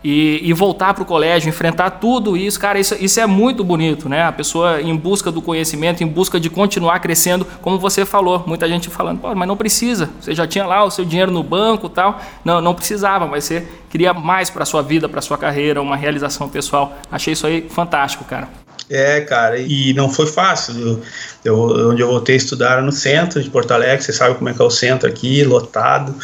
e, 0.08 0.38
e 0.40 0.52
voltar 0.52 0.94
para 0.94 1.02
o 1.02 1.04
colégio, 1.04 1.48
enfrentar 1.48 1.90
tudo 1.90 2.36
isso, 2.36 2.60
cara, 2.60 2.78
isso, 2.78 2.94
isso 3.00 3.18
é 3.18 3.26
muito 3.26 3.64
bonito, 3.64 4.08
né? 4.08 4.22
A 4.22 4.30
pessoa 4.30 4.80
em 4.80 4.94
busca 4.94 5.32
do 5.32 5.42
conhecimento, 5.42 6.04
em 6.04 6.06
busca 6.06 6.38
de 6.38 6.48
continuar 6.48 7.00
crescendo, 7.00 7.44
como 7.60 7.76
você 7.76 8.06
falou, 8.06 8.44
muita 8.46 8.68
gente 8.68 8.88
falando, 8.88 9.18
Pô, 9.18 9.34
mas 9.34 9.48
não 9.48 9.56
precisa, 9.56 10.08
você 10.20 10.32
já 10.32 10.46
tinha 10.46 10.64
lá 10.64 10.84
o 10.84 10.92
seu 10.92 11.04
dinheiro 11.04 11.32
no 11.32 11.42
banco 11.42 11.88
tal, 11.88 12.20
não, 12.44 12.60
não 12.60 12.72
precisava, 12.72 13.26
mas 13.26 13.42
você 13.42 13.66
queria 13.90 14.14
mais 14.14 14.48
para 14.48 14.64
sua 14.64 14.80
vida, 14.80 15.08
para 15.08 15.20
sua 15.20 15.36
carreira, 15.36 15.82
uma 15.82 15.96
realização 15.96 16.48
pessoal. 16.48 16.96
Achei 17.10 17.32
isso 17.32 17.44
aí 17.44 17.66
fantástico, 17.68 18.24
cara. 18.24 18.48
É, 18.88 19.20
cara, 19.20 19.58
e 19.58 19.92
não 19.94 20.08
foi 20.08 20.26
fácil. 20.26 20.74
Eu, 20.78 21.02
eu, 21.44 21.90
onde 21.90 22.02
eu 22.02 22.08
voltei 22.08 22.36
a 22.36 22.38
estudar 22.38 22.72
era 22.72 22.82
no 22.82 22.92
centro 22.92 23.42
de 23.42 23.50
Porto 23.50 23.72
Alegre, 23.72 24.04
você 24.04 24.12
sabe 24.12 24.36
como 24.36 24.48
é 24.48 24.54
que 24.54 24.62
é 24.62 24.64
o 24.64 24.70
centro 24.70 25.08
aqui, 25.08 25.42
lotado, 25.42 26.14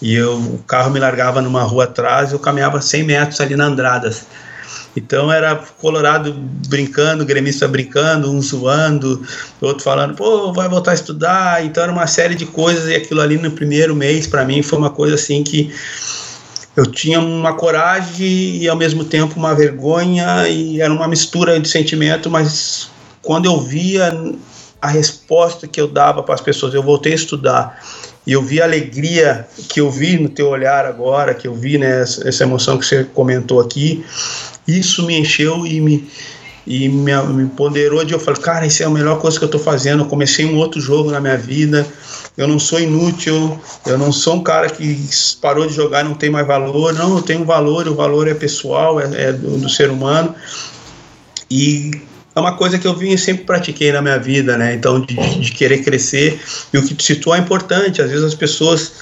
e 0.00 0.14
eu, 0.14 0.36
o 0.36 0.58
carro 0.66 0.90
me 0.90 1.00
largava 1.00 1.42
numa 1.42 1.62
rua 1.62 1.84
atrás 1.84 2.30
e 2.30 2.34
eu 2.34 2.38
caminhava 2.38 2.80
100 2.80 3.02
metros 3.02 3.40
ali 3.40 3.56
na 3.56 3.64
Andradas. 3.66 4.24
Então 4.94 5.32
era 5.32 5.56
Colorado 5.78 6.34
brincando, 6.68 7.24
gremista 7.24 7.66
brincando, 7.66 8.30
um 8.30 8.40
zoando, 8.42 9.22
outro 9.60 9.82
falando, 9.82 10.14
pô, 10.14 10.52
vai 10.52 10.68
voltar 10.68 10.90
a 10.90 10.94
estudar. 10.94 11.64
Então 11.64 11.82
era 11.82 11.90
uma 11.90 12.06
série 12.06 12.34
de 12.34 12.44
coisas 12.44 12.88
e 12.88 12.94
aquilo 12.94 13.20
ali 13.20 13.38
no 13.38 13.50
primeiro 13.50 13.96
mês, 13.96 14.26
para 14.26 14.44
mim, 14.44 14.62
foi 14.62 14.78
uma 14.78 14.90
coisa 14.90 15.14
assim 15.14 15.42
que 15.42 15.72
eu 16.76 16.86
tinha 16.86 17.20
uma 17.20 17.52
coragem 17.52 18.56
e 18.56 18.68
ao 18.68 18.76
mesmo 18.76 19.04
tempo 19.04 19.38
uma 19.38 19.54
vergonha 19.54 20.48
e 20.48 20.80
era 20.80 20.92
uma 20.92 21.06
mistura 21.06 21.60
de 21.60 21.68
sentimento, 21.68 22.30
mas 22.30 22.90
quando 23.20 23.46
eu 23.46 23.60
via 23.60 24.12
a 24.80 24.88
resposta 24.88 25.68
que 25.68 25.80
eu 25.80 25.86
dava 25.86 26.22
para 26.22 26.34
as 26.34 26.40
pessoas, 26.40 26.74
eu 26.74 26.82
voltei 26.82 27.12
a 27.12 27.16
estudar 27.16 27.82
e 28.26 28.32
eu 28.32 28.42
vi 28.42 28.60
a 28.60 28.64
alegria 28.64 29.46
que 29.68 29.80
eu 29.80 29.90
vi 29.90 30.18
no 30.18 30.28
teu 30.28 30.48
olhar 30.48 30.86
agora, 30.86 31.34
que 31.34 31.46
eu 31.46 31.54
vi 31.54 31.76
né, 31.76 32.02
essa 32.02 32.44
emoção 32.44 32.78
que 32.78 32.86
você 32.86 33.04
comentou 33.04 33.60
aqui, 33.60 34.04
isso 34.66 35.04
me 35.04 35.18
encheu 35.18 35.66
e 35.66 35.80
me 35.80 36.08
e 36.66 36.88
me, 36.88 37.12
me 37.22 37.48
ponderou 37.48 38.04
de 38.04 38.12
eu 38.12 38.20
falei, 38.20 38.40
cara, 38.40 38.66
isso 38.66 38.82
é 38.82 38.86
a 38.86 38.90
melhor 38.90 39.18
coisa 39.18 39.38
que 39.38 39.44
eu 39.44 39.46
estou 39.46 39.60
fazendo. 39.60 40.02
Eu 40.02 40.06
comecei 40.06 40.44
um 40.44 40.56
outro 40.56 40.80
jogo 40.80 41.10
na 41.10 41.20
minha 41.20 41.36
vida. 41.36 41.86
Eu 42.36 42.46
não 42.46 42.58
sou 42.58 42.80
inútil. 42.80 43.60
Eu 43.84 43.98
não 43.98 44.12
sou 44.12 44.36
um 44.36 44.42
cara 44.42 44.70
que 44.70 45.08
parou 45.40 45.66
de 45.66 45.74
jogar 45.74 46.04
e 46.04 46.08
não 46.08 46.14
tem 46.14 46.30
mais 46.30 46.46
valor. 46.46 46.94
Não, 46.94 47.16
eu 47.16 47.22
tenho 47.22 47.44
valor. 47.44 47.88
O 47.88 47.94
valor 47.94 48.28
é 48.28 48.34
pessoal, 48.34 49.00
é, 49.00 49.28
é 49.28 49.32
do, 49.32 49.58
do, 49.58 49.68
ser 49.68 49.90
humano. 49.90 50.34
E 51.50 51.90
é 52.34 52.40
uma 52.40 52.56
coisa 52.56 52.78
que 52.78 52.86
eu 52.86 52.94
vim 52.94 53.16
sempre 53.16 53.44
pratiquei 53.44 53.90
na 53.90 54.00
minha 54.00 54.18
vida, 54.18 54.56
né? 54.56 54.72
Então, 54.72 55.00
de, 55.00 55.16
de 55.16 55.50
querer 55.50 55.82
crescer. 55.82 56.40
E 56.72 56.78
o 56.78 56.86
que 56.86 56.94
tu 56.94 57.02
citou 57.02 57.34
é 57.34 57.38
importante. 57.38 58.00
Às 58.00 58.08
vezes 58.08 58.24
as 58.24 58.34
pessoas 58.36 58.92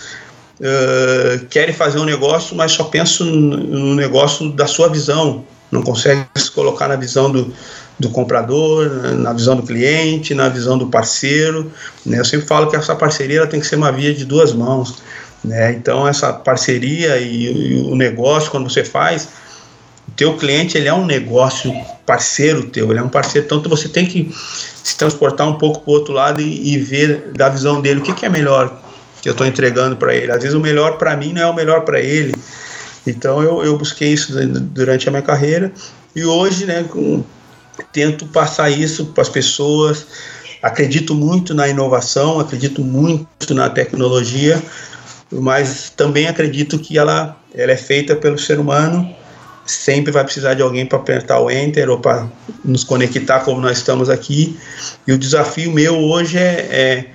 uh, 0.60 1.44
querem 1.50 1.74
fazer 1.74 1.98
um 1.98 2.06
negócio, 2.06 2.56
mas 2.56 2.72
só 2.72 2.84
pensam 2.84 3.26
no, 3.26 3.58
no 3.58 3.94
negócio 3.94 4.50
da 4.50 4.66
sua 4.66 4.88
visão 4.88 5.44
não 5.70 5.82
consegue 5.82 6.26
se 6.36 6.50
colocar 6.50 6.88
na 6.88 6.96
visão 6.96 7.30
do, 7.30 7.52
do 7.98 8.08
comprador, 8.10 8.88
na 9.14 9.32
visão 9.32 9.56
do 9.56 9.62
cliente, 9.62 10.34
na 10.34 10.48
visão 10.48 10.76
do 10.76 10.86
parceiro. 10.86 11.70
Né? 12.04 12.18
Eu 12.18 12.24
sempre 12.24 12.46
falo 12.46 12.70
que 12.70 12.76
essa 12.76 12.94
parceria 12.96 13.46
tem 13.46 13.60
que 13.60 13.66
ser 13.66 13.76
uma 13.76 13.92
via 13.92 14.12
de 14.14 14.24
duas 14.24 14.52
mãos. 14.52 15.02
Né? 15.44 15.72
Então, 15.72 16.06
essa 16.08 16.32
parceria 16.32 17.18
e, 17.18 17.44
e, 17.44 17.90
o 17.90 17.94
negócio, 17.94 18.50
quando 18.50 18.68
você 18.68 18.84
faz, 18.84 19.28
o 20.08 20.12
teu 20.12 20.36
cliente 20.36 20.76
ele 20.76 20.88
é 20.88 20.94
um 20.94 21.06
negócio 21.06 21.72
parceiro 22.04 22.64
teu, 22.64 22.90
ele 22.90 22.98
é 22.98 23.02
um 23.02 23.08
parceiro, 23.08 23.46
então 23.46 23.62
você 23.70 23.88
tem 23.88 24.04
que 24.04 24.34
se 24.82 24.96
transportar 24.96 25.48
um 25.48 25.54
pouco 25.54 25.80
para 25.80 25.90
o 25.90 25.94
outro 25.94 26.12
lado 26.12 26.40
e, 26.40 26.74
e, 26.74 26.78
ver 26.78 27.30
da 27.32 27.48
visão 27.48 27.80
dele 27.80 28.00
o 28.00 28.02
que, 28.02 28.12
que 28.12 28.26
é 28.26 28.28
melhor 28.28 28.80
que 29.22 29.28
eu 29.28 29.32
estou 29.32 29.46
entregando 29.46 29.96
para 29.96 30.14
ele. 30.14 30.32
Às 30.32 30.42
vezes 30.42 30.54
o 30.54 30.60
melhor 30.60 30.98
para 30.98 31.16
mim 31.16 31.32
não 31.32 31.42
é 31.42 31.46
o 31.46 31.54
melhor 31.54 31.82
para 31.82 32.00
ele. 32.00 32.34
Então 33.06 33.42
eu, 33.42 33.64
eu 33.64 33.78
busquei 33.78 34.12
isso 34.12 34.32
durante 34.46 35.08
a 35.08 35.10
minha 35.10 35.22
carreira 35.22 35.72
e 36.14 36.24
hoje, 36.24 36.66
né, 36.66 36.84
com, 36.84 37.22
tento 37.92 38.26
passar 38.26 38.70
isso 38.70 39.06
para 39.06 39.22
as 39.22 39.28
pessoas. 39.28 40.06
Acredito 40.62 41.14
muito 41.14 41.54
na 41.54 41.68
inovação, 41.68 42.38
acredito 42.38 42.82
muito 42.82 43.54
na 43.54 43.70
tecnologia, 43.70 44.62
mas 45.30 45.90
também 45.96 46.26
acredito 46.26 46.78
que 46.78 46.98
ela, 46.98 47.36
ela 47.54 47.72
é 47.72 47.76
feita 47.76 48.14
pelo 48.16 48.38
ser 48.38 48.58
humano. 48.58 49.14
Sempre 49.64 50.10
vai 50.10 50.24
precisar 50.24 50.54
de 50.54 50.62
alguém 50.62 50.84
para 50.84 50.98
apertar 50.98 51.38
o 51.38 51.50
enter 51.50 51.88
ou 51.88 52.00
para 52.00 52.26
nos 52.64 52.82
conectar 52.82 53.40
como 53.40 53.60
nós 53.60 53.78
estamos 53.78 54.10
aqui. 54.10 54.58
E 55.06 55.12
o 55.12 55.18
desafio 55.18 55.70
meu 55.72 55.96
hoje 55.96 56.36
é, 56.38 56.68
é, 56.70 57.06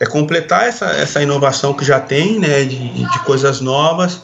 é 0.00 0.06
completar 0.06 0.66
essa, 0.66 0.86
essa 0.86 1.22
inovação 1.22 1.74
que 1.74 1.84
já 1.84 2.00
tem, 2.00 2.40
né, 2.40 2.64
de, 2.64 3.04
de 3.04 3.18
coisas 3.24 3.60
novas, 3.60 4.22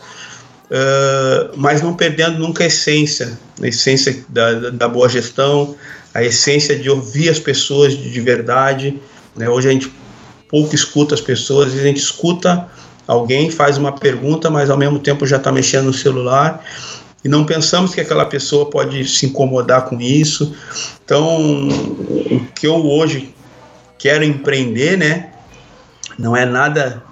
uh, 0.70 1.52
mas 1.56 1.82
não 1.82 1.94
perdendo 1.94 2.38
nunca 2.38 2.64
a 2.64 2.66
essência, 2.66 3.38
a 3.60 3.66
essência 3.66 4.24
da, 4.28 4.70
da, 4.70 4.88
boa 4.88 5.08
gestão, 5.08 5.74
a 6.14 6.22
essência 6.22 6.78
de 6.78 6.88
ouvir 6.88 7.28
as 7.28 7.38
pessoas 7.38 7.96
de, 7.96 8.10
de 8.10 8.20
verdade. 8.20 9.00
Né? 9.36 9.48
Hoje 9.48 9.68
a 9.68 9.72
gente 9.72 9.92
pouco 10.48 10.74
escuta 10.74 11.14
as 11.14 11.20
pessoas, 11.20 11.72
a 11.74 11.82
gente 11.82 11.98
escuta 11.98 12.68
alguém, 13.06 13.50
faz 13.50 13.76
uma 13.76 13.92
pergunta, 13.92 14.50
mas 14.50 14.70
ao 14.70 14.78
mesmo 14.78 14.98
tempo 14.98 15.26
já 15.26 15.36
está 15.36 15.52
mexendo 15.52 15.86
no 15.86 15.92
celular 15.94 16.64
e 17.24 17.28
não 17.28 17.44
pensamos 17.44 17.94
que 17.94 18.00
aquela 18.00 18.24
pessoa 18.24 18.70
pode 18.70 19.06
se 19.06 19.26
incomodar 19.26 19.84
com 19.86 20.00
isso. 20.00 20.54
Então, 21.04 21.68
o 21.68 22.46
que 22.54 22.66
eu 22.66 22.86
hoje 22.86 23.34
quero 23.98 24.24
empreender, 24.24 24.96
né, 24.96 25.30
não 26.18 26.34
é 26.34 26.46
nada 26.46 27.02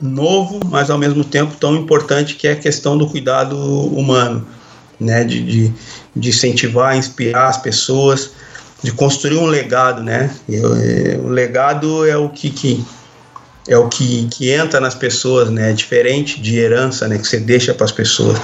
novo, 0.00 0.60
mas 0.66 0.90
ao 0.90 0.98
mesmo 0.98 1.24
tempo 1.24 1.54
tão 1.56 1.76
importante 1.76 2.34
que 2.34 2.48
é 2.48 2.52
a 2.52 2.56
questão 2.56 2.96
do 2.96 3.06
cuidado 3.06 3.56
humano, 3.56 4.46
né? 4.98 5.24
De, 5.24 5.42
de, 5.42 5.72
de 6.16 6.28
incentivar, 6.28 6.96
inspirar 6.96 7.48
as 7.48 7.56
pessoas, 7.56 8.30
de 8.82 8.92
construir 8.92 9.36
um 9.36 9.46
legado, 9.46 10.02
né? 10.02 10.34
É, 10.48 11.18
o 11.22 11.28
legado 11.28 12.06
é 12.06 12.16
o 12.16 12.28
que, 12.28 12.50
que 12.50 12.84
é 13.68 13.76
o 13.76 13.88
que, 13.88 14.26
que 14.30 14.50
entra 14.50 14.80
nas 14.80 14.94
pessoas, 14.94 15.50
né? 15.50 15.70
É 15.70 15.72
diferente 15.72 16.40
de 16.40 16.58
herança, 16.58 17.06
né? 17.06 17.18
Que 17.18 17.26
você 17.26 17.38
deixa 17.38 17.74
para 17.74 17.84
as 17.84 17.92
pessoas. 17.92 18.38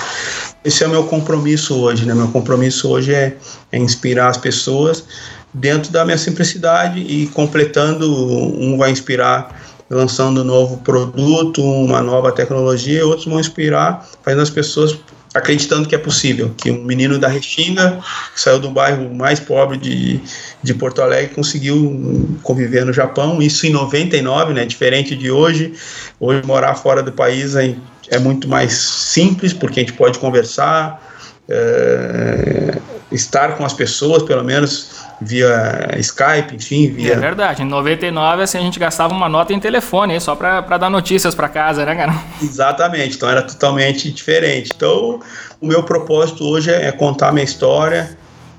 Esse 0.65 0.85
é 0.85 0.87
o 0.87 0.91
meu 0.91 1.05
compromisso 1.05 1.75
hoje, 1.77 2.05
né? 2.05 2.15
Meu 2.15 2.29
compromisso 2.29 2.89
hoje 2.89 3.15
é, 3.15 3.37
é 3.73 3.79
inspirar 3.79 4.29
as 4.29 4.37
pessoas 4.37 5.05
dentro 5.53 5.91
da 5.91 6.05
minha 6.05 6.19
simplicidade 6.19 7.01
e 7.01 7.29
completando, 7.29 8.13
um 8.15 8.77
vai 8.77 8.91
inspirar 8.91 9.66
lançando 9.89 10.41
um 10.41 10.45
novo 10.45 10.79
produto, 10.79 11.63
uma 11.63 12.03
nova 12.03 12.33
tecnologia, 12.33 13.07
outros 13.07 13.27
vão 13.27 13.39
inspirar, 13.39 14.07
fazendo 14.23 14.43
as 14.43 14.51
pessoas 14.51 14.99
acreditando 15.37 15.87
que 15.87 15.95
é 15.95 15.99
possível, 15.99 16.53
que 16.57 16.71
um 16.71 16.83
menino 16.83 17.19
da 17.19 17.29
Restinga, 17.29 18.01
que 18.35 18.41
saiu 18.41 18.59
do 18.59 18.71
bairro 18.71 19.15
mais 19.15 19.39
pobre 19.39 19.77
de, 19.77 20.21
de 20.63 20.75
Porto 20.75 21.03
Alegre, 21.03 21.35
conseguiu 21.35 22.39
conviver 22.43 22.87
no 22.87 22.93
Japão, 22.93 23.43
isso 23.43 23.67
em 23.67 23.71
99, 23.71 24.55
né, 24.55 24.65
diferente 24.65 25.15
de 25.15 25.31
hoje, 25.31 25.75
hoje 26.19 26.43
morar 26.45 26.75
fora 26.75 27.03
do 27.03 27.13
país 27.13 27.55
é, 27.55 27.75
é 28.09 28.19
muito 28.19 28.49
mais 28.49 28.73
simples, 28.73 29.53
porque 29.53 29.81
a 29.81 29.83
gente 29.83 29.93
pode 29.93 30.19
conversar, 30.19 31.03
é, 31.49 32.79
estar 33.13 33.57
com 33.57 33.65
as 33.65 33.75
pessoas, 33.75 34.23
pelo 34.23 34.43
menos 34.43 35.06
via 35.21 35.95
Skype, 35.99 36.55
enfim, 36.55 36.91
via... 36.91 37.15
É 37.15 37.17
verdade, 37.17 37.63
em 37.63 37.67
99 37.67 38.43
assim, 38.43 38.59
a 38.59 38.61
gente 38.61 38.79
gastava 38.79 39.15
uma 39.15 39.29
nota 39.29 39.53
em 39.53 39.61
telefone, 39.61 40.21
só 40.21 40.35
para 40.35 40.61
dar 40.77 40.91
notícias 40.91 41.35
para 41.35 41.49
casa, 41.49 41.85
né, 41.85 41.95
cara? 41.95 42.15
Exatamente, 42.43 43.17
então 43.17 43.29
era 43.29 43.43
totalmente 43.43 44.11
diferente. 44.11 44.73
Então, 44.75 45.21
o 45.61 45.67
meu 45.67 45.83
propósito 45.83 46.45
hoje 46.45 46.71
é 46.71 46.93
contar 46.93 47.33
minha 47.33 47.45
história 47.45 48.17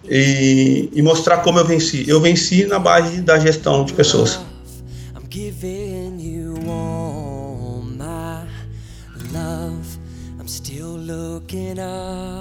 e, 0.10 0.90
e 0.94 1.02
mostrar 1.02 1.38
como 1.38 1.60
eu 1.60 1.66
venci. 1.66 2.06
Eu 2.08 2.20
venci 2.20 2.66
na 2.66 2.80
base 2.80 3.22
da 3.22 3.40
gestão 3.40 3.84
de 3.86 3.94
pessoas. 3.94 4.40
I'm 10.48 10.50
still 10.50 10.96
looking 10.96 11.78
up. 11.78 12.37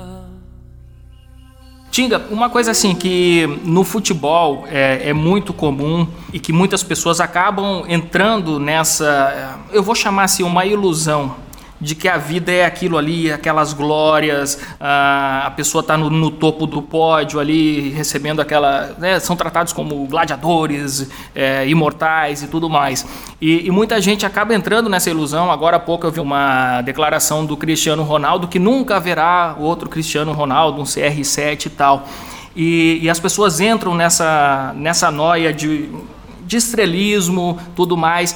Tinga, 1.96 2.26
uma 2.28 2.50
coisa 2.50 2.72
assim 2.72 2.94
que 2.94 3.46
no 3.64 3.82
futebol 3.82 4.66
é, 4.68 5.08
é, 5.08 5.12
muito 5.14 5.54
comum 5.54 6.06
e 6.30 6.38
que 6.38 6.52
muitas 6.52 6.82
pessoas 6.82 7.20
acabam 7.20 7.84
entrando 7.88 8.60
nessa, 8.60 9.58
eu 9.72 9.82
vou 9.82 9.94
chamar 9.94 10.24
assim, 10.24 10.42
uma 10.42 10.66
ilusão 10.66 11.36
de 11.80 11.94
que 11.94 12.08
a 12.08 12.16
vida 12.16 12.50
é 12.50 12.64
aquilo 12.64 12.96
ali, 12.96 13.30
aquelas 13.30 13.72
glórias, 13.72 14.58
a 14.80 15.52
pessoa 15.56 15.80
está 15.80 15.96
no, 15.96 16.08
no, 16.08 16.30
topo 16.30 16.66
do 16.66 16.80
pódio 16.80 17.38
ali, 17.38 17.90
recebendo 17.90 18.40
aquela. 18.40 18.94
Né, 18.98 19.20
são 19.20 19.36
tratados 19.36 19.72
como 19.72 20.06
gladiadores, 20.06 21.10
é, 21.34 21.68
imortais 21.68 22.42
e 22.42 22.48
tudo 22.48 22.68
mais. 22.70 23.06
E, 23.40 23.66
e, 23.66 23.70
muita 23.70 24.00
gente 24.00 24.24
acaba 24.24 24.54
entrando 24.54 24.88
nessa 24.88 25.10
ilusão. 25.10 25.50
Agora 25.50 25.76
há 25.76 25.80
pouco 25.80 26.06
eu 26.06 26.10
vi 26.10 26.20
uma 26.20 26.80
declaração 26.82 27.44
do 27.44 27.56
Cristiano 27.56 28.02
Ronaldo 28.02 28.48
que 28.48 28.58
nunca 28.58 28.96
haverá 28.96 29.54
outro 29.58 29.88
Cristiano 29.88 30.32
Ronaldo, 30.32 30.80
um 30.80 30.84
CR7 30.84 31.66
e 31.66 31.70
tal. 31.70 32.06
E, 32.54 33.00
e 33.02 33.10
as 33.10 33.20
pessoas 33.20 33.60
entram 33.60 33.94
nessa, 33.94 34.72
nessa 34.76 35.10
noia 35.10 35.52
de, 35.52 35.90
de 36.46 36.56
estrelismo, 36.56 37.58
tudo 37.74 37.98
mais. 37.98 38.34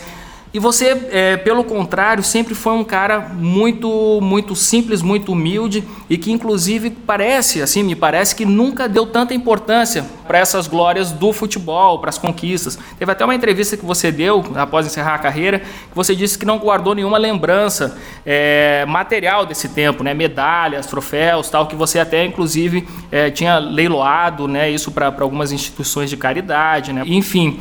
E 0.53 0.59
você, 0.59 1.09
é, 1.13 1.37
pelo 1.37 1.63
contrário, 1.63 2.25
sempre 2.25 2.57
foi 2.57 2.73
um 2.73 2.83
cara 2.83 3.21
muito, 3.21 4.19
muito 4.21 4.57
simples, 4.57 5.01
muito 5.01 5.31
humilde 5.31 5.85
e 6.09 6.19
que, 6.19 6.33
inclusive, 6.33 6.91
parece, 6.91 7.63
assim, 7.63 7.85
me 7.85 7.95
parece 7.95 8.35
que 8.35 8.45
nunca 8.45 8.89
deu 8.89 9.07
tanta 9.07 9.33
importância 9.33 10.05
para 10.27 10.39
essas 10.39 10.67
glórias 10.67 11.13
do 11.13 11.33
futebol, 11.33 12.01
para 12.01 12.11
as 12.11 12.19
conquistas. 12.19 12.77
Teve 12.99 13.13
até 13.13 13.25
uma 13.25 13.35
entrevista 13.35 13.77
que 13.77 13.85
você 13.85 14.11
deu 14.11 14.45
após 14.57 14.85
encerrar 14.87 15.15
a 15.15 15.19
carreira, 15.19 15.61
que 15.61 15.95
você 15.95 16.17
disse 16.17 16.37
que 16.37 16.45
não 16.45 16.59
guardou 16.59 16.97
nenhuma 16.97 17.17
lembrança 17.17 17.97
é, 18.27 18.85
material 18.89 19.47
desse 19.47 19.69
tempo, 19.69 20.03
né? 20.03 20.15
Medalhas, 20.15 20.87
troféus, 20.87 21.49
tal, 21.49 21.69
que 21.69 21.77
você 21.77 22.01
até, 22.01 22.25
inclusive, 22.25 22.89
é, 23.13 23.31
tinha 23.31 23.59
leiloado, 23.59 24.49
né? 24.49 24.69
Isso 24.69 24.91
para 24.91 25.15
algumas 25.21 25.53
instituições 25.53 26.11
de 26.11 26.17
caridade, 26.17 26.93
né? 26.93 27.05
Enfim. 27.07 27.61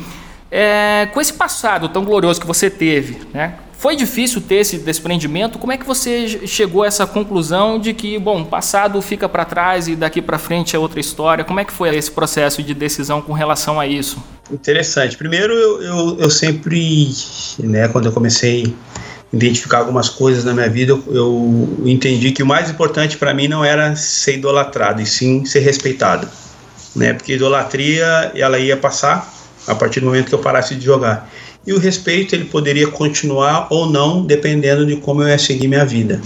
É, 0.50 1.08
com 1.12 1.20
esse 1.20 1.32
passado 1.32 1.88
tão 1.88 2.04
glorioso 2.04 2.40
que 2.40 2.46
você 2.46 2.68
teve, 2.68 3.18
né? 3.32 3.54
Foi 3.80 3.96
difícil 3.96 4.42
ter 4.42 4.56
esse 4.56 4.76
desprendimento? 4.76 5.58
Como 5.58 5.72
é 5.72 5.78
que 5.78 5.86
você 5.86 6.46
chegou 6.46 6.82
a 6.82 6.86
essa 6.86 7.06
conclusão 7.06 7.78
de 7.78 7.94
que, 7.94 8.18
bom, 8.18 8.44
passado 8.44 9.00
fica 9.00 9.26
para 9.26 9.42
trás 9.46 9.88
e 9.88 9.96
daqui 9.96 10.20
para 10.20 10.38
frente 10.38 10.76
é 10.76 10.78
outra 10.78 11.00
história? 11.00 11.44
Como 11.44 11.58
é 11.60 11.64
que 11.64 11.72
foi 11.72 11.96
esse 11.96 12.10
processo 12.10 12.62
de 12.62 12.74
decisão 12.74 13.22
com 13.22 13.32
relação 13.32 13.80
a 13.80 13.86
isso? 13.86 14.22
Interessante. 14.52 15.16
Primeiro, 15.16 15.54
eu, 15.54 15.82
eu, 15.82 16.18
eu 16.20 16.30
sempre, 16.30 17.08
né, 17.58 17.88
quando 17.88 18.04
eu 18.04 18.12
comecei 18.12 18.74
a 19.32 19.36
identificar 19.36 19.78
algumas 19.78 20.10
coisas 20.10 20.44
na 20.44 20.52
minha 20.52 20.68
vida, 20.68 20.92
eu, 20.92 21.02
eu 21.08 21.74
entendi 21.86 22.32
que 22.32 22.42
o 22.42 22.46
mais 22.46 22.68
importante 22.68 23.16
para 23.16 23.32
mim 23.32 23.48
não 23.48 23.64
era 23.64 23.96
ser 23.96 24.34
idolatrado, 24.34 25.00
e 25.00 25.06
sim 25.06 25.46
ser 25.46 25.60
respeitado, 25.60 26.28
né? 26.94 27.14
Porque 27.14 27.32
idolatria, 27.32 28.30
ela 28.34 28.58
ia 28.58 28.76
passar 28.76 29.39
a 29.66 29.74
partir 29.74 30.00
do 30.00 30.06
momento 30.06 30.28
que 30.28 30.34
eu 30.34 30.38
parasse 30.38 30.74
de 30.74 30.84
jogar. 30.84 31.30
E 31.66 31.72
o 31.72 31.78
respeito 31.78 32.34
ele 32.34 32.46
poderia 32.46 32.88
continuar 32.88 33.66
ou 33.70 33.88
não, 33.88 34.24
dependendo 34.24 34.86
de 34.86 34.96
como 34.96 35.22
eu 35.22 35.28
ia 35.28 35.38
seguir 35.38 35.68
minha 35.68 35.84
vida, 35.84 36.20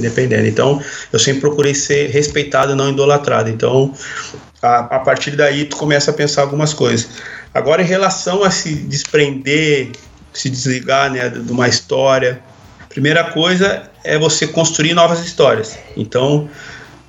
dependendo. 0.00 0.46
Então, 0.46 0.82
eu 1.12 1.18
sempre 1.18 1.42
procurei 1.42 1.74
ser 1.74 2.08
respeitado, 2.10 2.74
não 2.74 2.88
idolatrado. 2.88 3.50
Então, 3.50 3.92
a, 4.62 4.78
a 4.78 4.98
partir 5.00 5.32
daí 5.32 5.66
tu 5.66 5.76
começa 5.76 6.10
a 6.10 6.14
pensar 6.14 6.42
algumas 6.42 6.72
coisas. 6.72 7.08
Agora, 7.52 7.82
em 7.82 7.86
relação 7.86 8.42
a 8.42 8.50
se 8.50 8.74
desprender, 8.74 9.90
se 10.32 10.48
desligar, 10.48 11.12
né, 11.12 11.28
de 11.28 11.52
uma 11.52 11.68
história, 11.68 12.40
primeira 12.88 13.24
coisa 13.24 13.90
é 14.02 14.18
você 14.18 14.46
construir 14.46 14.94
novas 14.94 15.20
histórias. 15.24 15.78
Então, 15.96 16.48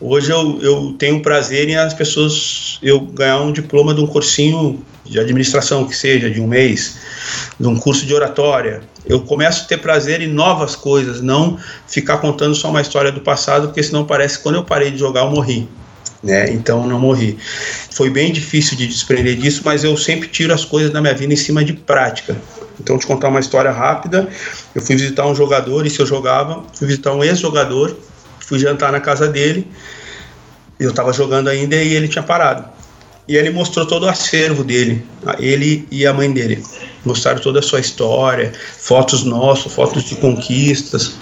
Hoje 0.07 0.31
eu, 0.31 0.59
eu 0.61 0.95
tenho 0.99 1.19
prazer 1.19 1.67
em 1.67 1.77
as 1.77 1.91
pessoas 1.91 2.77
eu 2.83 2.99
ganhar 2.99 3.41
um 3.41 3.51
diploma 3.51 3.91
de 3.91 4.01
um 4.01 4.05
cursinho 4.05 4.85
de 5.03 5.19
administração 5.19 5.83
que 5.87 5.95
seja 5.95 6.29
de 6.29 6.39
um 6.39 6.45
mês, 6.45 6.97
de 7.59 7.67
um 7.67 7.75
curso 7.75 8.05
de 8.05 8.13
oratória. 8.13 8.83
Eu 9.03 9.21
começo 9.21 9.63
a 9.63 9.65
ter 9.65 9.77
prazer 9.77 10.21
em 10.21 10.27
novas 10.27 10.75
coisas, 10.75 11.21
não 11.21 11.57
ficar 11.87 12.19
contando 12.19 12.53
só 12.53 12.69
uma 12.69 12.81
história 12.81 13.11
do 13.11 13.21
passado, 13.21 13.69
porque 13.69 13.81
senão 13.81 14.05
parece 14.05 14.37
que 14.37 14.43
quando 14.43 14.55
eu 14.55 14.63
parei 14.63 14.91
de 14.91 14.99
jogar 14.99 15.21
eu 15.21 15.31
morri. 15.31 15.67
Né? 16.21 16.51
Então 16.51 16.85
não 16.85 16.99
morri. 16.99 17.39
Foi 17.89 18.11
bem 18.11 18.31
difícil 18.31 18.77
de 18.77 18.85
desprender 18.85 19.35
disso, 19.35 19.63
mas 19.65 19.83
eu 19.83 19.97
sempre 19.97 20.27
tiro 20.27 20.53
as 20.53 20.63
coisas 20.63 20.91
da 20.91 21.01
minha 21.01 21.15
vida 21.15 21.33
em 21.33 21.37
cima 21.37 21.65
de 21.65 21.73
prática. 21.73 22.37
Então, 22.79 22.99
te 22.99 23.07
contar 23.07 23.29
uma 23.29 23.39
história 23.39 23.71
rápida. 23.71 24.27
Eu 24.75 24.81
fui 24.81 24.95
visitar 24.97 25.25
um 25.25 25.33
jogador, 25.33 25.83
e 25.87 25.89
se 25.89 25.99
eu 25.99 26.05
jogava, 26.05 26.61
fui 26.73 26.85
visitar 26.85 27.13
um 27.13 27.23
ex-jogador 27.23 27.97
fui 28.45 28.59
jantar 28.59 28.91
na 28.91 28.99
casa 28.99 29.27
dele, 29.27 29.67
eu 30.79 30.91
estava 30.91 31.11
jogando 31.11 31.47
ainda 31.47 31.75
e 31.75 31.93
ele 31.93 32.07
tinha 32.07 32.23
parado. 32.23 32.65
E 33.27 33.35
ele 33.35 33.49
mostrou 33.49 33.87
todo 33.87 34.03
o 34.03 34.09
acervo 34.09 34.63
dele, 34.63 35.03
ele 35.39 35.87
e 35.89 36.05
a 36.05 36.13
mãe 36.13 36.31
dele. 36.31 36.63
Mostraram 37.03 37.39
toda 37.39 37.59
a 37.59 37.61
sua 37.61 37.79
história, 37.79 38.53
fotos 38.77 39.23
nossas, 39.23 39.73
fotos 39.73 40.03
de 40.03 40.15
conquistas. 40.15 41.13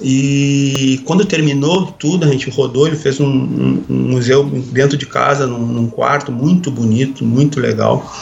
E 0.00 1.00
quando 1.04 1.24
terminou 1.24 1.86
tudo, 1.86 2.24
a 2.24 2.28
gente 2.28 2.48
rodou, 2.50 2.86
ele 2.86 2.96
fez 2.96 3.18
um, 3.18 3.26
um, 3.26 3.84
um 3.88 3.94
museu 4.10 4.44
dentro 4.44 4.96
de 4.96 5.06
casa, 5.06 5.44
num, 5.44 5.58
num, 5.58 5.88
quarto 5.88 6.30
muito 6.30 6.70
bonito, 6.70 7.24
muito 7.24 7.58
legal. 7.58 8.12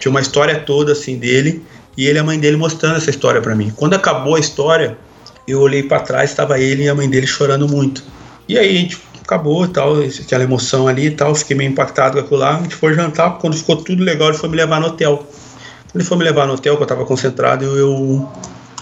Tinha 0.00 0.10
uma 0.10 0.20
história 0.20 0.58
toda 0.58 0.92
assim 0.92 1.18
dele 1.18 1.62
e 1.98 2.06
ele 2.06 2.18
e 2.18 2.20
a 2.20 2.24
mãe 2.24 2.38
dele 2.38 2.56
mostrando 2.56 2.96
essa 2.96 3.10
história 3.10 3.42
para 3.42 3.54
mim. 3.54 3.72
Quando 3.76 3.92
acabou 3.92 4.36
a 4.36 4.40
história, 4.40 4.96
eu 5.46 5.60
olhei 5.60 5.82
para 5.82 6.00
trás, 6.00 6.30
estava 6.30 6.58
ele 6.58 6.84
e 6.84 6.88
a 6.88 6.94
mãe 6.94 7.08
dele 7.08 7.26
chorando 7.26 7.68
muito. 7.68 8.02
E 8.48 8.58
aí 8.58 8.76
a 8.76 8.80
gente 8.80 8.98
acabou 9.22 9.66
tal, 9.66 9.96
aquela 10.00 10.44
emoção 10.44 10.86
ali 10.86 11.06
e 11.06 11.10
tal, 11.10 11.34
fiquei 11.34 11.56
meio 11.56 11.70
impactado 11.70 12.14
com 12.14 12.20
aquilo 12.20 12.40
lá. 12.40 12.56
A 12.56 12.62
gente 12.62 12.74
foi 12.74 12.94
jantar, 12.94 13.38
quando 13.38 13.56
ficou 13.56 13.76
tudo 13.76 14.02
legal, 14.02 14.28
ele 14.28 14.38
foi 14.38 14.48
me 14.48 14.56
levar 14.56 14.80
no 14.80 14.88
hotel. 14.88 15.16
Quando 15.18 15.96
ele 15.96 16.04
foi 16.04 16.18
me 16.18 16.24
levar 16.24 16.46
no 16.46 16.54
hotel, 16.54 16.76
que 16.76 16.82
eu 16.82 16.84
estava 16.84 17.04
concentrado, 17.04 17.64
eu, 17.64 17.76
eu, 17.76 18.32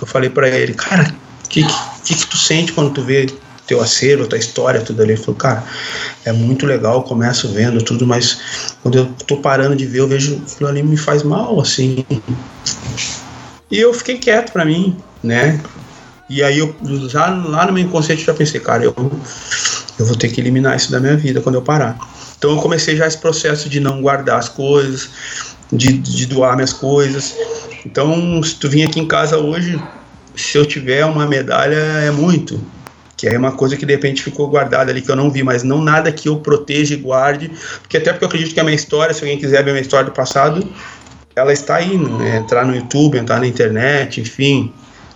eu 0.01 0.07
falei 0.07 0.31
para 0.31 0.49
ele, 0.49 0.75
cara, 0.75 1.15
o 1.45 1.49
que, 1.49 1.65
que, 2.05 2.15
que 2.15 2.27
tu 2.27 2.37
sente 2.37 2.73
quando 2.73 2.91
tu 2.93 3.03
vê 3.03 3.27
teu 3.67 3.81
acervo, 3.81 4.27
tua 4.27 4.39
história, 4.39 4.81
tudo 4.81 5.03
ali. 5.03 5.13
Ele 5.13 5.21
falou, 5.21 5.37
cara, 5.37 5.65
é 6.25 6.33
muito 6.33 6.67
legal, 6.67 7.03
começo 7.03 7.49
vendo 7.49 7.83
tudo, 7.83 8.07
mas 8.07 8.75
quando 8.83 8.99
eu 8.99 9.07
tô 9.27 9.37
parando 9.37 9.77
de 9.77 9.87
ver, 9.87 10.01
eu 10.01 10.09
vejo 10.09 10.43
aquilo 10.51 10.69
ali 10.69 10.83
me 10.83 10.97
faz 10.97 11.23
mal, 11.23 11.61
assim. 11.61 12.05
E 13.71 13.79
eu 13.79 13.95
fiquei 13.95 14.19
quieto 14.19 14.53
para 14.53 14.65
mim, 14.65 14.97
né? 15.23 15.61
E 16.29 16.43
aí 16.43 16.59
eu 16.59 16.75
já 17.09 17.27
lá 17.27 17.67
no 17.67 17.73
meu 17.73 17.83
inconsciente 17.83 18.25
já 18.25 18.35
pensei, 18.35 18.61
cara, 18.61 18.85
eu, 18.85 18.95
eu 19.99 20.07
vou 20.07 20.17
ter 20.17 20.29
que 20.29 20.41
eliminar 20.41 20.77
isso 20.77 20.91
da 20.91 21.01
minha 21.01 21.17
vida 21.17 21.41
quando 21.41 21.57
eu 21.57 21.63
parar. 21.63 21.99
Então 22.39 22.53
eu 22.53 22.57
comecei 22.59 22.97
já 22.97 23.07
esse 23.07 23.19
processo 23.19 23.69
de 23.69 23.81
não 23.81 24.01
guardar 24.01 24.39
as 24.39 24.49
coisas, 24.49 25.11
de, 25.73 25.93
de 25.93 26.27
doar 26.27 26.55
minhas 26.55 26.73
coisas. 26.73 27.35
Então, 27.85 28.43
se 28.43 28.57
tu 28.57 28.69
vir 28.69 28.85
aqui 28.85 29.01
em 29.01 29.07
casa 29.07 29.39
hoje, 29.39 29.81
se 30.35 30.57
eu 30.57 30.67
tiver 30.67 31.05
uma 31.05 31.27
medalha, 31.27 31.77
é 31.77 32.11
muito. 32.11 32.61
Que 33.17 33.29
é 33.29 33.39
uma 33.39 33.53
coisa 33.53 33.77
que 33.77 33.87
de 33.87 33.93
repente 33.93 34.23
ficou 34.23 34.49
guardada 34.49 34.91
ali, 34.91 35.01
que 35.01 35.11
eu 35.11 35.17
não 35.17 35.31
vi, 35.31 35.43
mas 35.43 35.63
não 35.63 35.81
nada 35.81 36.11
que 36.11 36.29
eu 36.29 36.41
proteja 36.41 36.95
e 36.95 36.97
guarde. 36.97 37.51
Porque 37.81 37.97
até 37.97 38.13
porque 38.13 38.25
eu 38.25 38.29
acredito 38.29 38.53
que 38.53 38.61
a 38.61 38.65
minha 38.65 38.75
história, 38.75 39.15
se 39.15 39.21
alguém 39.21 39.39
quiser 39.39 39.63
ver 39.63 39.71
a 39.71 39.75
minha 39.75 39.83
história 39.83 40.07
do 40.07 40.13
passado, 40.13 40.67
ela 41.35 41.53
está 41.53 41.77
aí, 41.77 41.97
né? 41.97 42.39
entrar 42.39 42.67
no 42.67 42.75
YouTube, 42.75 43.19
entrar 43.19 43.39
na 43.39 43.47
internet, 43.47 44.21
enfim. 44.21 44.73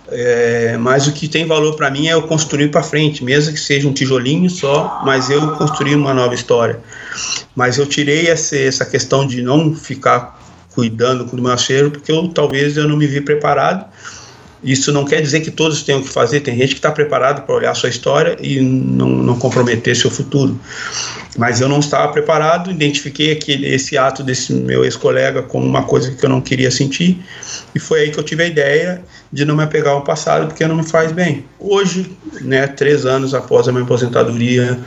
É, 0.09 0.77
mas 0.77 1.05
o 1.07 1.11
que 1.11 1.27
tem 1.27 1.45
valor 1.45 1.75
para 1.75 1.91
mim 1.91 2.07
é 2.07 2.13
eu 2.13 2.21
construir 2.23 2.69
para 2.69 2.81
frente, 2.81 3.23
mesmo 3.23 3.53
que 3.53 3.59
seja 3.59 3.87
um 3.87 3.93
tijolinho 3.93 4.49
só, 4.49 5.01
mas 5.05 5.29
eu 5.29 5.55
construir 5.55 5.95
uma 5.95 6.13
nova 6.13 6.33
história. 6.33 6.79
Mas 7.55 7.77
eu 7.77 7.85
tirei 7.85 8.27
essa, 8.27 8.57
essa 8.57 8.85
questão 8.85 9.27
de 9.27 9.41
não 9.41 9.75
ficar 9.75 10.39
cuidando 10.73 11.25
do 11.25 11.41
meu 11.41 11.51
acervo, 11.51 11.91
porque 11.91 12.11
eu 12.11 12.27
talvez 12.29 12.77
eu 12.77 12.87
não 12.87 12.95
me 12.95 13.07
vi 13.07 13.19
preparado 13.19 13.85
isso 14.63 14.91
não 14.91 15.05
quer 15.05 15.21
dizer 15.21 15.41
que 15.41 15.51
todos 15.51 15.83
tenham 15.83 16.01
que 16.01 16.09
fazer, 16.09 16.41
tem 16.41 16.57
gente 16.57 16.69
que 16.69 16.79
está 16.79 16.91
preparado 16.91 17.45
para 17.45 17.55
olhar 17.55 17.71
a 17.71 17.75
sua 17.75 17.89
história 17.89 18.35
e 18.41 18.59
não, 18.59 19.09
não 19.09 19.37
comprometer 19.37 19.95
seu 19.95 20.09
futuro. 20.09 20.59
Mas 21.37 21.61
eu 21.61 21.69
não 21.69 21.79
estava 21.79 22.11
preparado, 22.11 22.71
identifiquei 22.71 23.31
aquele, 23.31 23.67
esse 23.67 23.97
ato 23.97 24.23
desse 24.23 24.51
meu 24.53 24.83
ex-colega 24.83 25.43
como 25.43 25.65
uma 25.65 25.83
coisa 25.83 26.11
que 26.11 26.25
eu 26.25 26.29
não 26.29 26.41
queria 26.41 26.71
sentir, 26.71 27.23
e 27.75 27.79
foi 27.79 28.01
aí 28.01 28.11
que 28.11 28.19
eu 28.19 28.23
tive 28.23 28.43
a 28.43 28.47
ideia 28.47 29.03
de 29.31 29.45
não 29.45 29.55
me 29.55 29.63
apegar 29.63 29.93
ao 29.93 30.03
passado, 30.03 30.47
porque 30.47 30.65
não 30.65 30.75
me 30.75 30.83
faz 30.83 31.11
bem. 31.11 31.45
Hoje, 31.59 32.11
né, 32.41 32.65
três 32.65 33.05
anos 33.05 33.33
após 33.33 33.67
a 33.67 33.71
minha 33.71 33.83
aposentadoria, 33.83 34.79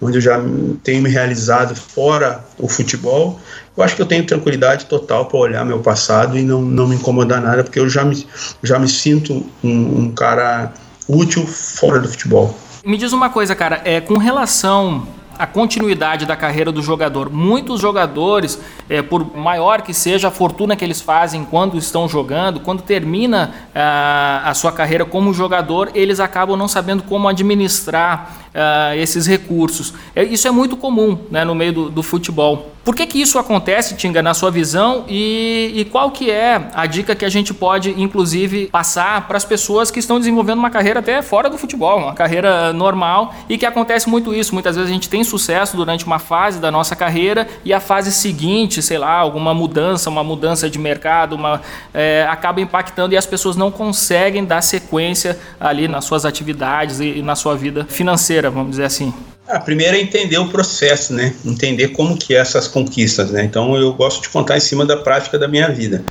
onde 0.00 0.18
eu 0.18 0.20
já 0.20 0.38
tenho 0.82 1.00
me 1.00 1.08
realizado 1.08 1.74
fora 1.74 2.44
o 2.58 2.68
futebol, 2.68 3.40
eu 3.76 3.84
acho 3.84 3.94
que 3.94 4.02
eu 4.02 4.06
tenho 4.06 4.24
tranquilidade 4.24 4.86
total 4.86 5.26
para 5.26 5.38
olhar 5.38 5.64
meu 5.64 5.80
passado 5.80 6.38
e 6.38 6.42
não, 6.42 6.62
não 6.62 6.88
me 6.88 6.96
incomodar 6.96 7.40
nada, 7.40 7.62
porque 7.62 7.78
eu 7.78 7.88
já 7.88 8.04
me, 8.04 8.26
já 8.62 8.78
me 8.78 8.88
sinto 8.88 9.44
um, 9.62 10.00
um 10.00 10.12
cara 10.12 10.72
útil 11.08 11.46
fora 11.46 12.00
do 12.00 12.08
futebol. 12.08 12.56
Me 12.84 12.96
diz 12.96 13.12
uma 13.12 13.28
coisa, 13.28 13.54
cara, 13.54 13.82
é 13.84 14.00
com 14.00 14.16
relação 14.16 15.06
a 15.38 15.46
continuidade 15.46 16.24
da 16.24 16.36
carreira 16.36 16.72
do 16.72 16.82
jogador. 16.82 17.30
Muitos 17.30 17.80
jogadores, 17.80 18.58
é, 18.88 19.02
por 19.02 19.36
maior 19.36 19.82
que 19.82 19.92
seja 19.92 20.28
a 20.28 20.30
fortuna 20.30 20.76
que 20.76 20.84
eles 20.84 21.00
fazem 21.00 21.44
quando 21.44 21.76
estão 21.76 22.08
jogando, 22.08 22.60
quando 22.60 22.82
termina 22.82 23.54
a, 23.74 24.42
ah, 24.44 24.50
a 24.50 24.54
sua 24.54 24.72
carreira 24.72 25.04
como 25.04 25.32
jogador, 25.34 25.90
eles 25.94 26.20
acabam 26.20 26.56
não 26.56 26.68
sabendo 26.68 27.02
como 27.02 27.28
administrar 27.28 28.45
uh, 28.56 28.96
esses 28.96 29.26
recursos. 29.26 29.92
É, 30.14 30.24
isso 30.24 30.48
é 30.48 30.50
muito 30.50 30.76
comum 30.76 31.18
né, 31.30 31.44
no 31.44 31.54
meio 31.54 31.72
do, 31.72 31.90
do, 31.90 32.02
futebol. 32.02 32.72
Por 32.82 32.94
que, 32.94 33.04
que 33.04 33.20
isso 33.20 33.36
acontece, 33.36 33.96
Tinga, 33.96 34.22
na 34.22 34.32
sua 34.32 34.50
visão? 34.50 35.04
E, 35.08 35.72
e 35.74 35.84
qual 35.86 36.10
que 36.12 36.30
é 36.30 36.68
a 36.72 36.86
dica 36.86 37.16
que 37.16 37.24
a 37.24 37.28
gente 37.28 37.52
pode, 37.52 37.90
inclusive, 38.00 38.68
passar 38.68 39.26
para 39.26 39.36
as 39.36 39.44
pessoas 39.44 39.90
que 39.90 39.98
estão 39.98 40.20
desenvolvendo 40.20 40.58
uma 40.58 40.70
carreira 40.70 41.00
até 41.00 41.20
fora 41.20 41.50
do 41.50 41.58
futebol, 41.58 41.98
uma 41.98 42.14
carreira 42.14 42.72
normal, 42.72 43.34
e 43.48 43.58
que 43.58 43.66
acontece 43.66 44.08
muito 44.08 44.32
isso. 44.32 44.54
Muitas 44.54 44.76
vezes 44.76 44.88
a 44.88 44.94
gente 44.94 45.08
tem 45.08 45.24
sucesso 45.24 45.76
durante 45.76 46.06
uma 46.06 46.20
fase 46.20 46.60
da 46.60 46.70
nossa 46.70 46.94
carreira 46.94 47.48
e 47.64 47.74
a 47.74 47.80
fase 47.80 48.12
seguinte, 48.12 48.80
sei 48.80 48.98
lá, 48.98 49.18
alguma 49.18 49.52
mudança, 49.52 50.08
uma 50.08 50.22
mudança 50.22 50.70
de 50.70 50.78
mercado, 50.78 51.34
uma, 51.34 51.60
é, 51.92 52.24
acaba 52.30 52.60
impactando 52.60 53.14
e 53.14 53.16
as 53.16 53.26
pessoas 53.26 53.56
não 53.56 53.70
conseguem 53.70 54.44
dar 54.44 54.62
sequência 54.62 55.36
ali 55.58 55.88
nas 55.88 56.04
suas 56.04 56.24
atividades 56.24 57.00
e, 57.00 57.18
e 57.18 57.22
na 57.22 57.34
sua 57.34 57.56
vida 57.56 57.84
financeira 57.88 58.45
vamos 58.50 58.70
dizer 58.70 58.84
assim? 58.84 59.12
A 59.48 59.60
primeira 59.60 59.96
é 59.96 60.00
entender 60.00 60.38
o 60.38 60.48
processo, 60.48 61.12
né? 61.12 61.34
Entender 61.44 61.88
como 61.88 62.16
que 62.16 62.34
é 62.34 62.38
essas 62.38 62.66
conquistas, 62.66 63.30
né? 63.30 63.44
Então 63.44 63.76
eu 63.76 63.92
gosto 63.92 64.22
de 64.22 64.28
contar 64.28 64.56
em 64.56 64.60
cima 64.60 64.84
da 64.84 64.96
prática 64.96 65.38
da 65.38 65.46
minha 65.46 65.68
vida. 65.68 66.04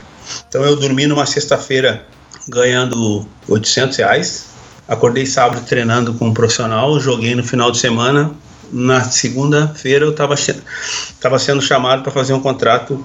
Então 0.47 0.63
eu 0.63 0.75
dormi 0.75 1.05
numa 1.05 1.25
sexta-feira 1.25 2.05
ganhando 2.47 3.27
800 3.47 3.97
reais, 3.97 4.45
acordei 4.87 5.25
sábado 5.25 5.65
treinando 5.65 6.13
com 6.13 6.27
um 6.27 6.33
profissional, 6.33 6.97
joguei 6.99 7.35
no 7.35 7.43
final 7.43 7.71
de 7.71 7.77
semana. 7.77 8.31
Na 8.71 9.03
segunda-feira 9.03 10.05
eu 10.05 10.11
estava 10.11 10.35
tava 11.19 11.37
sendo 11.37 11.61
chamado 11.61 12.03
para 12.03 12.11
fazer 12.11 12.33
um 12.33 12.39
contrato 12.39 13.03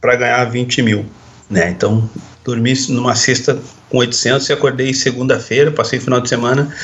para 0.00 0.16
ganhar 0.16 0.44
20 0.44 0.82
mil, 0.82 1.06
né? 1.50 1.70
Então 1.70 2.08
dormi 2.44 2.74
numa 2.90 3.14
sexta 3.14 3.58
com 3.88 3.98
800 3.98 4.48
e 4.48 4.52
acordei 4.52 4.92
segunda-feira, 4.92 5.70
passei 5.70 5.98
o 5.98 6.02
final 6.02 6.20
de 6.20 6.28
semana 6.28 6.74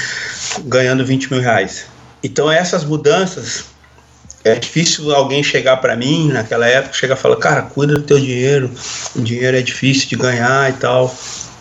ganhando 0.65 1.05
20 1.05 1.31
mil 1.31 1.41
reais. 1.41 1.85
Então 2.23 2.51
essas 2.51 2.85
mudanças 2.85 3.65
é 4.45 4.55
difícil 4.55 5.15
alguém 5.15 5.43
chegar 5.43 5.77
para 5.79 5.97
mim 5.97 6.29
naquela 6.29 6.67
época 6.67 6.95
chegar 6.95 7.15
e 7.15 7.19
falar 7.19 7.37
cara 7.37 7.63
cuida 7.63 7.95
do 7.95 8.03
teu 8.03 8.19
dinheiro 8.19 8.71
o 9.15 9.21
dinheiro 9.21 9.57
é 9.57 9.61
difícil 9.61 10.09
de 10.09 10.17
ganhar 10.17 10.71
e 10.71 10.73
tal 10.75 11.15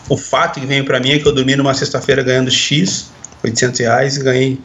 o 0.08 0.16
fato 0.16 0.60
que 0.60 0.66
vem 0.66 0.84
para 0.84 1.00
mim 1.00 1.12
é 1.12 1.20
que 1.20 1.28
eu 1.28 1.34
dormi 1.34 1.56
numa 1.58 1.74
sexta-feira 1.74 2.24
ganhando 2.24 2.50
x 2.50 3.12
800 3.44 3.80
reais 3.82 4.16
e 4.16 4.24
ganhei 4.24 4.62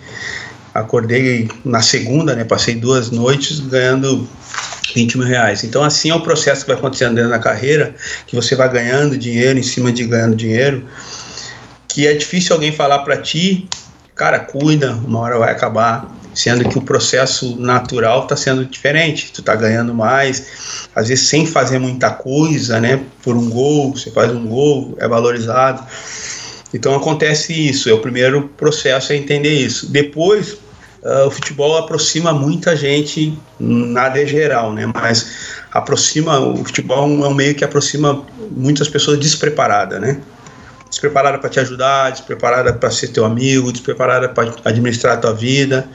acordei 0.72 1.48
na 1.64 1.82
segunda 1.82 2.36
né 2.36 2.44
passei 2.44 2.76
duas 2.76 3.10
noites 3.10 3.58
ganhando 3.58 4.28
20 4.94 5.18
mil 5.18 5.26
reais. 5.26 5.64
Então, 5.64 5.82
assim 5.82 6.10
é 6.10 6.14
o 6.14 6.20
processo 6.20 6.62
que 6.62 6.68
vai 6.68 6.78
acontecendo 6.78 7.16
dentro 7.16 7.30
da 7.30 7.38
carreira, 7.38 7.94
que 8.26 8.36
você 8.36 8.54
vai 8.54 8.70
ganhando 8.70 9.18
dinheiro 9.18 9.58
em 9.58 9.62
cima 9.62 9.92
de 9.92 10.04
ganhando 10.04 10.36
dinheiro, 10.36 10.86
que 11.88 12.06
é 12.06 12.14
difícil 12.14 12.54
alguém 12.54 12.72
falar 12.72 13.00
para 13.00 13.16
ti, 13.16 13.68
cara, 14.14 14.38
cuida, 14.38 14.92
uma 14.92 15.18
hora 15.20 15.38
vai 15.38 15.50
acabar, 15.50 16.12
sendo 16.34 16.68
que 16.68 16.78
o 16.78 16.82
processo 16.82 17.56
natural 17.56 18.24
está 18.24 18.36
sendo 18.36 18.64
diferente, 18.64 19.30
tu 19.32 19.40
está 19.40 19.54
ganhando 19.54 19.94
mais, 19.94 20.88
às 20.94 21.08
vezes 21.08 21.28
sem 21.28 21.46
fazer 21.46 21.78
muita 21.78 22.10
coisa, 22.10 22.80
né, 22.80 23.00
por 23.22 23.36
um 23.36 23.48
gol, 23.48 23.92
você 23.92 24.10
faz 24.10 24.32
um 24.32 24.46
gol, 24.46 24.96
é 25.00 25.06
valorizado. 25.06 25.84
Então 26.72 26.94
acontece 26.96 27.52
isso, 27.52 27.88
é 27.88 27.92
o 27.92 28.00
primeiro 28.00 28.48
processo 28.56 29.12
é 29.12 29.16
entender 29.16 29.52
isso. 29.52 29.90
Depois 29.92 30.58
uh, 31.04 31.26
o 31.26 31.30
futebol 31.30 31.76
aproxima 31.76 32.32
muita 32.32 32.74
gente, 32.74 33.38
nada 33.60 34.20
é 34.20 34.26
geral, 34.26 34.72
né? 34.72 34.90
Mas 34.92 35.62
aproxima, 35.70 36.40
o 36.40 36.64
futebol 36.64 37.24
é 37.24 37.28
um 37.28 37.34
meio 37.34 37.54
que 37.54 37.64
aproxima 37.64 38.24
muitas 38.50 38.88
pessoas 38.88 39.18
despreparadas, 39.18 40.00
né? 40.00 40.20
Despreparada 40.88 41.38
para 41.38 41.50
te 41.50 41.60
ajudar, 41.60 42.10
despreparada 42.10 42.72
para 42.72 42.90
ser 42.90 43.08
teu 43.08 43.24
amigo, 43.24 43.72
despreparada 43.72 44.28
para 44.28 44.54
administrar 44.64 45.14
a 45.14 45.16
tua 45.16 45.32
vida. 45.32 45.88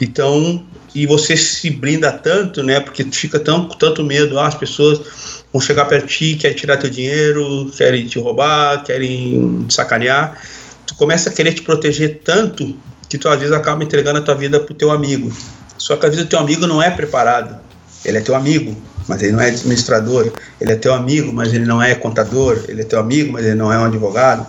Então, 0.00 0.64
e 0.94 1.06
você 1.06 1.36
se 1.36 1.70
brinda 1.70 2.10
tanto, 2.10 2.62
né? 2.62 2.80
Porque 2.80 3.04
fica 3.04 3.38
tão, 3.38 3.68
tanto 3.68 4.02
medo, 4.02 4.38
ah, 4.38 4.48
as 4.48 4.54
pessoas 4.54 5.44
vão 5.52 5.60
chegar 5.60 5.84
perto 5.84 6.06
de 6.06 6.14
ti, 6.14 6.34
querem 6.36 6.56
tirar 6.56 6.76
teu 6.76 6.90
dinheiro, 6.90 7.70
querem 7.76 8.06
te 8.06 8.18
roubar, 8.18 8.82
querem 8.82 9.66
sacanear. 9.68 10.40
Tu 10.86 10.94
começa 10.96 11.30
a 11.30 11.32
querer 11.32 11.52
te 11.52 11.62
proteger 11.62 12.20
tanto 12.24 12.76
que 13.10 13.18
tu 13.18 13.28
às 13.28 13.38
vezes 13.40 13.52
acaba 13.52 13.82
entregando 13.82 14.20
a 14.20 14.22
tua 14.22 14.36
vida 14.36 14.60
pro 14.60 14.72
teu 14.72 14.92
amigo. 14.92 15.32
Só 15.76 15.96
que 15.96 16.06
a 16.06 16.08
vida 16.08 16.22
do 16.22 16.28
teu 16.28 16.38
amigo 16.38 16.64
não 16.66 16.80
é 16.80 16.88
preparado. 16.88 17.58
Ele 18.04 18.18
é 18.18 18.20
teu 18.20 18.36
amigo, 18.36 18.74
mas 19.08 19.20
ele 19.20 19.32
não 19.32 19.40
é 19.40 19.48
administrador. 19.48 20.32
Ele 20.60 20.72
é 20.72 20.76
teu 20.76 20.94
amigo, 20.94 21.32
mas 21.32 21.52
ele 21.52 21.66
não 21.66 21.82
é 21.82 21.92
contador. 21.96 22.64
Ele 22.68 22.82
é 22.82 22.84
teu 22.84 23.00
amigo, 23.00 23.32
mas 23.32 23.44
ele 23.44 23.56
não 23.56 23.72
é 23.72 23.76
um 23.76 23.84
advogado. 23.84 24.46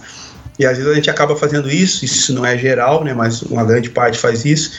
E 0.60 0.66
às 0.66 0.78
vezes 0.78 0.92
a 0.92 0.96
gente 0.96 1.10
acaba 1.10 1.36
fazendo 1.36 1.72
isso, 1.72 2.06
isso 2.06 2.32
não 2.34 2.46
é 2.46 2.56
geral, 2.56 3.04
né, 3.04 3.16
mas 3.16 3.42
uma 3.42 3.64
grande 3.64 3.90
parte 3.90 4.20
faz 4.20 4.46
isso, 4.46 4.74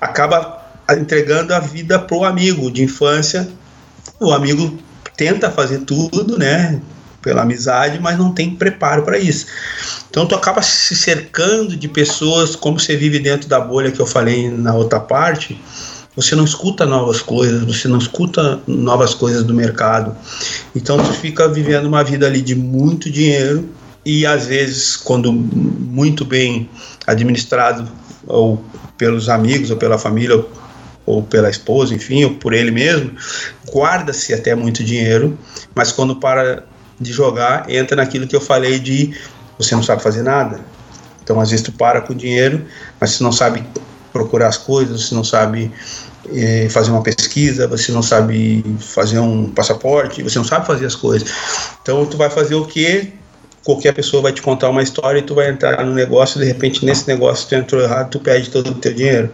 acaba 0.00 0.62
entregando 0.90 1.52
a 1.52 1.58
vida 1.58 1.98
pro 1.98 2.22
amigo 2.22 2.70
de 2.70 2.84
infância. 2.84 3.48
O 4.20 4.30
amigo 4.30 4.78
tenta 5.16 5.50
fazer 5.50 5.80
tudo, 5.80 6.38
né, 6.38 6.80
pela 7.24 7.42
amizade, 7.42 7.98
mas 7.98 8.18
não 8.18 8.32
tem 8.32 8.54
preparo 8.54 9.02
para 9.02 9.18
isso. 9.18 9.46
Então 10.10 10.26
tu 10.26 10.34
acaba 10.34 10.60
se 10.60 10.94
cercando 10.94 11.74
de 11.74 11.88
pessoas, 11.88 12.54
como 12.54 12.78
você 12.78 12.94
vive 12.94 13.18
dentro 13.18 13.48
da 13.48 13.58
bolha 13.58 13.90
que 13.90 13.98
eu 13.98 14.06
falei 14.06 14.50
na 14.50 14.74
outra 14.74 15.00
parte, 15.00 15.58
você 16.14 16.36
não 16.36 16.44
escuta 16.44 16.84
novas 16.84 17.20
coisas, 17.20 17.64
você 17.64 17.88
não 17.88 17.98
escuta 17.98 18.60
novas 18.66 19.14
coisas 19.14 19.42
do 19.42 19.54
mercado. 19.54 20.14
Então 20.76 20.98
tu 20.98 21.12
fica 21.14 21.48
vivendo 21.48 21.86
uma 21.86 22.04
vida 22.04 22.26
ali 22.26 22.42
de 22.42 22.54
muito 22.54 23.10
dinheiro 23.10 23.68
e 24.04 24.26
às 24.26 24.46
vezes 24.46 24.94
quando 24.94 25.32
muito 25.32 26.26
bem 26.26 26.68
administrado 27.06 27.90
ou 28.26 28.62
pelos 28.98 29.28
amigos 29.30 29.70
ou 29.70 29.76
pela 29.78 29.98
família 29.98 30.44
ou 31.06 31.22
pela 31.22 31.50
esposa, 31.50 31.94
enfim, 31.94 32.24
ou 32.24 32.34
por 32.34 32.52
ele 32.52 32.70
mesmo, 32.70 33.10
guarda-se 33.70 34.32
até 34.32 34.54
muito 34.54 34.82
dinheiro, 34.82 35.38
mas 35.74 35.92
quando 35.92 36.16
para 36.16 36.64
de 37.00 37.12
jogar 37.12 37.68
entra 37.70 37.96
naquilo 37.96 38.26
que 38.26 38.36
eu 38.36 38.40
falei 38.40 38.78
de 38.78 39.14
você 39.58 39.74
não 39.74 39.82
sabe 39.82 40.02
fazer 40.02 40.22
nada. 40.22 40.60
Então, 41.22 41.40
às 41.40 41.50
vezes, 41.50 41.64
tu 41.64 41.72
para 41.72 42.00
com 42.02 42.12
o 42.12 42.16
dinheiro, 42.16 42.64
mas 43.00 43.10
você 43.10 43.22
não 43.22 43.32
sabe 43.32 43.64
procurar 44.12 44.48
as 44.48 44.58
coisas, 44.58 45.06
você 45.06 45.14
não 45.14 45.24
sabe 45.24 45.72
eh, 46.32 46.68
fazer 46.70 46.90
uma 46.90 47.02
pesquisa, 47.02 47.66
você 47.66 47.90
não 47.90 48.02
sabe 48.02 48.64
fazer 48.78 49.18
um 49.18 49.50
passaporte, 49.50 50.22
você 50.22 50.38
não 50.38 50.44
sabe 50.44 50.66
fazer 50.66 50.86
as 50.86 50.94
coisas. 50.94 51.28
Então, 51.82 52.04
tu 52.06 52.16
vai 52.16 52.28
fazer 52.28 52.54
o 52.54 52.66
que 52.66 53.14
qualquer 53.64 53.94
pessoa 53.94 54.22
vai 54.22 54.32
te 54.32 54.42
contar 54.42 54.68
uma 54.68 54.82
história 54.82 55.18
e 55.18 55.22
tu 55.22 55.34
vai 55.34 55.48
entrar 55.48 55.82
no 55.84 55.94
negócio, 55.94 56.38
de 56.38 56.46
repente, 56.46 56.84
nesse 56.84 57.08
negócio 57.08 57.48
tu 57.48 57.54
entrou 57.54 57.82
errado, 57.82 58.10
tu 58.10 58.20
perde 58.20 58.50
todo 58.50 58.70
o 58.70 58.74
teu 58.74 58.92
dinheiro. 58.92 59.30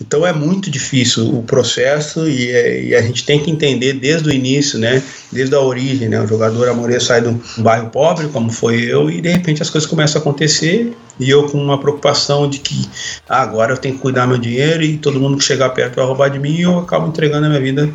Então 0.00 0.26
é 0.26 0.32
muito 0.32 0.70
difícil 0.70 1.28
o 1.36 1.42
processo 1.42 2.28
e, 2.28 2.50
é, 2.50 2.82
e, 2.84 2.94
a 2.94 3.02
gente 3.02 3.24
tem 3.24 3.40
que 3.40 3.50
entender 3.50 3.94
desde 3.94 4.28
o 4.28 4.32
início, 4.32 4.78
né? 4.78 5.02
Desde 5.32 5.54
a 5.54 5.60
origem, 5.60 6.08
né? 6.08 6.20
O 6.20 6.26
jogador 6.26 6.68
Amoreira 6.68 7.00
sai 7.00 7.20
de 7.20 7.28
um 7.28 7.40
bairro 7.58 7.90
pobre, 7.90 8.28
como 8.28 8.50
foi 8.50 8.82
eu, 8.82 9.10
e 9.10 9.20
de 9.20 9.28
repente 9.28 9.60
as 9.60 9.70
coisas 9.70 9.88
começam 9.88 10.20
a 10.20 10.22
acontecer 10.22 10.96
e 11.18 11.28
eu 11.28 11.48
com 11.48 11.58
uma 11.58 11.80
preocupação 11.80 12.48
de 12.48 12.60
que 12.60 12.88
ah, 13.28 13.42
agora 13.42 13.72
eu 13.72 13.76
tenho 13.76 13.96
que 13.96 14.00
cuidar 14.00 14.26
meu 14.26 14.38
dinheiro 14.38 14.82
e 14.82 14.96
todo 14.96 15.18
mundo 15.18 15.36
que 15.36 15.44
chegar 15.44 15.70
perto 15.70 15.96
vai 15.96 16.04
roubar 16.04 16.28
de 16.28 16.38
mim 16.38 16.54
e 16.54 16.62
eu 16.62 16.78
acabo 16.78 17.08
entregando 17.08 17.46
a 17.46 17.48
minha 17.48 17.60
vida 17.60 17.90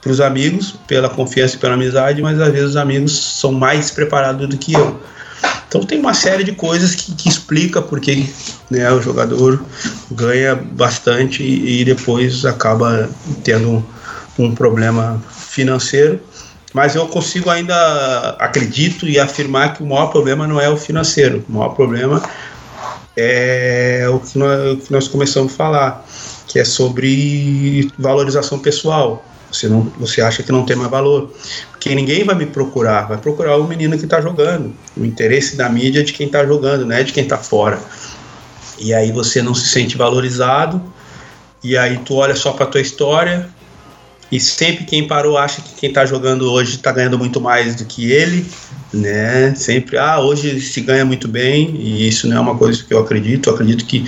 para 0.00 0.10
os 0.10 0.20
amigos 0.20 0.74
pela 0.86 1.08
confiança 1.08 1.56
e 1.56 1.58
pela 1.58 1.74
amizade, 1.74 2.22
mas 2.22 2.40
às 2.40 2.52
vezes 2.52 2.70
os 2.70 2.76
amigos 2.76 3.12
são 3.12 3.52
mais 3.52 3.90
preparados 3.90 4.48
do 4.48 4.56
que 4.56 4.72
eu. 4.72 4.98
Então 5.70 5.82
tem 5.82 6.00
uma 6.00 6.12
série 6.14 6.42
de 6.42 6.50
coisas 6.50 6.96
que, 6.96 7.14
que 7.14 7.28
explica 7.28 7.80
porque 7.80 8.26
né, 8.68 8.90
o 8.90 9.00
jogador 9.00 9.64
ganha 10.10 10.56
bastante 10.56 11.44
e, 11.44 11.80
e 11.80 11.84
depois 11.84 12.44
acaba 12.44 13.08
tendo 13.44 13.84
um, 14.36 14.52
problema 14.52 15.22
financeiro. 15.30 16.20
Mas 16.74 16.96
eu 16.96 17.06
consigo 17.06 17.50
ainda 17.50 18.30
acredito 18.38 19.08
e 19.08 19.18
afirmar 19.18 19.74
que 19.74 19.82
o 19.82 19.86
maior 19.86 20.06
problema 20.06 20.46
não 20.46 20.60
é 20.60 20.68
o 20.68 20.76
financeiro. 20.76 21.44
O 21.48 21.52
maior 21.52 21.70
problema 21.70 22.20
é 23.16 24.06
o 24.08 24.18
que 24.18 24.38
nós, 24.38 24.72
o 24.72 24.76
que 24.76 24.92
nós 24.92 25.06
começamos 25.06 25.52
a 25.52 25.56
falar, 25.56 26.06
que 26.48 26.58
é 26.58 26.64
sobre 26.64 27.90
valorização 27.96 28.58
pessoal. 28.58 29.24
Você, 29.52 29.68
não, 29.68 29.82
você 29.98 30.20
acha 30.20 30.42
que 30.42 30.52
não 30.52 30.64
tem 30.64 30.76
mais 30.76 30.90
valor. 30.90 31.32
Porque 31.70 31.94
ninguém 31.94 32.24
vai 32.24 32.34
me 32.34 32.46
procurar, 32.46 33.08
vai 33.08 33.18
procurar 33.18 33.56
o 33.56 33.66
menino 33.66 33.96
que 33.98 34.04
está 34.04 34.20
jogando. 34.20 34.72
O 34.96 35.04
interesse 35.04 35.56
da 35.56 35.68
mídia 35.68 36.00
é 36.00 36.02
de 36.02 36.12
quem 36.12 36.26
está 36.26 36.44
jogando, 36.44 36.86
não 36.86 36.94
é 36.94 37.02
de 37.02 37.12
quem 37.12 37.24
está 37.24 37.38
fora. 37.38 37.78
E 38.78 38.94
aí 38.94 39.12
você 39.12 39.42
não 39.42 39.54
se 39.54 39.68
sente 39.68 39.96
valorizado, 39.96 40.82
e 41.62 41.76
aí 41.76 41.98
tu 41.98 42.14
olha 42.14 42.34
só 42.34 42.52
para 42.52 42.64
tua 42.66 42.80
história, 42.80 43.48
e 44.32 44.38
sempre 44.38 44.84
quem 44.84 45.06
parou 45.06 45.36
acha 45.36 45.60
que 45.60 45.74
quem 45.74 45.88
está 45.88 46.06
jogando 46.06 46.50
hoje 46.50 46.76
está 46.76 46.92
ganhando 46.92 47.18
muito 47.18 47.40
mais 47.40 47.74
do 47.74 47.84
que 47.84 48.12
ele, 48.12 48.46
né? 48.92 49.54
Sempre, 49.56 49.98
ah, 49.98 50.20
hoje 50.20 50.60
se 50.60 50.80
ganha 50.80 51.04
muito 51.04 51.26
bem, 51.26 51.74
e 51.76 52.08
isso 52.08 52.28
não 52.28 52.36
é 52.36 52.40
uma 52.40 52.56
coisa 52.56 52.82
que 52.82 52.94
eu 52.94 53.00
acredito. 53.00 53.50
Eu 53.50 53.54
acredito 53.54 53.84
que 53.84 54.04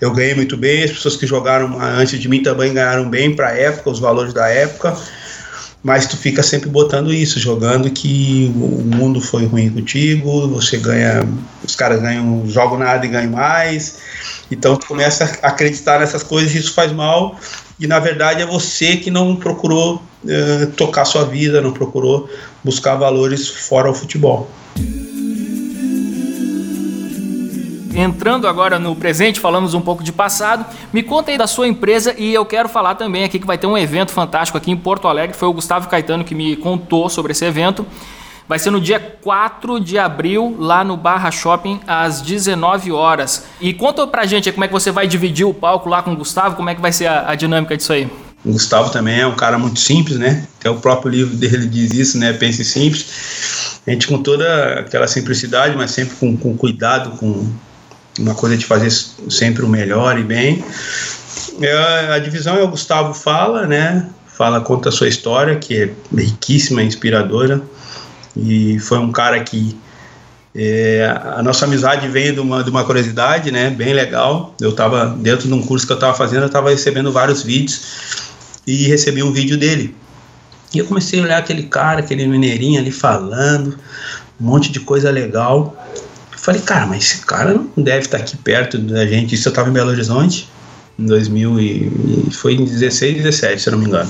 eu 0.00 0.12
ganhei 0.12 0.34
muito 0.34 0.56
bem, 0.56 0.84
as 0.84 0.90
pessoas 0.92 1.16
que 1.16 1.26
jogaram 1.26 1.80
antes 1.80 2.18
de 2.20 2.28
mim 2.28 2.42
também 2.42 2.74
ganharam 2.74 3.08
bem 3.08 3.34
para 3.34 3.48
a 3.48 3.52
época, 3.52 3.90
os 3.90 3.98
valores 3.98 4.32
da 4.32 4.48
época. 4.48 4.96
Mas 5.82 6.06
tu 6.06 6.16
fica 6.16 6.42
sempre 6.42 6.68
botando 6.68 7.12
isso, 7.12 7.38
jogando 7.38 7.88
que 7.90 8.52
o 8.56 8.82
mundo 8.96 9.20
foi 9.20 9.46
ruim 9.46 9.70
contigo, 9.70 10.48
você 10.48 10.78
ganha, 10.78 11.22
os 11.64 11.76
caras 11.76 12.00
ganham, 12.00 12.42
jogam 12.48 12.78
nada 12.78 13.06
e 13.06 13.08
ganham 13.08 13.30
mais. 13.30 13.98
Então 14.50 14.76
tu 14.76 14.86
começa 14.86 15.24
a 15.42 15.48
acreditar 15.48 16.00
nessas 16.00 16.24
coisas 16.24 16.54
e 16.54 16.58
isso 16.58 16.74
faz 16.74 16.92
mal 16.92 17.38
e 17.78 17.86
na 17.86 17.98
verdade 17.98 18.42
é 18.42 18.46
você 18.46 18.96
que 18.96 19.10
não 19.10 19.36
procurou 19.36 19.96
uh, 20.24 20.66
tocar 20.76 21.04
sua 21.04 21.24
vida, 21.24 21.60
não 21.60 21.72
procurou 21.72 22.28
buscar 22.64 22.96
valores 22.96 23.48
fora 23.48 23.90
o 23.90 23.94
futebol. 23.94 24.50
Entrando 27.98 28.46
agora 28.46 28.78
no 28.78 28.94
presente, 28.94 29.40
falamos 29.40 29.72
um 29.72 29.80
pouco 29.80 30.04
de 30.04 30.12
passado. 30.12 30.66
Me 30.92 31.02
conta 31.02 31.30
aí 31.30 31.38
da 31.38 31.46
sua 31.46 31.66
empresa 31.66 32.14
e 32.18 32.34
eu 32.34 32.44
quero 32.44 32.68
falar 32.68 32.94
também 32.94 33.24
aqui 33.24 33.38
que 33.38 33.46
vai 33.46 33.56
ter 33.56 33.66
um 33.66 33.76
evento 33.76 34.12
fantástico 34.12 34.58
aqui 34.58 34.70
em 34.70 34.76
Porto 34.76 35.08
Alegre. 35.08 35.34
Foi 35.34 35.48
o 35.48 35.52
Gustavo 35.54 35.88
Caetano 35.88 36.22
que 36.22 36.34
me 36.34 36.56
contou 36.56 37.08
sobre 37.08 37.32
esse 37.32 37.46
evento. 37.46 37.86
Vai 38.46 38.58
ser 38.58 38.70
no 38.70 38.82
dia 38.82 39.00
4 39.00 39.80
de 39.80 39.98
abril, 39.98 40.54
lá 40.58 40.84
no 40.84 40.94
Barra 40.94 41.30
Shopping, 41.30 41.80
às 41.86 42.20
19 42.20 42.92
horas. 42.92 43.44
E 43.62 43.72
conta 43.72 44.06
pra 44.06 44.26
gente 44.26 44.52
como 44.52 44.64
é 44.64 44.68
que 44.68 44.74
você 44.74 44.90
vai 44.90 45.06
dividir 45.06 45.46
o 45.46 45.54
palco 45.54 45.88
lá 45.88 46.02
com 46.02 46.12
o 46.12 46.16
Gustavo, 46.16 46.54
como 46.54 46.68
é 46.68 46.74
que 46.74 46.80
vai 46.82 46.92
ser 46.92 47.06
a, 47.06 47.30
a 47.30 47.34
dinâmica 47.34 47.78
disso 47.78 47.94
aí. 47.94 48.06
O 48.44 48.52
Gustavo 48.52 48.90
também 48.90 49.20
é 49.20 49.26
um 49.26 49.34
cara 49.34 49.58
muito 49.58 49.80
simples, 49.80 50.18
né? 50.18 50.46
Até 50.60 50.68
o 50.68 50.76
próprio 50.76 51.10
livro 51.10 51.34
dele 51.34 51.66
diz 51.66 51.94
isso, 51.94 52.18
né? 52.18 52.34
Pense 52.34 52.62
simples. 52.62 53.80
A 53.86 53.90
gente 53.90 54.06
com 54.06 54.22
toda 54.22 54.80
aquela 54.80 55.08
simplicidade, 55.08 55.74
mas 55.74 55.92
sempre 55.92 56.14
com, 56.16 56.36
com 56.36 56.54
cuidado, 56.54 57.16
com 57.16 57.50
uma 58.18 58.34
coisa 58.34 58.56
de 58.56 58.64
fazer 58.64 58.90
sempre 58.90 59.64
o 59.64 59.68
melhor 59.68 60.18
e 60.18 60.22
bem. 60.22 60.64
É, 61.60 62.12
a 62.14 62.18
divisão 62.18 62.56
é 62.56 62.62
o 62.62 62.68
Gustavo 62.68 63.14
Fala, 63.14 63.66
né? 63.66 64.08
Fala, 64.26 64.60
conta 64.60 64.90
a 64.90 64.92
sua 64.92 65.08
história, 65.08 65.56
que 65.56 65.82
é 65.82 65.90
riquíssima, 66.14 66.82
inspiradora 66.82 67.62
e 68.36 68.78
foi 68.78 68.98
um 68.98 69.10
cara 69.10 69.42
que 69.42 69.76
é, 70.54 71.06
a 71.36 71.42
nossa 71.42 71.64
amizade 71.64 72.06
veio 72.08 72.34
de 72.34 72.40
uma, 72.40 72.62
de 72.62 72.70
uma 72.70 72.84
curiosidade, 72.84 73.50
né, 73.50 73.70
bem 73.70 73.92
legal. 73.94 74.54
Eu 74.60 74.70
estava 74.70 75.06
dentro 75.06 75.48
de 75.48 75.54
um 75.54 75.62
curso 75.62 75.86
que 75.86 75.92
eu 75.92 75.96
estava 75.96 76.14
fazendo, 76.14 76.42
eu 76.42 76.46
estava 76.46 76.70
recebendo 76.70 77.10
vários 77.10 77.42
vídeos 77.42 77.80
e 78.66 78.86
recebi 78.86 79.22
um 79.22 79.32
vídeo 79.32 79.56
dele. 79.56 79.94
E 80.74 80.78
eu 80.78 80.86
comecei 80.86 81.20
a 81.20 81.22
olhar 81.22 81.38
aquele 81.38 81.64
cara, 81.64 82.00
aquele 82.00 82.26
mineirinho 82.26 82.80
ali 82.80 82.90
falando, 82.90 83.78
um 84.40 84.44
monte 84.44 84.70
de 84.70 84.80
coisa 84.80 85.10
legal. 85.10 85.74
Falei, 86.46 86.60
cara, 86.60 86.86
mas 86.86 87.02
esse 87.02 87.26
cara 87.26 87.52
não 87.52 87.68
deve 87.76 88.06
estar 88.06 88.18
aqui 88.18 88.36
perto 88.36 88.78
da 88.78 89.04
gente. 89.04 89.34
Isso 89.34 89.48
eu 89.48 89.50
estava 89.50 89.68
em 89.68 89.72
Belo 89.72 89.90
Horizonte, 89.90 90.48
em 90.96 91.04
2000 91.04 91.58
e 91.58 92.30
foi 92.30 92.54
em 92.54 92.64
16, 92.64 93.16
17, 93.16 93.60
se 93.60 93.68
eu 93.68 93.72
não 93.72 93.80
me 93.80 93.86
engano. 93.86 94.08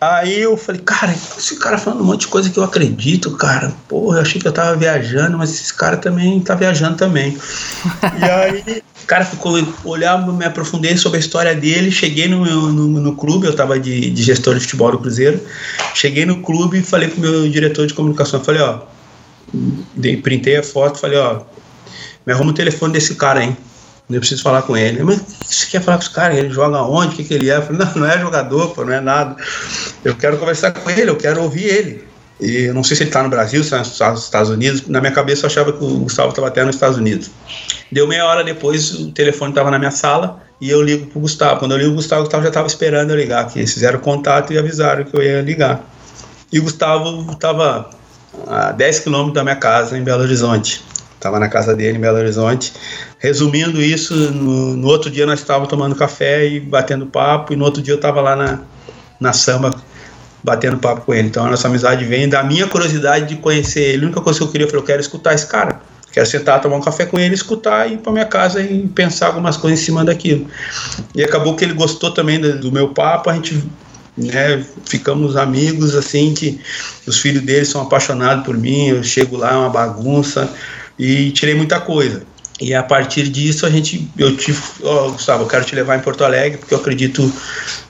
Aí 0.00 0.40
eu 0.40 0.56
falei, 0.56 0.80
cara, 0.80 1.14
esse 1.36 1.56
cara 1.56 1.76
falando 1.76 2.00
um 2.00 2.04
monte 2.06 2.20
de 2.20 2.28
coisa 2.28 2.48
que 2.48 2.58
eu 2.58 2.64
acredito, 2.64 3.30
cara. 3.32 3.74
Porra, 3.86 4.16
eu 4.16 4.22
achei 4.22 4.40
que 4.40 4.48
eu 4.48 4.52
tava 4.52 4.74
viajando, 4.74 5.36
mas 5.36 5.50
esse 5.50 5.74
cara 5.74 5.98
também 5.98 6.40
tá 6.40 6.54
viajando 6.54 6.96
também. 6.96 7.36
e 8.18 8.24
aí, 8.24 8.82
cara 9.06 9.26
ficou 9.26 9.52
olhando, 9.84 10.32
me 10.32 10.46
aprofundei 10.46 10.96
sobre 10.96 11.18
a 11.18 11.20
história 11.20 11.54
dele. 11.54 11.90
Cheguei 11.92 12.26
no, 12.26 12.42
no, 12.72 12.86
no 12.88 13.14
clube, 13.14 13.46
eu 13.46 13.54
tava 13.54 13.78
de, 13.78 14.10
de, 14.10 14.22
gestor 14.22 14.54
de 14.54 14.60
futebol 14.60 14.92
do 14.92 14.98
Cruzeiro. 14.98 15.40
Cheguei 15.94 16.24
no 16.24 16.40
clube 16.40 16.78
e 16.78 16.82
falei 16.82 17.08
pro 17.08 17.20
meu 17.20 17.46
diretor 17.50 17.86
de 17.86 17.92
comunicação, 17.92 18.42
falei, 18.42 18.62
ó, 18.62 18.95
dei, 19.52 20.16
printei 20.16 20.56
a 20.56 20.62
foto, 20.62 20.98
falei, 20.98 21.18
ó, 21.18 21.42
me 22.26 22.32
arruma 22.32 22.50
o 22.50 22.54
telefone 22.54 22.92
desse 22.92 23.14
cara, 23.14 23.42
hein? 23.42 23.56
Eu 24.08 24.20
preciso 24.20 24.42
falar 24.42 24.62
com 24.62 24.76
ele. 24.76 25.02
Mas 25.02 25.20
você 25.44 25.66
quer 25.66 25.82
falar 25.82 25.98
com 25.98 26.04
os 26.04 26.08
caras? 26.08 26.38
Ele 26.38 26.50
joga 26.50 26.80
onde? 26.82 27.14
O 27.14 27.16
que, 27.16 27.24
que 27.24 27.34
ele 27.34 27.50
é? 27.50 27.56
Eu 27.56 27.62
falei, 27.62 27.78
não, 27.86 27.94
não 27.94 28.06
é 28.06 28.18
jogador, 28.18 28.68
pô, 28.74 28.84
não 28.84 28.92
é 28.92 29.00
nada. 29.00 29.36
Eu 30.04 30.14
quero 30.14 30.38
conversar 30.38 30.72
com 30.72 30.88
ele, 30.88 31.10
eu 31.10 31.16
quero 31.16 31.42
ouvir 31.42 31.64
ele. 31.64 32.06
E 32.38 32.64
eu 32.64 32.74
não 32.74 32.84
sei 32.84 32.96
se 32.96 33.02
ele 33.02 33.10
está 33.10 33.22
no 33.22 33.30
Brasil, 33.30 33.64
se 33.64 33.74
está 33.74 34.10
nos 34.10 34.24
Estados 34.24 34.50
Unidos. 34.50 34.86
Na 34.86 35.00
minha 35.00 35.12
cabeça 35.12 35.46
eu 35.46 35.50
achava 35.50 35.72
que 35.72 35.82
o 35.82 36.00
Gustavo 36.00 36.28
estava 36.30 36.48
até 36.48 36.62
nos 36.64 36.76
Estados 36.76 36.98
Unidos. 36.98 37.30
Deu 37.90 38.06
meia 38.06 38.26
hora 38.26 38.44
depois, 38.44 38.92
o 38.92 39.10
telefone 39.10 39.52
estava 39.52 39.70
na 39.70 39.78
minha 39.78 39.90
sala 39.90 40.42
e 40.60 40.68
eu 40.70 40.82
ligo 40.82 41.06
pro 41.06 41.20
Gustavo. 41.20 41.58
Quando 41.58 41.72
eu 41.72 41.78
ligo 41.78 41.92
o 41.92 41.94
Gustavo, 41.94 42.20
o 42.20 42.24
Gustavo 42.24 42.42
já 42.42 42.50
estava 42.50 42.66
esperando 42.66 43.10
eu 43.10 43.16
ligar, 43.16 43.46
que 43.48 43.58
eles 43.58 43.72
fizeram 43.72 43.98
contato 44.00 44.52
e 44.52 44.58
avisaram 44.58 45.04
que 45.04 45.16
eu 45.16 45.22
ia 45.22 45.40
ligar. 45.40 45.82
E 46.52 46.58
o 46.58 46.62
Gustavo 46.62 47.32
estava 47.32 47.90
a 48.46 48.72
10 48.72 49.00
quilômetros 49.00 49.34
da 49.34 49.42
minha 49.42 49.56
casa, 49.56 49.96
em 49.96 50.02
Belo 50.02 50.22
Horizonte. 50.22 50.84
Estava 51.14 51.40
na 51.40 51.48
casa 51.48 51.74
dele 51.74 51.98
em 51.98 52.00
Belo 52.00 52.18
Horizonte. 52.18 52.72
Resumindo 53.18 53.80
isso, 53.80 54.14
no, 54.14 54.76
no 54.76 54.88
outro 54.88 55.10
dia 55.10 55.26
nós 55.26 55.40
estávamos 55.40 55.68
tomando 55.68 55.94
café 55.94 56.46
e 56.46 56.60
batendo 56.60 57.06
papo, 57.06 57.52
e 57.52 57.56
no 57.56 57.64
outro 57.64 57.82
dia 57.82 57.94
eu 57.94 57.96
estava 57.96 58.20
lá 58.20 58.36
na, 58.36 58.60
na 59.18 59.32
samba 59.32 59.74
batendo 60.42 60.78
papo 60.78 61.02
com 61.02 61.14
ele. 61.14 61.28
Então 61.28 61.46
a 61.46 61.50
nossa 61.50 61.66
amizade 61.66 62.04
vem 62.04 62.28
da 62.28 62.44
minha 62.44 62.66
curiosidade 62.68 63.26
de 63.26 63.36
conhecer 63.36 63.80
ele. 63.80 64.04
A 64.04 64.06
única 64.06 64.20
coisa 64.20 64.38
que 64.38 64.44
eu 64.44 64.48
queria, 64.48 64.66
falei, 64.66 64.82
eu 64.82 64.86
quero 64.86 65.00
escutar 65.00 65.34
esse 65.34 65.46
cara. 65.46 65.80
Quero 66.12 66.26
sentar, 66.26 66.60
tomar 66.60 66.76
um 66.76 66.80
café 66.80 67.04
com 67.04 67.18
ele, 67.18 67.34
escutar 67.34 67.90
e 67.90 67.94
ir 67.94 67.98
para 67.98 68.12
minha 68.12 68.24
casa 68.24 68.62
e 68.62 68.86
pensar 68.88 69.26
algumas 69.26 69.56
coisas 69.56 69.80
em 69.80 69.84
cima 69.84 70.04
daquilo. 70.04 70.46
E 71.14 71.22
acabou 71.22 71.54
que 71.56 71.64
ele 71.64 71.74
gostou 71.74 72.10
também 72.10 72.40
do, 72.40 72.58
do 72.58 72.72
meu 72.72 72.88
papo, 72.90 73.28
a 73.28 73.34
gente 73.34 73.62
né, 74.16 74.64
ficamos 74.84 75.36
amigos 75.36 75.94
assim 75.94 76.32
que 76.32 76.60
os 77.06 77.18
filhos 77.18 77.42
dele 77.42 77.64
são 77.64 77.82
apaixonados 77.82 78.44
por 78.44 78.56
mim, 78.56 78.88
eu 78.88 79.04
chego 79.04 79.36
lá 79.36 79.52
é 79.52 79.56
uma 79.56 79.70
bagunça 79.70 80.50
e 80.98 81.30
tirei 81.32 81.54
muita 81.54 81.80
coisa. 81.80 82.22
E 82.58 82.72
a 82.72 82.82
partir 82.82 83.28
disso 83.28 83.66
a 83.66 83.70
gente, 83.70 84.10
eu 84.16 84.34
tive, 84.34 84.58
oh, 84.80 85.12
Gustavo, 85.12 85.42
eu 85.42 85.46
quero 85.46 85.64
te 85.64 85.74
levar 85.74 85.98
em 85.98 86.00
Porto 86.00 86.24
Alegre 86.24 86.56
porque 86.56 86.72
eu 86.72 86.78
acredito 86.78 87.30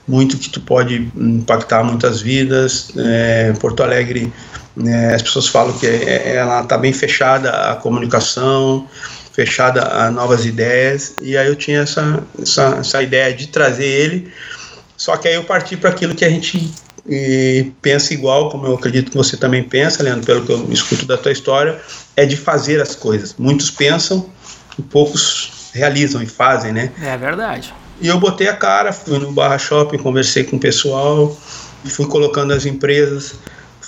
muito 0.05 0.37
que 0.37 0.49
tu 0.49 0.59
pode 0.59 1.09
impactar 1.15 1.83
muitas 1.83 2.21
vidas. 2.21 2.89
É, 2.97 3.53
Porto 3.61 3.81
Alegre, 3.81 4.31
né, 4.75 5.15
as 5.15 5.21
pessoas 5.21 5.47
falam 5.47 5.71
que 5.77 5.87
é, 5.87 6.35
ela 6.35 6.61
está 6.61 6.77
bem 6.77 6.91
fechada 6.91 7.49
a 7.71 7.75
comunicação, 7.75 8.85
fechada 9.31 9.87
a 9.87 10.11
novas 10.11 10.45
ideias. 10.45 11.15
E 11.21 11.37
aí 11.37 11.47
eu 11.47 11.55
tinha 11.55 11.79
essa, 11.79 12.21
essa, 12.41 12.77
essa 12.81 13.01
ideia 13.01 13.33
de 13.33 13.47
trazer 13.47 13.85
ele. 13.85 14.29
Só 14.97 15.15
que 15.15 15.27
aí 15.27 15.35
eu 15.35 15.43
parti 15.43 15.77
para 15.77 15.91
aquilo 15.91 16.15
que 16.15 16.25
a 16.25 16.29
gente 16.29 16.73
e 17.09 17.71
pensa 17.81 18.13
igual, 18.13 18.49
como 18.49 18.67
eu 18.67 18.75
acredito 18.75 19.11
que 19.11 19.17
você 19.17 19.37
também 19.37 19.63
pensa, 19.63 20.03
Leandro, 20.03 20.25
pelo 20.25 20.45
que 20.45 20.51
eu 20.51 20.67
escuto 20.73 21.05
da 21.05 21.17
tua 21.17 21.31
história, 21.31 21.79
é 22.17 22.25
de 22.25 22.35
fazer 22.35 22.81
as 22.81 22.95
coisas. 22.95 23.33
Muitos 23.37 23.71
pensam 23.71 24.29
e 24.77 24.81
poucos 24.81 25.69
realizam 25.73 26.21
e 26.21 26.25
fazem, 26.25 26.73
né? 26.73 26.91
É 27.01 27.15
verdade. 27.15 27.73
E 28.01 28.07
eu 28.07 28.19
botei 28.19 28.47
a 28.47 28.55
cara, 28.55 28.91
fui 28.91 29.17
no 29.17 29.31
Barra 29.31 29.57
Shopping, 29.57 29.97
conversei 29.97 30.43
com 30.43 30.57
o 30.57 30.59
pessoal, 30.59 31.35
fui 31.85 32.05
colocando 32.07 32.53
as 32.53 32.65
empresas, 32.65 33.35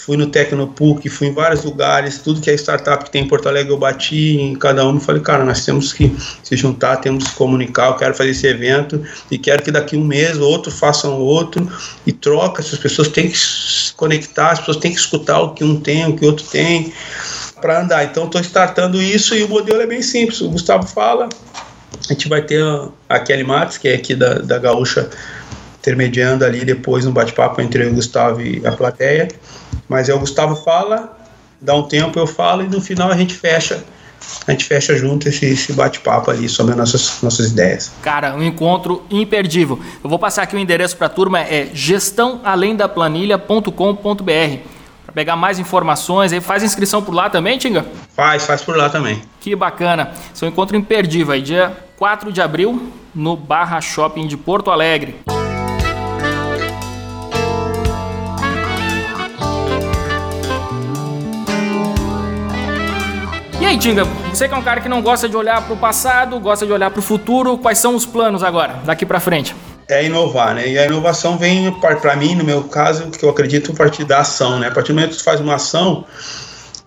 fui 0.05 0.15
no 0.15 0.27
Tecnopuc, 0.27 1.09
fui 1.09 1.27
em 1.27 1.33
vários 1.33 1.65
lugares, 1.65 2.19
tudo 2.19 2.39
que 2.39 2.49
é 2.49 2.53
startup 2.53 3.03
que 3.03 3.11
tem 3.11 3.23
em 3.23 3.27
Porto 3.27 3.49
Alegre 3.49 3.73
eu 3.73 3.77
bati 3.77 4.37
em 4.37 4.55
cada 4.55 4.87
um 4.87 4.95
e 4.95 4.99
falei, 4.99 5.21
cara, 5.21 5.43
nós 5.43 5.65
temos 5.65 5.91
que 5.91 6.15
se 6.41 6.55
juntar, 6.55 6.97
temos 6.97 7.27
que 7.27 7.35
comunicar, 7.35 7.87
eu 7.87 7.95
quero 7.95 8.15
fazer 8.15 8.29
esse 8.29 8.47
evento 8.47 9.03
e 9.29 9.37
quero 9.37 9.61
que 9.61 9.71
daqui 9.71 9.97
um 9.97 10.03
mês 10.03 10.37
outro 10.37 10.71
façam 10.71 11.19
outro 11.19 11.69
e 12.07 12.13
troca, 12.13 12.61
as 12.61 12.69
pessoas 12.77 13.09
têm 13.09 13.29
que 13.29 13.37
se 13.37 13.93
conectar, 13.93 14.51
as 14.51 14.59
pessoas 14.59 14.77
têm 14.77 14.93
que 14.93 14.99
escutar 14.99 15.41
o 15.41 15.53
que 15.53 15.65
um 15.65 15.77
tem, 15.77 16.07
o 16.07 16.15
que 16.15 16.25
outro 16.25 16.45
tem 16.45 16.93
para 17.59 17.81
andar. 17.81 18.05
Então 18.05 18.23
estou 18.23 18.39
startando 18.39 19.01
isso 19.01 19.35
e 19.35 19.43
o 19.43 19.49
modelo 19.49 19.81
é 19.81 19.85
bem 19.85 20.01
simples. 20.01 20.39
O 20.39 20.49
Gustavo 20.49 20.87
fala, 20.87 21.27
a 22.09 22.13
gente 22.13 22.29
vai 22.29 22.41
ter 22.41 22.63
a 23.09 23.19
Kelly 23.19 23.43
Matos, 23.43 23.77
que 23.77 23.89
é 23.89 23.95
aqui 23.95 24.15
da, 24.15 24.35
da 24.35 24.57
Gaúcha, 24.57 25.09
intermediando 25.79 26.45
ali 26.45 26.63
depois 26.63 27.03
no 27.03 27.11
bate-papo 27.11 27.61
entre 27.61 27.85
o 27.85 27.93
Gustavo 27.93 28.41
e 28.41 28.65
a 28.65 28.71
plateia. 28.71 29.27
Mas 29.89 30.07
é 30.07 30.13
o 30.13 30.19
Gustavo 30.19 30.55
fala, 30.55 31.17
dá 31.59 31.75
um 31.75 31.83
tempo 31.83 32.17
eu 32.17 32.27
falo 32.27 32.63
e 32.63 32.69
no 32.69 32.79
final 32.79 33.11
a 33.11 33.17
gente 33.17 33.33
fecha 33.33 33.83
a 34.45 34.51
gente 34.51 34.65
fecha 34.65 34.95
junto 34.95 35.27
esse, 35.27 35.43
esse 35.45 35.73
bate-papo 35.73 36.29
ali 36.31 36.47
sobre 36.49 36.73
as 36.73 36.77
nossas, 36.77 37.21
nossas 37.21 37.51
ideias. 37.51 37.91
Cara, 38.01 38.35
um 38.35 38.43
encontro 38.43 39.03
imperdível. 39.09 39.79
Eu 40.03 40.09
vou 40.09 40.19
passar 40.19 40.43
aqui 40.43 40.55
o 40.55 40.59
endereço 40.59 40.97
para 40.97 41.07
a 41.07 41.09
turma, 41.09 41.39
é 41.39 41.69
gestãoalendaplanilha.com.br. 41.73 44.57
Para 45.05 45.13
pegar 45.13 45.35
mais 45.35 45.57
informações, 45.57 46.31
aí 46.31 46.39
faz 46.39 46.61
inscrição 46.61 47.01
por 47.01 47.15
lá 47.15 47.27
também, 47.29 47.57
Tinga? 47.57 47.83
Faz, 48.15 48.45
faz 48.45 48.61
por 48.61 48.77
lá 48.77 48.89
também. 48.89 49.23
Que 49.39 49.55
bacana. 49.55 50.11
Seu 50.33 50.47
encontro 50.47 50.77
imperdível 50.77 51.33
aí, 51.33 51.41
dia 51.41 51.75
4 51.97 52.31
de 52.31 52.41
abril, 52.41 52.91
no 53.15 53.35
Barra 53.35 53.81
Shopping 53.81 54.27
de 54.27 54.37
Porto 54.37 54.69
Alegre. 54.69 55.15
Aí, 63.69 63.77
Tinga, 63.77 64.03
você 64.03 64.47
que 64.47 64.53
é 64.53 64.57
um 64.57 64.63
cara 64.63 64.81
que 64.81 64.89
não 64.89 65.01
gosta 65.01 65.29
de 65.29 65.37
olhar 65.37 65.61
para 65.61 65.73
o 65.73 65.77
passado, 65.77 66.39
gosta 66.39 66.65
de 66.65 66.71
olhar 66.71 66.89
para 66.89 66.99
o 66.99 67.03
futuro, 67.03 67.57
quais 67.57 67.77
são 67.77 67.95
os 67.95 68.05
planos 68.05 68.43
agora, 68.43 68.79
daqui 68.83 69.05
para 69.05 69.19
frente? 69.19 69.55
É 69.87 70.03
inovar, 70.03 70.55
né? 70.55 70.67
E 70.67 70.77
a 70.77 70.85
inovação 70.85 71.37
vem, 71.37 71.71
para 71.79 72.15
mim, 72.15 72.35
no 72.35 72.43
meu 72.43 72.63
caso, 72.63 73.09
que 73.11 73.23
eu 73.23 73.29
acredito, 73.29 73.71
a 73.71 73.75
partir 73.75 74.05
da 74.05 74.19
ação, 74.19 74.59
né? 74.59 74.67
A 74.67 74.71
partir 74.71 74.91
do 74.91 74.95
momento 74.95 75.11
que 75.11 75.17
tu 75.17 75.23
faz 75.23 75.39
uma 75.39 75.55
ação, 75.55 76.03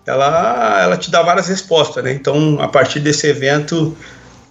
ela, 0.05 0.81
ela 0.81 0.97
te 0.97 1.09
dá 1.09 1.21
várias 1.21 1.47
respostas, 1.47 2.03
né? 2.03 2.11
Então, 2.11 2.57
a 2.61 2.67
partir 2.67 2.99
desse 2.99 3.27
evento, 3.27 3.95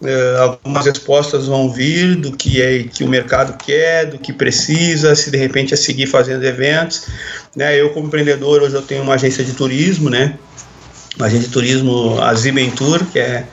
eh, 0.03 0.37
algumas 0.39 0.87
respostas 0.87 1.47
vão 1.47 1.71
vir 1.71 2.17
do 2.17 2.33
que 2.33 2.63
é 2.63 2.83
que 2.83 3.05
o 3.05 3.09
mercado 3.09 3.57
quer, 3.59 4.07
do 4.07 4.19
que 4.19 4.33
precisa, 4.33 5.15
se 5.15 5.31
de 5.31 5.37
repente 5.37 5.73
é 5.73 5.77
seguir 5.77 6.07
fazendo 6.07 6.45
eventos, 6.45 7.09
né? 7.55 7.79
Eu 7.79 7.91
como 7.91 8.07
empreendedor 8.07 8.63
hoje 8.63 8.75
eu 8.75 8.83
tenho 8.83 9.03
uma 9.03 9.15
agência 9.15 9.45
de 9.45 9.53
turismo, 9.53 10.11
né? 10.11 10.39
Agência 11.21 11.47
de 11.47 11.53
turismo, 11.53 12.21
a 12.21 12.35
Zibentur, 12.35 13.05
que 13.07 13.19
é 13.19 13.45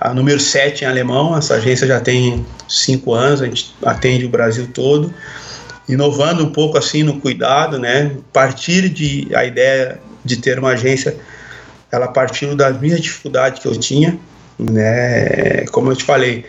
a 0.00 0.12
número 0.14 0.40
7 0.40 0.84
em 0.84 0.86
alemão. 0.86 1.36
Essa 1.36 1.54
agência 1.54 1.86
já 1.86 2.00
tem 2.00 2.44
cinco 2.68 3.14
anos, 3.14 3.42
a 3.42 3.46
gente 3.46 3.74
atende 3.84 4.24
o 4.24 4.28
Brasil 4.28 4.68
todo, 4.72 5.12
inovando 5.88 6.44
um 6.44 6.52
pouco 6.52 6.78
assim 6.78 7.02
no 7.02 7.20
cuidado, 7.20 7.78
né? 7.78 8.12
Partir 8.32 8.88
de 8.88 9.28
a 9.34 9.44
ideia 9.44 10.00
de 10.24 10.36
ter 10.36 10.58
uma 10.58 10.70
agência, 10.70 11.16
ela 11.90 12.08
partiu 12.08 12.56
da 12.56 12.70
minha 12.70 12.98
dificuldade 12.98 13.60
que 13.60 13.68
eu 13.68 13.76
tinha, 13.76 14.18
né? 14.58 15.64
Como 15.66 15.90
eu 15.90 15.96
te 15.96 16.04
falei, 16.04 16.44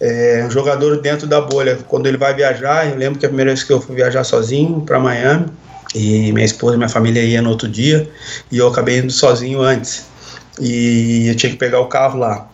é, 0.00 0.42
um 0.46 0.50
jogador 0.50 1.00
dentro 1.00 1.26
da 1.26 1.40
bolha, 1.40 1.78
quando 1.86 2.06
ele 2.06 2.16
vai 2.16 2.34
viajar, 2.34 2.88
eu 2.88 2.96
lembro 2.96 3.18
que 3.18 3.26
a 3.26 3.28
primeira 3.28 3.50
vez 3.50 3.62
que 3.62 3.72
eu 3.72 3.80
fui 3.80 3.94
viajar 3.94 4.24
sozinho 4.24 4.80
para 4.80 4.98
Miami, 4.98 5.46
e 5.94 6.32
minha 6.32 6.44
esposa 6.46 6.74
e 6.74 6.78
minha 6.78 6.88
família 6.88 7.22
ia 7.22 7.42
no 7.42 7.50
outro 7.50 7.68
dia 7.68 8.08
e 8.50 8.58
eu 8.58 8.68
acabei 8.68 8.98
indo 8.98 9.12
sozinho 9.12 9.60
antes 9.60 10.04
e 10.60 11.28
eu 11.28 11.34
tinha 11.34 11.50
que 11.50 11.58
pegar 11.58 11.80
o 11.80 11.86
carro 11.86 12.18
lá 12.18 12.50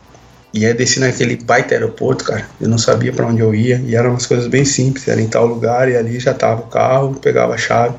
e 0.57 0.65
aí 0.65 0.73
desci 0.73 1.01
naquele 1.01 1.37
baita 1.37 1.75
aeroporto, 1.75 2.25
cara. 2.25 2.49
Eu 2.59 2.67
não 2.67 2.79
sabia 2.79 3.13
para 3.13 3.27
onde 3.27 3.43
eu 3.43 3.55
ia. 3.55 3.77
E 3.85 3.95
eram 3.95 4.11
umas 4.11 4.25
coisas 4.25 4.47
bem 4.47 4.65
simples. 4.65 5.07
Era 5.07 5.21
em 5.21 5.29
tal 5.29 5.45
lugar 5.45 5.87
e 5.87 5.95
ali 5.95 6.19
já 6.19 6.33
tava 6.33 6.63
o 6.63 6.67
carro, 6.69 7.15
pegava 7.21 7.53
a 7.53 7.59
chave. 7.59 7.95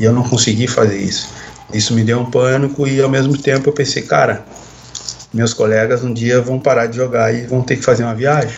E 0.00 0.04
eu 0.04 0.12
não 0.12 0.24
consegui 0.24 0.66
fazer 0.66 0.98
isso. 0.98 1.28
Isso 1.72 1.94
me 1.94 2.02
deu 2.02 2.18
um 2.18 2.28
pânico 2.28 2.88
e 2.88 3.00
ao 3.00 3.08
mesmo 3.08 3.38
tempo 3.38 3.68
eu 3.68 3.72
pensei, 3.72 4.02
cara, 4.02 4.44
meus 5.32 5.54
colegas 5.54 6.02
um 6.02 6.12
dia 6.12 6.40
vão 6.40 6.58
parar 6.58 6.86
de 6.86 6.96
jogar 6.96 7.32
e 7.32 7.46
vão 7.46 7.62
ter 7.62 7.76
que 7.76 7.84
fazer 7.84 8.02
uma 8.02 8.16
viagem. 8.16 8.56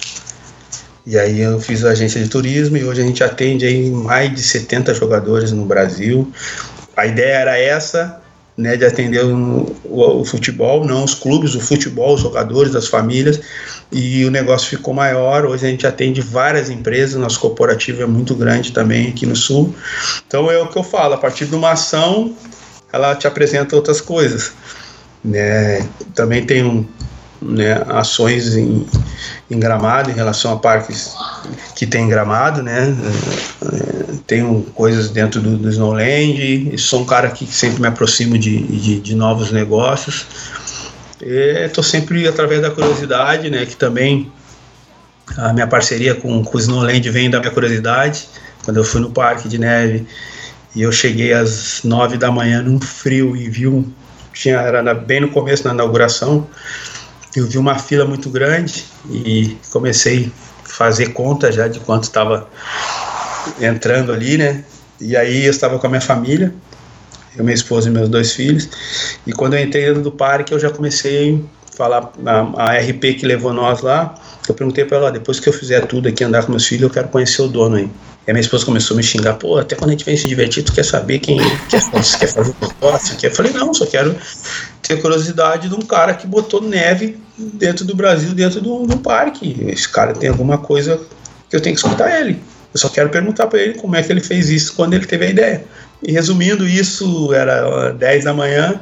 E 1.07 1.18
aí 1.18 1.40
eu 1.40 1.61
fiz 1.61 1.84
a 1.84 1.90
agência 1.90 2.22
de 2.22 2.28
turismo 2.28 2.76
e 2.78 2.84
hoje 2.84 3.02
a 3.02 3.05
gente 3.05 3.22
atende 3.22 3.66
aí 3.66 3.90
mais 3.90 4.32
de 4.32 4.42
70 4.42 4.94
jogadores 4.94 5.52
no 5.52 5.64
Brasil. 5.66 6.32
A 6.96 7.07
ideia 7.07 7.34
era 7.40 7.59
essa, 7.59 8.22
né, 8.57 8.74
de 8.76 8.86
atender 8.86 9.22
o, 9.22 9.76
o, 9.84 10.20
o, 10.20 10.24
futebol, 10.24 10.82
não 10.84 11.05
os 11.05 11.14
clubes, 11.14 11.55
o 11.55 11.61
futebol, 11.61 12.14
os 12.14 12.22
jogadores, 12.22 12.74
as 12.74 12.86
famílias, 12.86 13.38
e 13.92 14.24
o 14.24 14.30
negócio 14.30 14.68
ficou 14.68 14.94
maior. 14.94 15.44
Hoje 15.44 15.66
a 15.66 15.70
gente 15.70 15.86
atende 15.86 16.22
várias 16.22 16.70
empresas, 16.70 17.20
nosso 17.20 17.38
corporativo 17.38 18.02
é 18.02 18.07
muito 18.07 18.34
grande 18.34 18.72
também 18.72 19.09
aqui 19.09 19.26
no 19.26 19.36
Sul. 19.36 19.74
Então 20.26 20.50
é 20.50 20.59
o 20.59 20.68
que 20.68 20.78
eu 20.78 20.84
falo, 20.84 21.14
a 21.14 21.18
partir 21.18 21.44
de 21.44 21.55
uma 21.55 21.72
ação, 21.72 22.34
ela 22.90 23.14
te 23.14 23.26
apresenta 23.26 23.76
outras 23.76 24.00
coisas. 24.00 24.52
Né? 25.22 25.86
Também 26.14 26.46
tem 26.46 26.62
um, 26.62 26.86
né, 27.45 27.82
ações 27.88 28.57
em, 28.57 28.86
em, 29.51 29.61
Gramado 29.61 30.11
em 30.11 30.14
relação 30.14 30.53
a 30.53 30.57
parques 30.57 31.14
que 31.76 31.86
tem 31.86 32.09
Gramado, 32.09 32.62
né? 32.62 32.97
É, 33.72 34.14
tenho 34.26 34.62
coisas 34.74 35.11
dentro 35.11 35.40
do, 35.40 35.57
do 35.57 35.68
Snowland, 35.68 36.76
sou 36.78 37.03
um 37.03 37.05
cara 37.05 37.28
que 37.30 37.47
sempre 37.47 37.80
me 37.80 37.86
aproximo 37.86 38.38
de, 38.38 38.62
de, 38.62 39.01
de 39.01 39.14
novos 39.14 39.53
negócios. 39.53 40.26
Estou 41.20 41.84
sempre 41.84 42.26
através 42.26 42.62
da 42.62 42.70
curiosidade, 42.70 43.51
né? 43.51 43.66
Que 43.66 43.76
também 43.76 44.32
a 45.36 45.53
minha 45.53 45.66
parceria 45.66 46.14
com, 46.14 46.42
com 46.42 46.57
o 46.57 46.61
Snowland 46.61 47.11
vem 47.11 47.30
da 47.30 47.38
minha 47.38 47.51
curiosidade. 47.53 48.28
Quando 48.64 48.78
eu 48.78 48.84
fui 48.84 49.01
no 49.01 49.11
parque 49.11 49.49
de 49.49 49.59
neve 49.59 50.07
e 50.74 50.82
eu 50.82 50.90
cheguei 50.90 51.32
às 51.32 51.82
nove 51.84 52.16
da 52.16 52.30
manhã 52.30 52.62
num 52.62 52.80
frio 52.80 53.36
e 53.36 53.49
vi 53.49 53.66
um 53.66 53.84
tinha 54.34 54.57
era 54.57 54.92
bem 54.92 55.20
no 55.20 55.28
começo 55.28 55.62
da 55.62 55.72
inauguração 55.72 56.47
eu 57.37 57.47
vi 57.47 57.59
uma 57.59 57.78
fila 57.78 58.05
muito 58.05 58.30
grande 58.30 58.85
e 59.11 59.57
comecei 59.70 60.32
a 60.64 60.68
fazer 60.68 61.12
conta 61.12 61.51
já 61.51 61.68
de 61.68 61.80
quanto 61.80 62.05
estava 62.05 62.49
entrando 63.61 64.12
ali, 64.12 64.39
né? 64.39 64.64
E 65.01 65.16
aí 65.16 65.45
eu 65.45 65.51
estava 65.51 65.78
com 65.78 65.87
a 65.87 65.91
minha 65.91 66.01
família, 66.01 66.55
eu, 67.37 67.45
minha 67.45 67.55
esposa 67.55 67.89
e 67.89 67.93
meus 67.93 68.09
dois 68.09 68.32
filhos. 68.32 68.68
E 69.26 69.32
quando 69.32 69.55
eu 69.55 69.62
entrei 69.62 69.87
dentro 69.87 70.03
do 70.03 70.12
parque, 70.12 70.53
eu 70.53 70.59
já 70.59 70.70
comecei 70.70 71.45
a 71.72 71.76
falar 71.76 72.12
a, 72.24 72.70
a 72.70 72.78
RP 72.78 73.18
que 73.18 73.26
levou 73.26 73.53
nós 73.53 73.82
lá. 73.82 74.14
Eu 74.49 74.55
perguntei 74.55 74.85
para 74.85 74.99
ela, 74.99 75.12
depois 75.12 75.41
que 75.41 75.49
eu 75.49 75.53
fizer 75.53 75.87
tudo 75.87 76.09
aqui, 76.09 76.22
andar 76.22 76.45
com 76.45 76.53
meus 76.53 76.66
filhos, 76.66 76.85
eu 76.85 76.91
quero 76.91 77.09
conhecer 77.09 77.43
o 77.43 77.49
dono 77.49 77.76
aí. 77.76 77.91
E 78.27 78.33
minha 78.33 78.41
esposa 78.41 78.64
começou 78.64 78.95
a 78.95 78.97
me 78.97 79.03
xingar, 79.03 79.35
pô, 79.35 79.59
até 79.59 79.77
quando 79.77 79.91
a 79.91 79.93
gente 79.93 80.05
vem 80.05 80.16
se 80.16 80.27
divertir, 80.27 80.62
tu 80.62 80.72
quer 80.72 80.85
saber 80.85 81.18
quem 81.18 81.39
quer, 81.68 81.83
quer 82.18 82.27
fazer 82.29 82.55
o 82.61 82.66
negócio? 82.66 83.16
Eu 83.22 83.31
falei, 83.31 83.53
não, 83.53 83.75
só 83.75 83.85
quero 83.85 84.16
ter 84.81 85.01
curiosidade 85.01 85.68
de 85.68 85.75
um 85.75 85.83
cara 85.83 86.14
que 86.14 86.27
botou 86.27 86.62
neve 86.62 87.18
dentro 87.37 87.85
do 87.85 87.95
Brasil, 87.95 88.33
dentro 88.33 88.62
do, 88.62 88.87
do 88.87 88.97
parque. 88.97 89.57
Esse 89.68 89.89
cara 89.89 90.14
tem 90.14 90.31
alguma 90.31 90.57
coisa 90.57 90.99
que 91.51 91.57
eu 91.57 91.61
tenho 91.61 91.77
que 91.77 91.83
escutar 91.83 92.18
ele. 92.18 92.41
Eu 92.72 92.81
só 92.81 92.89
quero 92.89 93.11
perguntar 93.11 93.47
para 93.47 93.61
ele 93.61 93.75
como 93.75 93.95
é 93.95 94.03
que 94.03 94.11
ele 94.11 94.20
fez 94.20 94.49
isso 94.49 94.72
quando 94.75 94.95
ele 94.95 95.07
teve 95.07 95.27
a 95.27 95.31
ideia. 95.31 95.64
E 96.03 96.11
resumindo, 96.11 96.66
isso 96.66 97.33
era 97.33 97.91
10 97.93 98.25
da 98.25 98.33
manhã, 98.35 98.81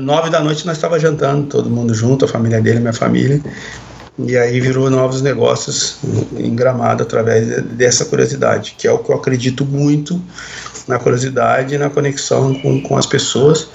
9 0.00 0.30
da 0.30 0.40
noite 0.40 0.64
nós 0.66 0.76
estava 0.76 0.98
jantando, 0.98 1.46
todo 1.46 1.68
mundo 1.68 1.92
junto, 1.94 2.24
a 2.24 2.28
família 2.28 2.60
dele, 2.60 2.80
minha 2.80 2.92
família. 2.92 3.40
E 4.18 4.36
aí 4.36 4.60
virou 4.60 4.88
novos 4.88 5.20
negócios 5.20 5.98
em 6.36 6.54
Gramado 6.56 7.02
através 7.02 7.62
dessa 7.64 8.04
curiosidade, 8.06 8.74
que 8.78 8.88
é 8.88 8.92
o 8.92 8.98
que 8.98 9.10
eu 9.10 9.16
acredito 9.16 9.64
muito 9.64 10.20
na 10.88 10.98
curiosidade 10.98 11.74
e 11.74 11.78
na 11.78 11.90
conexão 11.90 12.54
com, 12.54 12.80
com 12.80 12.96
as 12.96 13.04
pessoas 13.04 13.68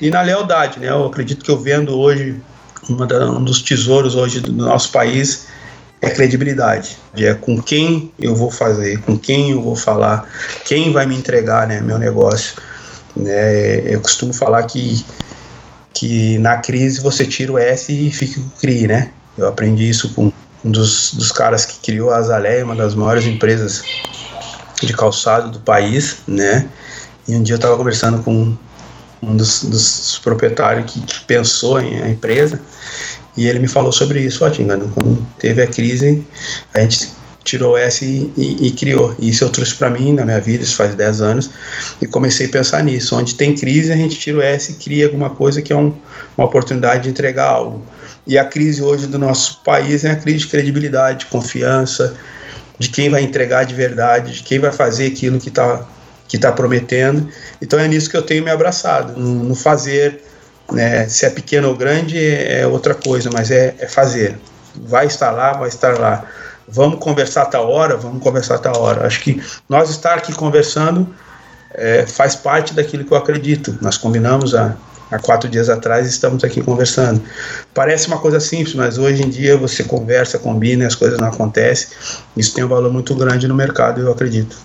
e 0.00 0.10
na 0.10 0.22
lealdade, 0.22 0.80
né? 0.80 0.88
Eu 0.88 1.06
acredito 1.06 1.44
que 1.44 1.50
eu 1.50 1.58
vendo 1.58 1.98
hoje 1.98 2.40
da, 3.06 3.30
um 3.30 3.42
dos 3.42 3.60
tesouros 3.60 4.14
hoje 4.14 4.40
do 4.40 4.52
nosso 4.52 4.90
país 4.92 5.46
é 6.00 6.08
credibilidade. 6.08 6.96
É 7.16 7.34
com 7.34 7.60
quem 7.60 8.12
eu 8.18 8.34
vou 8.34 8.50
fazer, 8.50 8.98
com 9.02 9.18
quem 9.18 9.50
eu 9.50 9.60
vou 9.60 9.76
falar, 9.76 10.26
quem 10.64 10.92
vai 10.92 11.04
me 11.04 11.16
entregar, 11.16 11.66
né, 11.66 11.80
meu 11.80 11.98
negócio. 11.98 12.54
Né? 13.16 13.92
Eu 13.92 14.00
costumo 14.00 14.32
falar 14.32 14.62
que 14.62 15.04
que 15.92 16.38
na 16.38 16.58
crise 16.58 17.00
você 17.00 17.26
tira 17.26 17.52
o 17.52 17.58
S 17.58 17.92
e 17.92 18.10
fica 18.12 18.38
o 18.38 18.50
CRI, 18.60 18.86
né? 18.86 19.10
Eu 19.38 19.46
aprendi 19.46 19.88
isso 19.88 20.12
com 20.14 20.32
um 20.64 20.70
dos, 20.70 21.14
dos 21.14 21.30
caras 21.30 21.64
que 21.64 21.78
criou 21.78 22.10
a 22.10 22.16
Azalea, 22.16 22.64
uma 22.64 22.74
das 22.74 22.94
maiores 22.94 23.24
empresas 23.24 23.82
de 24.82 24.92
calçado 24.92 25.50
do 25.50 25.60
país, 25.60 26.18
né? 26.26 26.68
E 27.26 27.34
um 27.34 27.42
dia 27.42 27.54
eu 27.54 27.58
estava 27.58 27.76
conversando 27.76 28.22
com 28.22 28.56
um 29.22 29.36
dos, 29.36 29.64
dos 29.64 30.18
proprietários 30.22 30.92
que, 30.92 31.00
que, 31.00 31.20
pensou 31.24 31.80
em 31.80 32.00
a 32.00 32.08
empresa 32.08 32.60
e 33.36 33.46
ele 33.46 33.58
me 33.58 33.68
falou 33.68 33.92
sobre 33.92 34.20
isso, 34.20 34.44
ó, 34.44 34.50
quando 34.50 35.26
teve 35.38 35.62
a 35.62 35.66
crise, 35.66 36.26
a 36.74 36.80
gente 36.80 37.10
tirou 37.44 37.78
S 37.78 38.04
e, 38.04 38.32
e, 38.36 38.66
e 38.66 38.70
criou. 38.72 39.14
E 39.18 39.30
isso 39.30 39.44
eu 39.44 39.50
trouxe 39.50 39.74
para 39.74 39.88
mim 39.88 40.12
na 40.12 40.24
minha 40.24 40.40
vida, 40.40 40.62
isso 40.62 40.76
faz 40.76 40.94
10 40.94 41.20
anos, 41.20 41.50
e 42.02 42.06
comecei 42.06 42.46
a 42.46 42.50
pensar 42.50 42.82
nisso. 42.82 43.16
Onde 43.16 43.34
tem 43.34 43.54
crise, 43.54 43.92
a 43.92 43.96
gente 43.96 44.18
tira 44.18 44.38
o 44.38 44.42
S 44.42 44.72
e 44.72 44.74
cria 44.74 45.06
alguma 45.06 45.30
coisa 45.30 45.62
que 45.62 45.72
é 45.72 45.76
um, 45.76 45.94
uma 46.36 46.46
oportunidade 46.46 47.04
de 47.04 47.10
entregar 47.10 47.48
algo. 47.48 47.82
E 48.28 48.38
a 48.38 48.44
crise 48.44 48.82
hoje 48.82 49.06
do 49.06 49.18
nosso 49.18 49.62
país 49.64 50.04
é 50.04 50.12
a 50.12 50.16
crise 50.16 50.40
de 50.40 50.48
credibilidade, 50.48 51.20
de 51.20 51.26
confiança, 51.26 52.14
de 52.78 52.88
quem 52.90 53.10
vai 53.10 53.22
entregar 53.22 53.64
de 53.64 53.74
verdade, 53.74 54.34
de 54.34 54.42
quem 54.42 54.58
vai 54.58 54.70
fazer 54.70 55.06
aquilo 55.06 55.40
que 55.40 55.48
está 55.48 55.84
que 56.28 56.36
tá 56.36 56.52
prometendo. 56.52 57.26
Então 57.60 57.78
é 57.78 57.88
nisso 57.88 58.10
que 58.10 58.16
eu 58.16 58.22
tenho 58.22 58.44
me 58.44 58.50
abraçado, 58.50 59.18
no, 59.18 59.44
no 59.44 59.54
fazer. 59.54 60.22
Né? 60.70 61.08
Se 61.08 61.24
é 61.24 61.30
pequeno 61.30 61.68
ou 61.68 61.74
grande 61.74 62.18
é 62.18 62.66
outra 62.66 62.94
coisa, 62.94 63.30
mas 63.32 63.50
é, 63.50 63.74
é 63.78 63.88
fazer. 63.88 64.38
Vai 64.74 65.06
estar 65.06 65.30
lá, 65.30 65.54
vai 65.54 65.68
estar 65.70 65.98
lá 65.98 66.26
vamos 66.70 66.98
conversar 66.98 67.46
tal 67.46 67.70
hora, 67.70 67.96
vamos 67.96 68.22
conversar 68.22 68.58
tal 68.58 68.78
hora. 68.80 69.06
Acho 69.06 69.20
que 69.20 69.42
nós 69.68 69.88
estar 69.90 70.14
aqui 70.14 70.34
conversando 70.34 71.08
é, 71.72 72.06
faz 72.06 72.36
parte 72.36 72.74
daquilo 72.74 73.04
que 73.04 73.12
eu 73.12 73.16
acredito. 73.16 73.78
Nós 73.80 73.96
combinamos 73.96 74.54
há, 74.54 74.76
há 75.10 75.18
quatro 75.18 75.48
dias 75.48 75.68
atrás 75.68 76.06
estamos 76.06 76.44
aqui 76.44 76.62
conversando. 76.62 77.22
Parece 77.74 78.08
uma 78.08 78.18
coisa 78.18 78.40
simples, 78.40 78.74
mas 78.74 78.98
hoje 78.98 79.22
em 79.22 79.28
dia 79.28 79.56
você 79.56 79.84
conversa, 79.84 80.38
combina 80.38 80.86
as 80.86 80.94
coisas 80.94 81.18
não 81.18 81.28
acontecem. 81.28 81.88
Isso 82.36 82.54
tem 82.54 82.64
um 82.64 82.68
valor 82.68 82.92
muito 82.92 83.14
grande 83.14 83.46
no 83.48 83.54
mercado, 83.54 84.00
eu 84.00 84.12
acredito. 84.12 84.56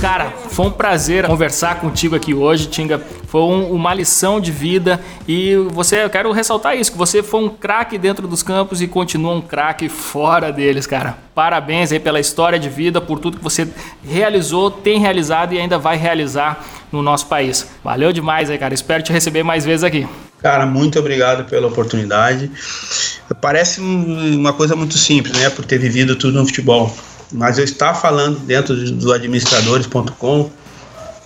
Cara, 0.00 0.30
foi 0.50 0.66
um 0.66 0.70
prazer 0.70 1.26
conversar 1.26 1.80
contigo 1.80 2.14
aqui 2.14 2.34
hoje, 2.34 2.66
Tinga. 2.66 3.00
Foi 3.28 3.40
um, 3.40 3.72
uma 3.72 3.94
lição 3.94 4.40
de 4.40 4.52
vida 4.52 5.00
e 5.26 5.56
você, 5.72 6.04
eu 6.04 6.10
quero 6.10 6.30
ressaltar 6.32 6.76
isso, 6.76 6.92
que 6.92 6.98
você 6.98 7.22
foi 7.22 7.42
um 7.42 7.48
craque 7.48 7.96
dentro 7.96 8.28
dos 8.28 8.42
campos 8.42 8.82
e 8.82 8.86
continua 8.86 9.32
um 9.32 9.40
craque 9.40 9.88
fora 9.88 10.52
deles, 10.52 10.86
cara. 10.86 11.16
Parabéns 11.34 11.92
aí 11.92 11.98
pela 11.98 12.20
história 12.20 12.58
de 12.58 12.68
vida, 12.68 13.00
por 13.00 13.18
tudo 13.18 13.38
que 13.38 13.42
você 13.42 13.66
realizou, 14.06 14.70
tem 14.70 15.00
realizado 15.00 15.54
e 15.54 15.58
ainda 15.58 15.78
vai 15.78 15.96
realizar 15.96 16.64
no 16.92 17.02
nosso 17.02 17.26
país. 17.26 17.66
Valeu 17.82 18.12
demais 18.12 18.50
aí, 18.50 18.58
cara. 18.58 18.74
Espero 18.74 19.02
te 19.02 19.12
receber 19.12 19.42
mais 19.42 19.64
vezes 19.64 19.82
aqui. 19.82 20.06
Cara, 20.42 20.66
muito 20.66 20.98
obrigado 20.98 21.48
pela 21.48 21.66
oportunidade. 21.66 22.50
Parece 23.40 23.80
uma 23.80 24.52
coisa 24.52 24.76
muito 24.76 24.96
simples, 24.96 25.36
né? 25.36 25.50
Por 25.50 25.64
ter 25.64 25.78
vivido 25.78 26.14
tudo 26.14 26.38
no 26.38 26.46
futebol 26.46 26.94
mas 27.32 27.58
eu 27.58 27.64
estar 27.64 27.94
falando 27.94 28.38
dentro 28.40 28.74
do 28.92 29.12
administradores.com, 29.12 30.50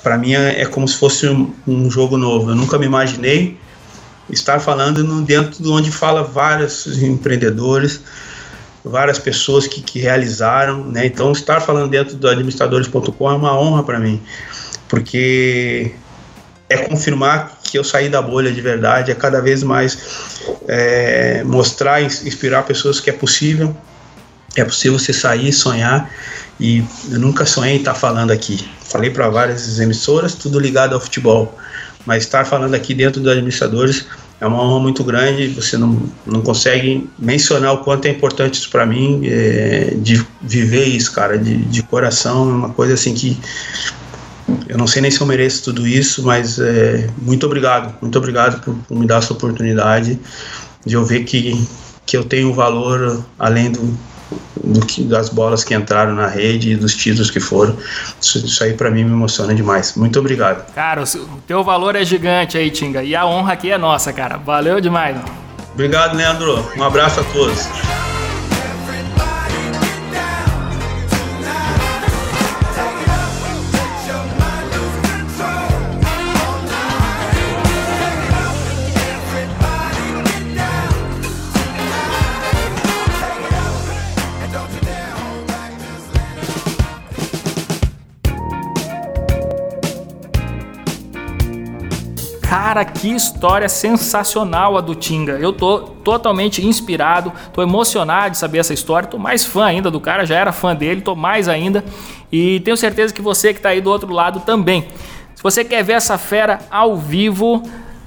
para 0.03 0.16
mim 0.16 0.34
é, 0.34 0.62
é, 0.62 0.66
como 0.66 0.88
se 0.88 0.96
fosse 0.96 1.28
um, 1.28 1.53
um, 1.66 1.90
jogo 1.90 2.16
novo. 2.16 2.51
Eu 2.51 2.55
nunca 2.55 2.78
me 2.78 2.86
imaginei 2.86 3.59
estar 4.30 4.61
falando 4.61 5.22
dentro 5.22 5.62
de 5.62 5.68
onde 5.68 5.90
fala 5.90 6.22
vários 6.22 7.03
empreendedores, 7.03 8.01
várias 8.84 9.18
pessoas 9.18 9.66
que, 9.66 9.82
que 9.82 9.98
realizaram, 9.98 10.84
né? 10.84 11.05
Então, 11.05 11.32
estar 11.32 11.61
falando 11.61 11.90
dentro 11.90 12.16
do 12.16 12.28
administradores.com 12.28 13.30
é 13.30 13.34
uma 13.34 13.59
honra 13.59 13.82
para 13.82 13.98
mim, 13.98 14.22
porque 14.88 15.92
é 16.68 16.78
confirmar 16.78 17.59
que 17.62 17.76
eu 17.76 17.84
saí 17.84 18.09
da 18.09 18.22
bolha 18.22 18.51
de 18.51 18.61
verdade, 18.61 19.11
é 19.11 19.14
cada 19.14 19.40
vez 19.40 19.62
mais 19.62 19.98
é, 20.66 21.42
mostrar, 21.44 22.01
inspirar 22.03 22.62
pessoas 22.62 23.01
que 23.01 23.11
é 23.11 23.12
possível, 23.12 23.76
é 24.57 24.64
possível 24.64 24.98
você 24.98 25.12
sair, 25.12 25.53
sonhar 25.53 26.11
e 26.59 26.84
eu 27.11 27.18
nunca 27.18 27.46
sonhei 27.46 27.76
estar 27.76 27.94
falando 27.94 28.30
aqui. 28.30 28.68
Falei 28.84 29.11
para 29.11 29.28
várias 29.30 29.78
emissoras, 29.80 30.34
tudo 30.34 30.59
ligado 30.59 30.94
ao 30.94 31.01
futebol, 31.01 31.57
mas 32.05 32.24
estar 32.24 32.44
falando 32.44 32.74
aqui 32.74 32.92
dentro 32.92 33.20
dos 33.20 33.30
administradores 33.30 34.07
é 34.40 34.46
uma 34.46 34.62
honra 34.62 34.80
muito 34.80 35.03
grande. 35.03 35.48
Você 35.48 35.76
não, 35.76 36.03
não 36.26 36.42
consegue 36.42 37.09
mencionar 37.18 37.72
o 37.72 37.78
quanto 37.78 38.07
é 38.07 38.11
importante 38.11 38.55
isso 38.55 38.70
para 38.70 38.84
mim, 38.84 39.22
é, 39.24 39.94
de 39.96 40.24
viver 40.42 40.84
isso, 40.84 41.12
cara, 41.12 41.38
de, 41.38 41.57
de 41.57 41.82
coração, 41.82 42.51
é 42.51 42.53
uma 42.53 42.70
coisa 42.70 42.94
assim 42.94 43.14
que 43.14 43.38
eu 44.68 44.76
não 44.76 44.86
sei 44.86 45.01
nem 45.01 45.11
se 45.11 45.20
eu 45.20 45.26
mereço 45.26 45.64
tudo 45.64 45.86
isso, 45.86 46.22
mas 46.24 46.59
é, 46.59 47.09
muito 47.18 47.46
obrigado, 47.46 47.94
muito 48.01 48.18
obrigado 48.18 48.61
por, 48.62 48.74
por 48.74 48.98
me 48.98 49.07
dar 49.07 49.18
essa 49.18 49.32
oportunidade 49.32 50.18
de 50.84 50.94
eu 50.94 51.05
ver 51.05 51.24
que, 51.24 51.66
que 52.05 52.16
eu 52.16 52.24
tenho 52.24 52.53
valor 52.53 53.24
além 53.38 53.70
do 53.70 53.96
que, 54.87 55.03
das 55.05 55.28
bolas 55.28 55.64
que 55.64 55.74
entraram 55.74 56.14
na 56.14 56.26
rede 56.26 56.72
e 56.72 56.76
dos 56.76 56.95
títulos 56.95 57.31
que 57.31 57.41
foram. 57.41 57.76
Isso, 58.20 58.39
isso 58.39 58.62
aí 58.64 58.74
para 58.74 58.91
mim 58.91 59.05
me 59.05 59.12
emociona 59.12 59.55
demais. 59.55 59.95
Muito 59.95 60.18
obrigado. 60.18 60.72
Cara, 60.74 61.03
o 61.03 61.41
teu 61.47 61.64
valor 61.64 61.97
é 61.97 62.05
gigante 62.05 62.57
aí, 62.59 62.70
Tinga. 62.70 63.03
E 63.03 63.14
a 63.14 63.26
honra 63.26 63.53
aqui 63.55 63.70
é 63.70 63.78
nossa, 63.78 64.12
cara. 64.12 64.37
Valeu 64.37 64.81
demais. 64.81 65.16
Obrigado, 65.72 66.16
Leandro. 66.16 66.66
Um 66.76 66.83
abraço 66.83 67.20
a 67.20 67.24
todos. 67.24 67.68
Cara, 92.71 92.85
que 92.85 93.09
história 93.09 93.68
sensacional 93.68 94.79
a 94.79 94.81
do 94.81 94.95
Tinga. 94.95 95.33
Eu 95.33 95.53
tô 95.53 95.81
totalmente 95.81 96.64
inspirado, 96.64 97.33
tô 97.53 97.62
emocionado 97.62 98.31
de 98.31 98.39
saber 98.39 98.59
essa 98.59 98.73
história, 98.73 99.09
tô 99.09 99.18
mais 99.18 99.45
fã 99.45 99.64
ainda 99.64 99.91
do 99.91 99.99
cara, 99.99 100.25
já 100.25 100.37
era 100.37 100.53
fã 100.53 100.73
dele, 100.73 101.01
tô 101.01 101.16
mais 101.16 101.49
ainda 101.49 101.85
e 102.31 102.61
tenho 102.61 102.77
certeza 102.77 103.12
que 103.12 103.21
você 103.21 103.53
que 103.53 103.61
tá 103.61 103.71
aí 103.71 103.81
do 103.81 103.91
outro 103.91 104.12
lado 104.12 104.39
também. 104.47 104.87
Se 105.35 105.43
você 105.43 105.64
quer 105.64 105.83
ver 105.83 105.95
essa 105.95 106.16
fera 106.16 106.61
ao 106.71 106.97
vivo, 106.97 107.61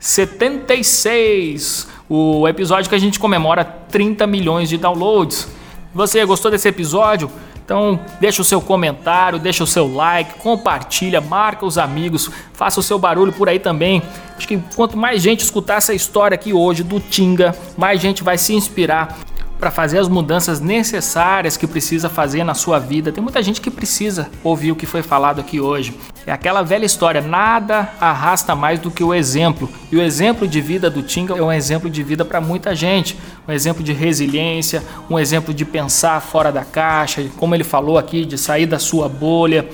76, 0.00 1.88
o 2.08 2.48
episódio 2.48 2.88
que 2.88 2.94
a 2.94 2.98
gente 2.98 3.18
comemora 3.18 3.64
30 3.64 4.26
milhões 4.26 4.68
de 4.68 4.76
downloads. 4.76 5.48
Você 5.94 6.24
gostou 6.24 6.50
desse 6.50 6.68
episódio? 6.68 7.30
Então, 7.64 7.98
deixa 8.20 8.42
o 8.42 8.44
seu 8.44 8.60
comentário, 8.60 9.38
deixa 9.38 9.64
o 9.64 9.66
seu 9.66 9.92
like, 9.92 10.38
compartilha, 10.38 11.20
marca 11.20 11.64
os 11.64 11.78
amigos, 11.78 12.30
faça 12.52 12.78
o 12.78 12.82
seu 12.82 12.98
barulho 12.98 13.32
por 13.32 13.48
aí 13.48 13.58
também. 13.58 14.02
Acho 14.36 14.46
que 14.46 14.62
quanto 14.76 14.98
mais 14.98 15.22
gente 15.22 15.40
escutar 15.40 15.76
essa 15.76 15.94
história 15.94 16.34
aqui 16.34 16.52
hoje 16.52 16.82
do 16.82 17.00
Tinga, 17.00 17.56
mais 17.76 18.00
gente 18.00 18.22
vai 18.22 18.36
se 18.36 18.54
inspirar 18.54 19.18
para 19.58 19.70
fazer 19.70 19.98
as 19.98 20.08
mudanças 20.08 20.60
necessárias 20.60 21.56
que 21.56 21.66
precisa 21.66 22.10
fazer 22.10 22.44
na 22.44 22.52
sua 22.52 22.78
vida. 22.78 23.10
Tem 23.10 23.22
muita 23.22 23.42
gente 23.42 23.62
que 23.62 23.70
precisa 23.70 24.28
ouvir 24.42 24.72
o 24.72 24.76
que 24.76 24.84
foi 24.84 25.02
falado 25.02 25.40
aqui 25.40 25.58
hoje. 25.58 25.94
É 26.26 26.32
aquela 26.32 26.62
velha 26.62 26.86
história, 26.86 27.20
nada 27.20 27.90
arrasta 28.00 28.54
mais 28.54 28.80
do 28.80 28.90
que 28.90 29.04
o 29.04 29.12
exemplo. 29.12 29.68
E 29.92 29.96
o 29.96 30.02
exemplo 30.02 30.48
de 30.48 30.58
vida 30.60 30.88
do 30.88 31.02
Tinga 31.02 31.36
é 31.36 31.42
um 31.42 31.52
exemplo 31.52 31.90
de 31.90 32.02
vida 32.02 32.24
para 32.24 32.40
muita 32.40 32.74
gente. 32.74 33.18
Um 33.46 33.52
exemplo 33.52 33.84
de 33.84 33.92
resiliência, 33.92 34.82
um 35.10 35.18
exemplo 35.18 35.52
de 35.52 35.66
pensar 35.66 36.20
fora 36.22 36.50
da 36.50 36.64
caixa, 36.64 37.26
como 37.36 37.54
ele 37.54 37.64
falou 37.64 37.98
aqui, 37.98 38.24
de 38.24 38.38
sair 38.38 38.64
da 38.64 38.78
sua 38.78 39.06
bolha. 39.06 39.68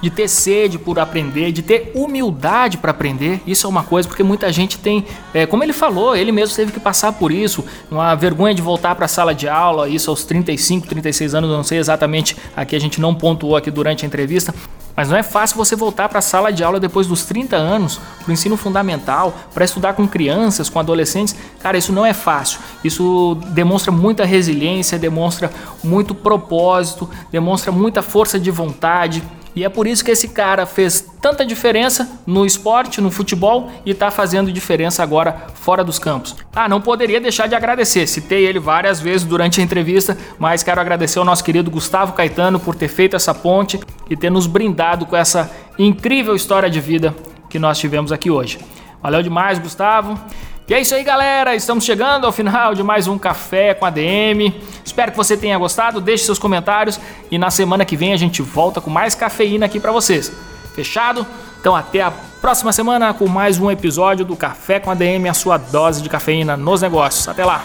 De 0.00 0.10
ter 0.10 0.28
sede 0.28 0.78
por 0.78 0.98
aprender, 0.98 1.52
de 1.52 1.62
ter 1.62 1.92
humildade 1.94 2.78
para 2.78 2.90
aprender. 2.90 3.40
Isso 3.46 3.66
é 3.66 3.70
uma 3.70 3.82
coisa, 3.82 4.08
porque 4.08 4.22
muita 4.22 4.52
gente 4.52 4.78
tem, 4.78 5.04
é, 5.32 5.46
como 5.46 5.62
ele 5.62 5.72
falou, 5.72 6.14
ele 6.14 6.32
mesmo 6.32 6.54
teve 6.54 6.72
que 6.72 6.80
passar 6.80 7.12
por 7.12 7.32
isso, 7.32 7.64
uma 7.90 8.14
vergonha 8.14 8.54
de 8.54 8.62
voltar 8.62 8.94
para 8.94 9.06
a 9.06 9.08
sala 9.08 9.34
de 9.34 9.48
aula, 9.48 9.88
isso 9.88 10.10
aos 10.10 10.24
35, 10.24 10.86
36 10.86 11.34
anos, 11.34 11.50
não 11.50 11.62
sei 11.62 11.78
exatamente, 11.78 12.36
aqui 12.56 12.76
a 12.76 12.80
gente 12.80 13.00
não 13.00 13.14
pontuou 13.14 13.56
aqui 13.56 13.70
durante 13.70 14.04
a 14.04 14.06
entrevista, 14.06 14.54
mas 14.96 15.10
não 15.10 15.16
é 15.16 15.22
fácil 15.22 15.58
você 15.58 15.76
voltar 15.76 16.08
para 16.08 16.20
a 16.20 16.22
sala 16.22 16.50
de 16.50 16.64
aula 16.64 16.80
depois 16.80 17.06
dos 17.06 17.24
30 17.26 17.54
anos, 17.54 18.00
para 18.22 18.30
o 18.30 18.32
ensino 18.32 18.56
fundamental, 18.56 19.36
para 19.52 19.62
estudar 19.62 19.92
com 19.92 20.08
crianças, 20.08 20.70
com 20.70 20.80
adolescentes. 20.80 21.36
Cara, 21.60 21.76
isso 21.76 21.92
não 21.92 22.06
é 22.06 22.14
fácil. 22.14 22.60
Isso 22.82 23.36
demonstra 23.48 23.92
muita 23.92 24.24
resiliência, 24.24 24.98
demonstra 24.98 25.50
muito 25.84 26.14
propósito, 26.14 27.10
demonstra 27.30 27.70
muita 27.70 28.00
força 28.00 28.40
de 28.40 28.50
vontade. 28.50 29.22
E 29.56 29.64
é 29.64 29.70
por 29.70 29.86
isso 29.86 30.04
que 30.04 30.10
esse 30.10 30.28
cara 30.28 30.66
fez 30.66 31.08
tanta 31.18 31.44
diferença 31.44 32.20
no 32.26 32.44
esporte, 32.44 33.00
no 33.00 33.10
futebol 33.10 33.70
e 33.86 33.92
está 33.92 34.10
fazendo 34.10 34.52
diferença 34.52 35.02
agora 35.02 35.46
fora 35.54 35.82
dos 35.82 35.98
campos. 35.98 36.36
Ah, 36.54 36.68
não 36.68 36.78
poderia 36.78 37.18
deixar 37.18 37.46
de 37.46 37.54
agradecer. 37.54 38.06
Citei 38.06 38.44
ele 38.44 38.58
várias 38.58 39.00
vezes 39.00 39.26
durante 39.26 39.58
a 39.58 39.64
entrevista, 39.64 40.14
mas 40.38 40.62
quero 40.62 40.78
agradecer 40.78 41.18
ao 41.18 41.24
nosso 41.24 41.42
querido 41.42 41.70
Gustavo 41.70 42.12
Caetano 42.12 42.60
por 42.60 42.74
ter 42.74 42.88
feito 42.88 43.16
essa 43.16 43.34
ponte 43.34 43.80
e 44.10 44.16
ter 44.16 44.30
nos 44.30 44.46
brindado 44.46 45.06
com 45.06 45.16
essa 45.16 45.50
incrível 45.78 46.36
história 46.36 46.68
de 46.68 46.78
vida 46.78 47.16
que 47.48 47.58
nós 47.58 47.78
tivemos 47.78 48.12
aqui 48.12 48.30
hoje. 48.30 48.58
Valeu 49.02 49.22
demais, 49.22 49.58
Gustavo. 49.58 50.20
E 50.68 50.74
é 50.74 50.80
isso 50.80 50.96
aí, 50.96 51.04
galera. 51.04 51.54
Estamos 51.54 51.84
chegando 51.84 52.26
ao 52.26 52.32
final 52.32 52.74
de 52.74 52.82
mais 52.82 53.06
um 53.06 53.16
Café 53.16 53.72
com 53.72 53.86
a 53.86 53.90
DM. 53.90 54.52
Espero 54.84 55.12
que 55.12 55.16
você 55.16 55.36
tenha 55.36 55.56
gostado. 55.56 56.00
Deixe 56.00 56.24
seus 56.24 56.40
comentários 56.40 56.98
e 57.30 57.38
na 57.38 57.52
semana 57.52 57.84
que 57.84 57.96
vem 57.96 58.12
a 58.12 58.16
gente 58.16 58.42
volta 58.42 58.80
com 58.80 58.90
mais 58.90 59.14
cafeína 59.14 59.66
aqui 59.66 59.78
para 59.78 59.92
vocês. 59.92 60.32
Fechado? 60.74 61.24
Então 61.60 61.76
até 61.76 62.00
a 62.02 62.10
próxima 62.40 62.72
semana 62.72 63.14
com 63.14 63.28
mais 63.28 63.60
um 63.60 63.70
episódio 63.70 64.24
do 64.24 64.34
Café 64.34 64.80
com 64.80 64.90
a 64.90 64.94
DM, 64.94 65.28
a 65.28 65.34
sua 65.34 65.56
dose 65.56 66.02
de 66.02 66.08
cafeína 66.08 66.56
nos 66.56 66.82
negócios. 66.82 67.28
Até 67.28 67.44
lá. 67.44 67.64